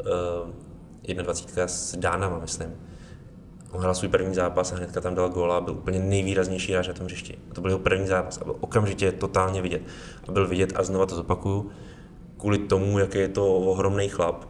uh, 1.08 1.24
21 1.24 1.68
s 1.68 1.96
Dánama, 1.98 2.40
myslím. 2.40 2.76
On 3.72 3.82
hrál 3.82 3.96
svůj 3.96 4.10
první 4.10 4.36
zápas 4.36 4.72
a 4.72 4.76
hnedka 4.76 5.02
tam 5.02 5.16
dal 5.16 5.30
góla 5.30 5.58
a 5.58 5.62
byl 5.62 5.74
úplně 5.74 6.00
nejvýraznější 6.00 6.72
hráč 6.74 6.88
na 6.88 6.94
tom 6.94 7.06
hřišti. 7.06 7.38
A 7.52 7.54
to 7.54 7.62
byl 7.62 7.70
jeho 7.70 7.80
první 7.80 8.08
zápas 8.08 8.38
a 8.38 8.44
byl 8.44 8.56
okamžitě 8.60 9.12
totálně 9.12 9.62
vidět. 9.62 9.82
A 10.28 10.32
byl 10.32 10.48
vidět, 10.48 10.74
a 10.76 10.84
znova 10.84 11.06
to 11.06 11.16
zopakuju, 11.16 11.72
kvůli 12.38 12.58
tomu, 12.58 13.00
jaký 13.00 13.18
je 13.18 13.28
to 13.28 13.56
ohromný 13.56 14.10
chlap, 14.10 14.46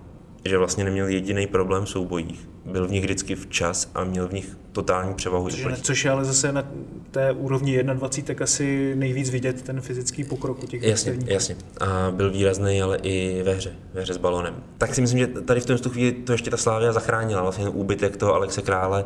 že 0.45 0.57
vlastně 0.57 0.83
neměl 0.83 1.07
jediný 1.07 1.47
problém 1.47 1.85
v 1.85 1.89
soubojích. 1.89 2.49
Byl 2.65 2.87
v 2.87 2.91
nich 2.91 3.01
vždycky 3.01 3.35
včas 3.35 3.91
a 3.95 4.03
měl 4.03 4.27
v 4.27 4.33
nich 4.33 4.57
totální 4.71 5.13
převahu. 5.13 5.49
Což 5.49 5.65
oproti- 5.65 5.81
což 5.81 6.05
je 6.05 6.11
ale 6.11 6.25
zase 6.25 6.51
na 6.51 6.67
té 7.11 7.31
úrovni 7.31 7.83
21, 7.83 8.27
tak 8.27 8.41
asi 8.41 8.95
nejvíc 8.95 9.29
vidět 9.29 9.61
ten 9.61 9.81
fyzický 9.81 10.23
pokrok 10.23 10.63
u 10.63 10.67
těch 10.67 10.83
Jasně, 10.83 11.17
jasně. 11.25 11.55
A 11.81 12.11
byl 12.11 12.31
výrazný, 12.31 12.81
ale 12.81 12.97
i 12.97 13.43
ve 13.43 13.53
hře, 13.53 13.75
ve 13.93 14.01
hře 14.01 14.13
s 14.13 14.17
balonem. 14.17 14.63
Tak 14.77 14.95
si 14.95 15.01
myslím, 15.01 15.19
že 15.19 15.27
tady 15.27 15.61
v 15.61 15.65
tom 15.65 15.77
chvíli 15.77 16.11
to 16.11 16.31
ještě 16.31 16.49
ta 16.49 16.57
Slávia 16.57 16.93
zachránila, 16.93 17.41
vlastně 17.41 17.63
ten 17.63 17.73
úbytek 17.75 18.17
toho 18.17 18.33
Alexe 18.33 18.61
Krále. 18.61 19.05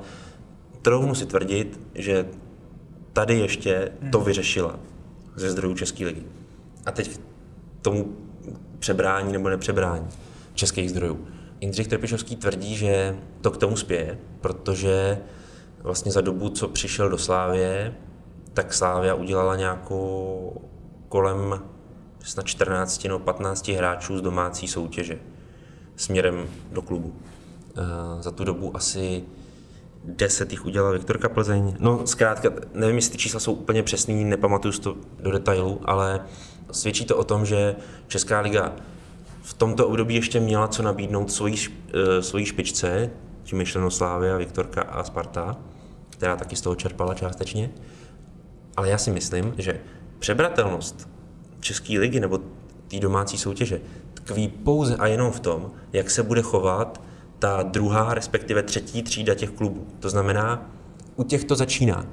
Troufnu 0.81 1.15
si 1.15 1.25
tvrdit, 1.25 1.79
že 1.95 2.25
tady 3.13 3.39
ještě 3.39 3.91
to 4.11 4.19
vyřešila 4.19 4.79
ze 5.35 5.49
zdrojů 5.49 5.75
České 5.75 6.05
ligy. 6.05 6.21
A 6.85 6.91
teď 6.91 7.09
k 7.09 7.19
tomu 7.81 8.15
přebrání 8.79 9.33
nebo 9.33 9.49
nepřebrání 9.49 10.07
českých 10.55 10.89
zdrojů. 10.89 11.27
Jindřich 11.61 11.87
Trpišovský 11.87 12.35
tvrdí, 12.35 12.75
že 12.75 13.17
to 13.41 13.51
k 13.51 13.57
tomu 13.57 13.77
spěje, 13.77 14.17
protože 14.41 15.17
vlastně 15.83 16.11
za 16.11 16.21
dobu, 16.21 16.49
co 16.49 16.67
přišel 16.67 17.09
do 17.09 17.17
Slávie, 17.17 17.95
tak 18.53 18.73
Slávia 18.73 19.13
udělala 19.13 19.55
nějakou 19.55 20.61
kolem 21.09 21.61
snad 22.23 22.45
14 22.45 23.03
nebo 23.03 23.19
15 23.19 23.67
hráčů 23.67 24.17
z 24.17 24.21
domácí 24.21 24.67
soutěže 24.67 25.19
směrem 25.95 26.47
do 26.71 26.81
klubu. 26.81 27.13
Eh, 27.77 28.23
Za 28.23 28.31
tu 28.31 28.43
dobu 28.43 28.77
asi 28.77 29.23
10 30.03 30.51
jich 30.51 30.65
udělal 30.65 30.93
Viktorka 30.93 31.29
Plzeň. 31.29 31.75
No 31.79 32.07
zkrátka, 32.07 32.49
nevím, 32.73 32.95
jestli 32.95 33.11
ty 33.11 33.17
čísla 33.17 33.39
jsou 33.39 33.53
úplně 33.53 33.83
přesný, 33.83 34.25
nepamatuju 34.25 34.73
to 34.73 34.95
do 35.19 35.31
detailu, 35.31 35.81
ale 35.85 36.25
svědčí 36.71 37.05
to 37.05 37.17
o 37.17 37.23
tom, 37.23 37.45
že 37.45 37.75
Česká 38.07 38.39
liga 38.39 38.75
v 39.45 39.53
tomto 39.53 39.87
období 39.87 40.15
ještě 40.15 40.39
měla 40.39 40.67
co 40.67 40.83
nabídnout 40.83 41.31
svojí, 41.31 41.55
eh, 41.93 42.21
svojí 42.21 42.45
špičce, 42.45 43.09
tím 43.43 43.57
myšleno 43.57 43.91
Slávia, 43.91 44.37
Viktorka 44.37 44.81
a 44.81 45.03
Sparta, 45.03 45.57
která 46.09 46.35
taky 46.35 46.55
z 46.55 46.61
toho 46.61 46.75
čerpala 46.75 47.13
částečně. 47.13 47.71
Ale 48.77 48.89
já 48.89 48.97
si 48.97 49.11
myslím, 49.11 49.53
že 49.57 49.79
přebratelnost 50.19 51.09
České 51.59 51.99
ligy 51.99 52.19
nebo 52.19 52.39
té 52.87 52.99
domácí 52.99 53.37
soutěže 53.37 53.81
tkví 54.13 54.47
pouze 54.47 54.95
a 54.95 55.07
jenom 55.07 55.31
v 55.31 55.39
tom, 55.39 55.71
jak 55.93 56.09
se 56.09 56.23
bude 56.23 56.41
chovat 56.41 57.01
ta 57.39 57.63
druhá, 57.63 58.13
respektive 58.13 58.63
třetí 58.63 59.03
třída 59.03 59.35
těch 59.35 59.49
klubů. 59.49 59.87
To 59.99 60.09
znamená, 60.09 60.69
u 61.15 61.23
těch 61.23 61.43
to 61.43 61.55
začíná. 61.55 62.05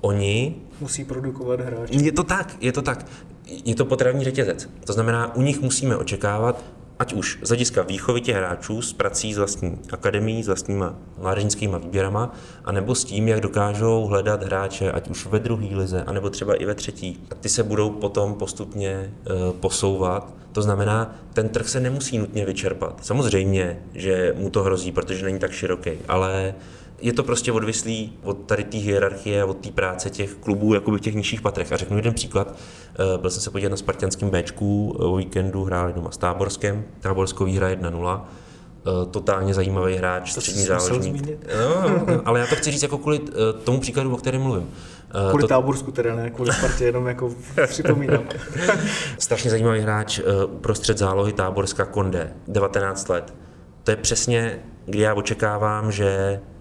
Oni 0.00 0.54
Musí 0.80 1.04
produkovat 1.04 1.60
hráče. 1.60 1.94
je 1.94 2.12
to 2.12 2.22
tak, 2.24 2.56
je 2.60 2.72
to 2.72 2.82
tak. 2.82 3.06
Je 3.46 3.74
to 3.74 3.84
potravní 3.84 4.24
řetězec. 4.24 4.68
To 4.86 4.92
znamená, 4.92 5.36
u 5.36 5.42
nich 5.42 5.60
musíme 5.60 5.96
očekávat, 5.96 6.64
ať 6.98 7.12
už 7.12 7.38
z 7.42 7.48
hlediska 7.48 7.82
výchovy 7.82 8.20
těch 8.20 8.36
hráčů 8.36 8.82
s 8.82 8.92
prací 8.92 9.34
s 9.34 9.38
vlastní 9.38 9.78
akademií, 9.92 10.42
s 10.42 10.46
vlastníma 10.46 10.94
mládežnickými 11.18 11.76
výběrama, 11.78 12.34
anebo 12.64 12.94
s 12.94 13.04
tím, 13.04 13.28
jak 13.28 13.40
dokážou 13.40 14.04
hledat 14.04 14.42
hráče, 14.42 14.92
ať 14.92 15.08
už 15.08 15.26
ve 15.26 15.38
druhé 15.38 15.76
lize, 15.76 16.04
anebo 16.06 16.30
třeba 16.30 16.54
i 16.54 16.64
ve 16.64 16.74
třetí. 16.74 17.20
A 17.30 17.34
ty 17.34 17.48
se 17.48 17.62
budou 17.62 17.90
potom 17.90 18.34
postupně 18.34 19.14
uh, 19.26 19.52
posouvat. 19.52 20.32
To 20.52 20.62
znamená, 20.62 21.16
ten 21.32 21.48
trh 21.48 21.68
se 21.68 21.80
nemusí 21.80 22.18
nutně 22.18 22.46
vyčerpat. 22.46 22.98
Samozřejmě, 23.02 23.78
že 23.94 24.34
mu 24.38 24.50
to 24.50 24.62
hrozí, 24.62 24.92
protože 24.92 25.24
není 25.24 25.38
tak 25.38 25.52
široký, 25.52 25.90
ale 26.08 26.54
je 27.04 27.12
to 27.12 27.22
prostě 27.22 27.52
odvislý 27.52 28.12
od 28.22 28.34
tady 28.34 28.64
té 28.64 28.78
hierarchie, 28.78 29.44
od 29.44 29.56
té 29.56 29.70
práce 29.70 30.10
těch 30.10 30.34
klubů 30.34 30.74
jakoby 30.74 30.98
v 30.98 31.00
těch 31.00 31.14
nižších 31.14 31.40
patrech. 31.40 31.72
A 31.72 31.76
řeknu 31.76 31.96
jeden 31.96 32.14
příklad. 32.14 32.54
Eh, 32.94 33.18
byl 33.18 33.30
jsem 33.30 33.42
se 33.42 33.50
podívat 33.50 33.70
na 33.70 33.76
spartianském 33.76 34.30
Bčku, 34.30 34.90
o 34.90 35.16
víkendu 35.16 35.64
hráli 35.64 35.92
doma 35.92 36.10
s 36.10 36.16
Táborskem, 36.16 36.84
Táborsko 37.00 37.44
výhra 37.44 37.68
1-0 37.68 38.20
eh, 38.20 39.06
totálně 39.10 39.54
zajímavý 39.54 39.94
hráč, 39.94 40.32
střední 40.32 40.62
záložník. 40.62 41.28
No, 41.58 42.04
no, 42.06 42.22
ale 42.24 42.40
já 42.40 42.46
to 42.46 42.56
chci 42.56 42.70
říct 42.70 42.82
jako 42.82 42.98
kvůli 42.98 43.20
eh, 43.28 43.52
tomu 43.64 43.80
příkladu, 43.80 44.14
o 44.14 44.16
kterém 44.16 44.42
mluvím. 44.42 44.70
Kvůli 45.28 45.42
to... 45.42 45.48
Táborsku 45.48 45.90
teda, 45.90 46.14
ne 46.14 46.30
kvůli 46.30 46.52
Spartě, 46.52 46.84
jenom 46.84 47.06
jako 47.06 47.34
připomínám. 47.66 48.24
Strašně 49.18 49.50
zajímavý 49.50 49.80
hráč 49.80 50.20
uprostřed 50.46 50.98
zálohy 50.98 51.32
Táborska 51.32 51.84
Konde, 51.84 52.32
19 52.48 53.08
let. 53.08 53.34
To 53.82 53.90
je 53.90 53.96
přesně, 53.96 54.58
kdy 54.86 54.98
já 54.98 55.14
očekávám, 55.14 55.92
že 55.92 56.40
Eh, 56.40 56.53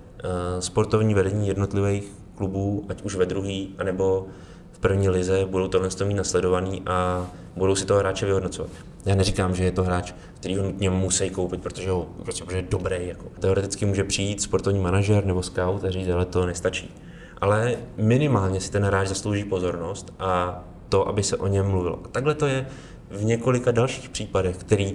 sportovní 0.60 1.14
vedení 1.14 1.48
jednotlivých 1.48 2.12
klubů, 2.36 2.86
ať 2.90 3.02
už 3.02 3.16
ve 3.16 3.26
druhý, 3.26 3.76
anebo 3.78 4.28
v 4.72 4.80
první 4.80 5.10
lize, 5.10 5.46
budou 5.46 5.68
tohle 5.68 5.90
mít 6.04 6.14
nasledovaný 6.14 6.82
a 6.86 7.28
budou 7.56 7.76
si 7.76 7.86
toho 7.86 8.00
hráče 8.00 8.26
vyhodnocovat. 8.26 8.70
Já 9.06 9.16
neříkám, 9.16 9.56
že 9.56 9.64
je 9.64 9.72
to 9.72 9.84
hráč, 9.84 10.14
který 10.40 10.56
ho 10.56 10.64
nutně 10.64 10.90
musí 10.90 11.30
koupit, 11.30 11.62
protože, 11.62 11.90
ho, 11.90 12.08
prostě, 12.24 12.44
protože 12.44 12.58
je 12.58 12.66
dobrý. 12.70 13.08
Jako. 13.08 13.26
Teoreticky 13.40 13.86
může 13.86 14.04
přijít 14.04 14.42
sportovní 14.42 14.80
manažer 14.80 15.26
nebo 15.26 15.44
scout 15.44 15.84
a 15.84 15.90
říct, 15.90 16.10
ale 16.10 16.26
to 16.26 16.46
nestačí. 16.46 16.96
Ale 17.42 17.76
minimálně 17.98 18.62
si 18.62 18.72
ten 18.72 18.84
hráč 18.84 19.08
zaslouží 19.08 19.44
pozornost 19.44 20.14
a 20.20 20.64
to, 20.90 21.08
aby 21.08 21.24
se 21.24 21.38
o 21.38 21.48
něm 21.48 21.68
mluvilo. 21.68 22.00
A 22.06 22.08
takhle 22.08 22.36
to 22.36 22.46
je 22.46 22.68
v 23.10 23.24
několika 23.24 23.72
dalších 23.72 24.10
případech, 24.10 24.58
který 24.58 24.94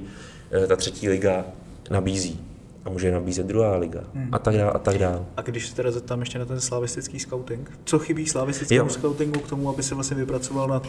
eh, 0.51 0.67
ta 0.67 0.77
třetí 0.77 1.09
liga 1.09 1.45
nabízí 1.91 2.49
a 2.89 2.91
může 2.91 3.13
nabízet 3.13 3.47
druhá 3.47 3.77
liga 3.77 4.01
hmm. 4.15 4.29
a 4.33 4.39
tak 4.39 4.57
dále 4.57 4.73
a 4.73 4.79
tak 4.79 4.99
dále. 4.99 5.25
A 5.37 5.43
když 5.43 5.69
se 5.69 5.77
teda 5.77 5.91
zeptám 5.91 6.21
ještě 6.21 6.39
na 6.39 6.45
ten 6.45 6.61
slavistický 6.61 7.19
scouting, 7.19 7.71
co 7.85 7.99
chybí 7.99 8.27
slavistickému 8.27 8.89
scoutingu 8.89 9.41
k 9.41 9.49
tomu, 9.49 9.69
aby 9.69 9.83
se 9.83 9.95
vlastně 9.95 10.17
vypracoval 10.17 10.69
na 10.69 10.83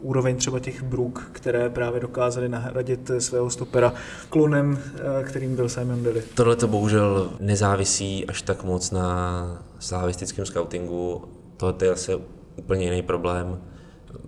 úroveň 0.00 0.36
třeba 0.36 0.58
těch 0.58 0.82
Brook, 0.82 1.30
které 1.32 1.70
právě 1.70 2.00
dokázaly 2.00 2.48
nahradit 2.48 3.10
svého 3.18 3.50
stopera 3.50 3.94
klonem, 4.28 4.78
eh, 4.94 5.24
kterým 5.24 5.56
byl 5.56 5.68
Simon 5.68 6.02
Daly. 6.02 6.22
Tohle 6.34 6.56
to 6.56 6.68
bohužel 6.68 7.30
nezávisí 7.40 8.26
až 8.26 8.42
tak 8.42 8.64
moc 8.64 8.90
na 8.90 9.64
slavistickém 9.78 10.46
scoutingu. 10.46 11.24
Tohle 11.56 11.74
je 11.82 11.90
asi 11.90 12.12
úplně 12.56 12.84
jiný 12.84 13.02
problém. 13.02 13.60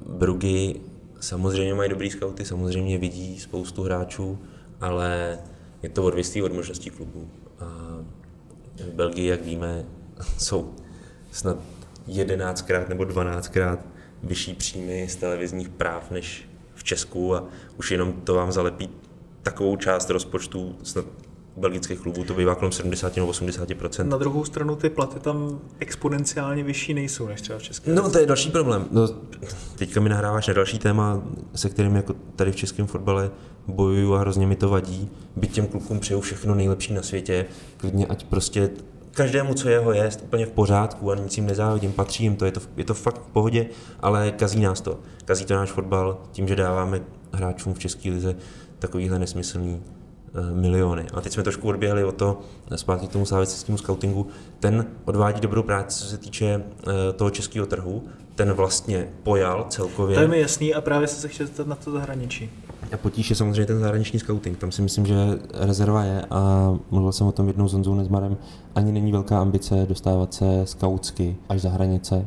Brugy 0.07 0.81
samozřejmě 1.21 1.75
mají 1.75 1.91
dobrý 1.91 2.11
scouty, 2.11 2.45
samozřejmě 2.45 2.99
vidí 2.99 3.41
spoustu 3.41 3.83
hráčů, 3.83 4.39
ale 4.81 5.39
je 5.83 5.89
to 5.89 6.05
odvislý 6.05 6.43
od 6.43 6.53
možností 6.53 6.91
klubů. 6.91 7.31
A 7.61 7.65
v 8.77 8.93
Belgii, 8.95 9.27
jak 9.27 9.45
víme, 9.45 9.85
jsou 10.39 10.75
snad 11.33 11.57
11krát 12.09 12.89
nebo 12.89 13.05
12krát 13.05 13.79
vyšší 14.23 14.55
příjmy 14.55 15.09
z 15.09 15.17
televizních 15.17 15.69
práv 15.69 16.11
než 16.11 16.49
v 16.75 16.85
Česku 16.85 17.37
a 17.37 17.45
už 17.77 17.91
jenom 17.91 18.13
to 18.13 18.35
vám 18.35 18.53
zalepí 18.53 18.91
takovou 19.43 19.77
část 19.77 20.11
rozpočtu 20.11 20.77
snad 20.83 21.05
belgických 21.57 22.01
klubů 22.01 22.25
to 22.25 22.35
bývá 22.35 22.55
kolem 22.55 22.73
70 22.73 23.17
nebo 23.17 23.31
80% 23.31 24.09
Na 24.09 24.17
druhou 24.17 24.45
stranu 24.45 24.77
ty 24.77 24.91
platy 24.91 25.21
tam 25.21 25.61
exponenciálně 25.79 26.65
vyšší 26.65 26.95
nejsou 26.95 27.27
než 27.27 27.41
třeba 27.41 27.59
v 27.59 27.63
České. 27.63 27.95
No 27.95 28.11
to 28.11 28.19
je 28.19 28.27
další 28.27 28.51
problém. 28.51 28.87
No, 28.91 29.09
teďka 29.77 30.01
mi 30.01 30.09
nahráváš 30.09 30.47
na 30.47 30.55
další 30.55 30.79
téma, 30.79 31.23
se 31.55 31.69
kterým 31.69 31.97
jako 31.97 32.15
tady 32.37 32.53
v 32.53 32.57
českém 32.57 32.87
fotbale 32.87 33.31
bojuju 33.67 34.15
a 34.15 34.19
hrozně 34.19 34.47
mi 34.47 34.57
to 34.57 34.69
vadí. 34.69 35.11
Byť 35.37 35.53
těm 35.53 35.67
klukům 35.67 36.01
přeju 36.01 36.21
všechno 36.21 36.55
nejlepší 36.55 36.95
na 36.95 37.03
světě, 37.03 37.47
klidně 37.77 38.07
ať 38.07 38.25
prostě 38.25 38.71
každému, 39.11 39.55
co 39.55 39.69
jeho 39.69 39.93
je, 39.93 40.11
úplně 40.23 40.47
v 40.47 40.51
pořádku 40.51 41.11
a 41.11 41.15
nic 41.15 41.37
jim 41.37 41.47
nezávidím, 41.47 41.93
patří 41.93 42.23
jim 42.23 42.37
to, 42.37 42.45
je 42.45 42.53
to, 42.53 42.61
je 42.77 42.85
to 42.85 42.95
fakt 42.95 43.23
v 43.23 43.33
pohodě, 43.33 43.67
ale 44.01 44.31
kazí 44.31 44.61
nás 44.61 44.81
to. 44.81 44.99
Kazí 45.25 45.45
to 45.45 45.55
náš 45.55 45.71
fotbal 45.71 46.19
tím, 46.33 46.49
že 46.49 46.57
dáváme 46.57 47.01
hráčům 47.33 47.75
v 47.75 47.79
české 47.79 48.11
lize 48.11 48.37
takovýhle 48.79 49.19
nesmyslný 49.19 49.81
Eh, 50.35 50.55
miliony. 50.55 51.07
A 51.15 51.21
teď 51.21 51.33
jsme 51.33 51.43
trošku 51.43 51.69
odběhli 51.69 52.05
o 52.05 52.13
to, 52.13 52.41
zpátky 52.77 53.07
k 53.07 53.13
tomu 53.13 53.27
slavistickému 53.27 53.79
scoutingu, 53.79 54.27
ten 54.61 54.87
odvádí 55.05 55.41
dobrou 55.41 55.63
práci, 55.63 56.05
co 56.05 56.11
se 56.11 56.19
týče 56.19 56.47
eh, 56.55 57.13
toho 57.13 57.31
českého 57.31 57.67
trhu, 57.67 58.05
ten 58.35 58.53
vlastně 58.53 59.09
pojal 59.23 59.67
celkově. 59.69 60.15
To 60.15 60.23
je 60.23 60.29
mi 60.29 60.41
jasný 60.41 60.75
a 60.75 60.81
právě 60.81 61.09
se 61.09 61.29
chtěl 61.29 61.47
zeptat 61.47 61.67
na 61.67 61.75
to 61.77 61.91
zahraničí. 61.91 62.51
A 62.93 62.97
potíž 62.97 63.31
je 63.31 63.37
samozřejmě 63.37 63.67
ten 63.67 63.81
zahraniční 63.81 64.19
scouting. 64.19 64.59
Tam 64.59 64.73
si 64.73 64.83
myslím, 64.83 65.07
že 65.07 65.15
rezerva 65.55 66.05
je 66.05 66.25
a 66.31 66.73
mluvil 66.91 67.13
jsem 67.13 67.27
o 67.27 67.33
tom 67.33 67.49
jednou 67.49 67.69
s 67.69 67.73
Honzou 67.73 67.95
Nezmarem. 67.95 68.37
Ani 68.75 68.93
není 68.93 69.13
velká 69.13 69.41
ambice 69.41 69.87
dostávat 69.89 70.35
se 70.35 70.67
scoutsky 70.67 71.37
až 71.49 71.61
za 71.61 71.71
hranice. 71.71 72.27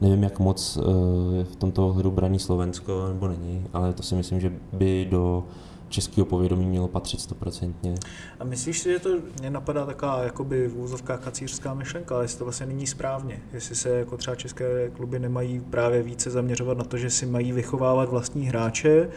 Nevím, 0.00 0.22
jak 0.22 0.38
moc 0.38 0.78
eh, 0.78 1.36
je 1.36 1.44
v 1.44 1.56
tomto 1.56 1.88
ohledu 1.88 2.10
braný 2.10 2.38
Slovensko 2.38 3.08
nebo 3.08 3.28
není, 3.28 3.66
ale 3.72 3.92
to 3.92 4.02
si 4.02 4.14
myslím, 4.14 4.40
že 4.40 4.52
by 4.72 5.06
do 5.10 5.44
českého 5.88 6.24
povědomí 6.24 6.66
mělo 6.66 6.88
patřit 6.88 7.20
stoprocentně. 7.20 7.94
A 8.40 8.44
myslíš 8.44 8.78
si, 8.78 8.92
že 8.92 8.98
to 8.98 9.10
mě 9.40 9.50
napadá 9.50 9.86
taková 9.86 10.22
jakoby 10.22 10.68
v 10.68 10.78
úzovkách 10.78 11.20
kacířská 11.20 11.74
myšlenka, 11.74 12.14
ale 12.14 12.24
jestli 12.24 12.38
to 12.38 12.44
vlastně 12.44 12.66
není 12.66 12.86
správně, 12.86 13.42
jestli 13.52 13.74
se 13.74 13.88
jako 13.88 14.16
třeba 14.16 14.34
české 14.34 14.90
kluby 14.90 15.18
nemají 15.18 15.60
právě 15.60 16.02
více 16.02 16.30
zaměřovat 16.30 16.78
na 16.78 16.84
to, 16.84 16.96
že 16.96 17.10
si 17.10 17.26
mají 17.26 17.52
vychovávat 17.52 18.08
vlastní 18.08 18.46
hráče, 18.46 19.08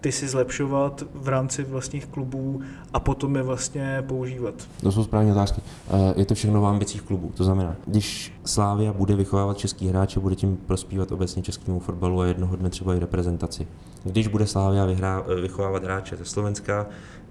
ty 0.00 0.12
si 0.12 0.28
zlepšovat 0.28 1.02
v 1.14 1.28
rámci 1.28 1.64
vlastních 1.64 2.06
klubů 2.06 2.60
a 2.92 3.00
potom 3.00 3.36
je 3.36 3.42
vlastně 3.42 4.04
používat? 4.06 4.54
To 4.80 4.92
jsou 4.92 5.04
správné 5.04 5.32
otázky. 5.32 5.60
Eh, 5.90 6.14
je 6.16 6.24
to 6.24 6.34
všechno 6.34 6.60
v 6.60 6.66
ambicích 6.66 7.02
klubů. 7.02 7.32
To 7.36 7.44
znamená, 7.44 7.76
když 7.86 8.32
Slávia 8.44 8.92
bude 8.92 9.16
vychovávat 9.16 9.58
český 9.58 9.88
hráče, 9.88 10.20
bude 10.20 10.36
tím 10.36 10.56
prospívat 10.56 11.12
obecně 11.12 11.42
českému 11.42 11.80
fotbalu 11.80 12.20
a 12.20 12.26
jednoho 12.26 12.56
dne 12.56 12.70
třeba 12.70 12.94
i 12.94 12.98
reprezentaci. 12.98 13.66
Když 14.04 14.28
bude 14.28 14.46
Slávia 14.46 14.86
eh, 14.86 15.40
vychovávat 15.40 15.84
hráče 15.84 16.16
ze 16.16 16.24
Slovenska 16.24 16.86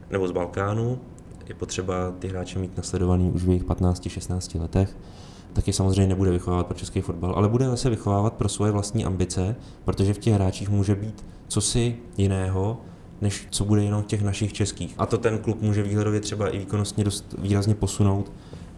nebo 0.10 0.28
z 0.28 0.32
Balkánu, 0.32 1.00
je 1.50 1.56
potřeba 1.56 1.94
ty 2.20 2.28
hráče 2.28 2.60
mít 2.60 2.78
nasledovaný 2.78 3.32
už 3.32 3.44
v 3.44 3.48
jejich 3.48 3.64
15-16 3.64 4.62
letech, 4.62 4.96
tak 5.54 5.68
je 5.68 5.74
samozřejmě 5.74 6.08
nebude 6.08 6.32
vychovávat 6.32 6.68
pro 6.68 6.78
český 6.78 7.02
fotbal, 7.02 7.34
ale 7.36 7.50
bude 7.50 7.66
zase 7.66 7.90
vychovávat 7.90 8.34
pro 8.34 8.50
svoje 8.50 8.72
vlastní 8.72 9.06
ambice, 9.06 9.56
protože 9.86 10.14
v 10.14 10.18
těch 10.18 10.34
hráčích 10.34 10.70
může 10.70 10.96
být 10.96 11.26
cosi 11.48 11.96
jiného, 12.18 12.78
než 13.22 13.48
co 13.50 13.66
bude 13.66 13.84
jenom 13.84 14.04
v 14.04 14.06
těch 14.06 14.22
našich 14.22 14.54
českých. 14.54 14.96
A 14.98 15.06
to 15.06 15.18
ten 15.18 15.38
klub 15.38 15.62
může 15.62 15.84
výhledově 15.84 16.20
třeba 16.20 16.50
i 16.50 16.58
výkonnostně 16.58 17.04
dost 17.04 17.36
výrazně 17.38 17.76
posunout 17.76 18.32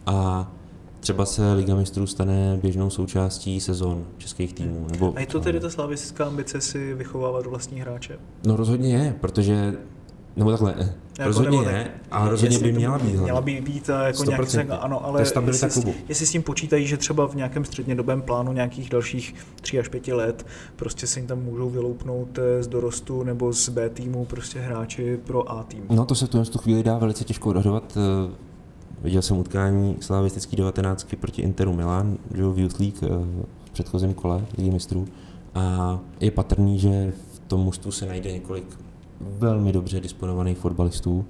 a 0.06 0.52
třeba 1.00 1.26
se 1.26 1.54
Liga 1.54 1.76
mistrů 1.76 2.08
stane 2.08 2.60
běžnou 2.62 2.90
součástí 2.90 3.60
sezon 3.60 4.06
českých 4.18 4.54
týmů. 4.54 4.88
Nebo, 4.92 5.14
a 5.16 5.20
je 5.20 5.26
to 5.26 5.40
tedy 5.40 5.60
ta 5.60 5.70
slavistická 5.70 6.26
ambice 6.26 6.62
si 6.62 6.94
vychovávat 6.94 7.46
vlastní 7.46 7.80
hráče? 7.80 8.20
No 8.46 8.56
rozhodně 8.56 8.94
je, 8.94 9.16
protože 9.22 9.74
nebo 10.42 10.52
takhle, 10.52 10.74
eh, 10.78 10.94
jako 11.20 11.28
rozhodně 11.28 11.58
nebo 11.58 11.70
je, 11.70 11.92
a 12.12 12.30
rozhodně 12.30 12.60
by 12.60 12.72
měla 12.72 13.00
být. 13.00 13.16
Měla 13.16 13.42
by 13.42 13.62
být 13.62 13.90
eh, 13.90 14.08
jako 14.08 14.24
nějaký 14.24 14.58
ano, 14.58 15.06
ale 15.06 15.22
jestli, 15.22 15.44
jestli, 16.10 16.26
s 16.26 16.32
tím 16.32 16.44
počítají, 16.44 16.88
že 16.88 16.98
třeba 16.98 17.28
v 17.28 17.36
nějakém 17.36 17.66
střednědobém 17.66 18.22
plánu 18.22 18.54
nějakých 18.54 18.90
dalších 18.90 19.36
3 19.62 19.80
až 19.80 19.88
5 19.88 20.08
let 20.08 20.46
prostě 20.76 21.08
se 21.08 21.20
jim 21.20 21.28
tam 21.28 21.40
můžou 21.40 21.70
vyloupnout 21.70 22.40
eh, 22.40 22.64
z 22.64 22.68
dorostu 22.68 23.24
nebo 23.24 23.54
z 23.54 23.70
B 23.70 23.90
týmu 23.90 24.26
prostě 24.26 24.60
hráči 24.60 25.20
pro 25.24 25.52
A 25.52 25.64
tým. 25.64 25.84
No 25.90 26.06
to 26.06 26.16
se 26.16 26.26
v 26.26 26.50
tu 26.50 26.60
chvíli 26.60 26.84
dá 26.84 26.98
velice 26.98 27.24
těžko 27.24 27.50
odhadovat. 27.50 27.98
Viděl 29.02 29.22
jsem 29.22 29.38
utkání 29.38 29.98
slavistický 30.00 30.56
19 30.56 31.08
proti 31.20 31.42
Interu 31.42 31.74
Milan, 31.74 32.18
že 32.34 32.44
v 32.44 32.60
Youth 32.60 32.80
League 32.80 33.02
v 33.66 33.72
předchozím 33.72 34.14
kole 34.14 34.46
Ligy 34.58 34.72
mistrů 34.72 35.08
a 35.56 36.00
je 36.20 36.32
patrný, 36.32 36.80
že 36.80 37.14
v 37.34 37.40
tom 37.40 37.62
mužstvu 37.62 37.92
se 37.92 38.06
najde 38.06 38.32
několik 38.32 38.66
velmi 39.22 39.72
dobře 39.72 40.00
disponovaných 40.00 40.58
fotbalistů, 40.58 41.26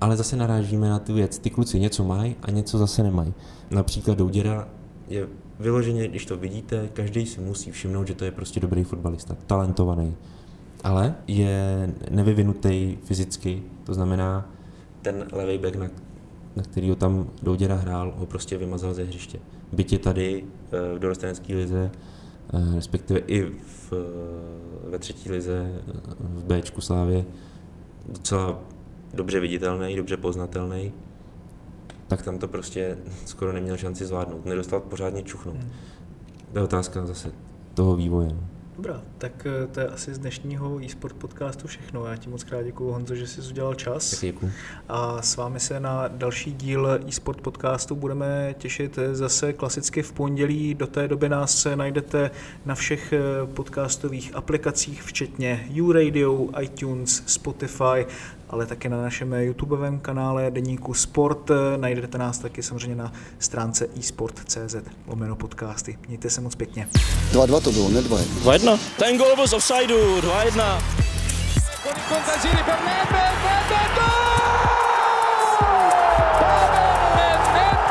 ale 0.00 0.16
zase 0.16 0.36
narážíme 0.36 0.88
na 0.88 0.98
tu 0.98 1.14
věc. 1.14 1.38
Ty 1.38 1.50
kluci 1.50 1.80
něco 1.80 2.04
mají 2.04 2.36
a 2.42 2.50
něco 2.50 2.78
zase 2.78 3.02
nemají. 3.02 3.34
Například 3.70 4.18
Douděra 4.18 4.68
je 5.08 5.26
vyloženě, 5.60 6.08
když 6.08 6.26
to 6.26 6.36
vidíte, 6.36 6.88
každý 6.92 7.26
si 7.26 7.40
musí 7.40 7.70
všimnout, 7.70 8.06
že 8.06 8.14
to 8.14 8.24
je 8.24 8.30
prostě 8.30 8.60
dobrý 8.60 8.84
fotbalista, 8.84 9.36
talentovaný. 9.46 10.16
Ale 10.84 11.14
je 11.26 11.90
nevyvinutý 12.10 12.98
fyzicky, 13.04 13.62
to 13.84 13.94
znamená, 13.94 14.50
ten 15.02 15.26
levý 15.32 15.58
back, 15.58 15.76
na, 15.76 15.90
na 16.56 16.62
kterýho 16.62 16.96
tam 16.96 17.30
Douděra 17.42 17.76
hrál, 17.76 18.14
ho 18.16 18.26
prostě 18.26 18.58
vymazal 18.58 18.94
ze 18.94 19.04
hřiště. 19.04 19.38
Bytě 19.72 19.98
tady 19.98 20.44
eh, 20.72 20.96
v 20.96 20.98
dorostenecké 20.98 21.54
lize, 21.54 21.90
respektive 22.74 23.20
i 23.20 23.42
v 23.42 23.92
ve 24.90 24.98
třetí 24.98 25.30
lize 25.30 25.82
v 26.20 26.44
Bčku 26.44 26.80
Slávě 26.80 27.24
docela 28.08 28.58
dobře 29.14 29.40
viditelný, 29.40 29.96
dobře 29.96 30.16
poznatelný, 30.16 30.92
tak 32.06 32.22
tam 32.22 32.38
to 32.38 32.48
prostě 32.48 32.98
skoro 33.26 33.52
neměl 33.52 33.76
šanci 33.76 34.06
zvládnout. 34.06 34.46
Nedostal 34.46 34.80
pořádně 34.80 35.22
čuchnout. 35.22 35.56
To 36.52 36.58
je 36.58 36.64
otázka 36.64 37.06
zase 37.06 37.32
toho 37.74 37.96
vývoje. 37.96 38.36
Dobrá, 38.80 39.02
tak 39.18 39.46
eh, 39.46 39.66
to 39.66 39.80
je 39.80 39.86
asi 39.86 40.14
z 40.14 40.18
dnešního 40.18 40.80
e-sport 40.84 41.16
podcastu 41.16 41.68
všechno. 41.68 42.06
Já 42.06 42.16
ti 42.16 42.28
moc 42.30 42.44
krát 42.44 42.62
děkuji, 42.62 42.92
Honzo, 42.92 43.14
že 43.14 43.26
jsi 43.26 43.40
udělal 43.50 43.74
čas. 43.74 44.20
Děkuji. 44.20 44.52
A 44.88 45.22
s 45.22 45.36
vámi 45.36 45.60
se 45.60 45.80
na 45.80 46.08
další 46.08 46.52
díl 46.52 47.00
e-sport 47.08 47.40
podcastu 47.40 47.94
budeme 47.94 48.54
těšit 48.58 48.98
zase 49.12 49.52
klasicky 49.52 50.02
v 50.02 50.12
pondělí. 50.12 50.74
Do 50.74 50.86
té 50.86 51.08
doby 51.08 51.28
nás 51.28 51.66
najdete 51.74 52.30
na 52.64 52.74
všech 52.74 53.12
eh, 53.12 53.20
podcastových 53.54 54.34
aplikacích, 54.34 55.02
včetně 55.02 55.66
YouRadio, 55.70 56.48
iTunes, 56.60 57.22
Spotify, 57.26 58.06
ale 58.50 58.66
také 58.66 58.88
na 58.88 59.02
našem 59.02 59.32
YouTubeovém 59.32 59.98
kanále 59.98 60.50
Deníku 60.50 60.94
Sport. 60.94 61.50
Najdete 61.76 62.18
nás 62.18 62.38
taky 62.38 62.62
samozřejmě 62.62 62.96
na 62.96 63.12
stránce 63.38 63.88
eSport.cz 64.00 64.76
lomeno 65.06 65.36
podcasty. 65.36 65.98
Mějte 66.08 66.30
se 66.30 66.40
moc 66.40 66.54
pěkně. 66.54 66.88
2-2 67.32 67.60
to 67.60 67.72
bylo, 67.72 67.88
ne 67.88 68.02
2 68.02 68.18
2-1. 68.18 68.78
Ten 68.98 69.18
gol 69.18 69.36
byl 69.36 69.48
z 69.48 69.52
offsideu, 69.52 70.20
2-1. 70.20 70.82
Con 71.82 71.92
il 71.96 72.02
contagiri 72.08 72.62
per 72.64 72.78
Nedved, 72.84 73.32
Nedved, 73.44 73.90
gol! 73.94 74.10
Pavel 76.38 76.90
Nedved! 77.14 77.90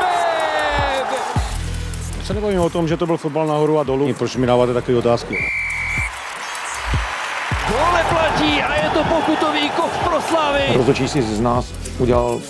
My 2.18 2.24
se 2.24 2.34
nebavíme 2.34 2.60
o 2.60 2.70
tom, 2.70 2.88
že 2.88 2.96
to 2.96 3.06
byl 3.06 3.16
fotbal 3.16 3.46
nahoru 3.46 3.78
a 3.78 3.82
dolů. 3.82 4.14
Proč 4.14 4.36
mi 4.36 4.46
dáváte 4.46 4.74
takové 4.74 4.98
otázky? 4.98 5.36
To 9.00 9.08
pokutový 9.08 9.70
kov 9.72 9.88
pro 10.04 10.20
Slavy. 10.20 10.76
Rozhodčí 10.76 11.08
si 11.08 11.22
z 11.22 11.40
nás 11.40 11.72
udělal 11.98 12.40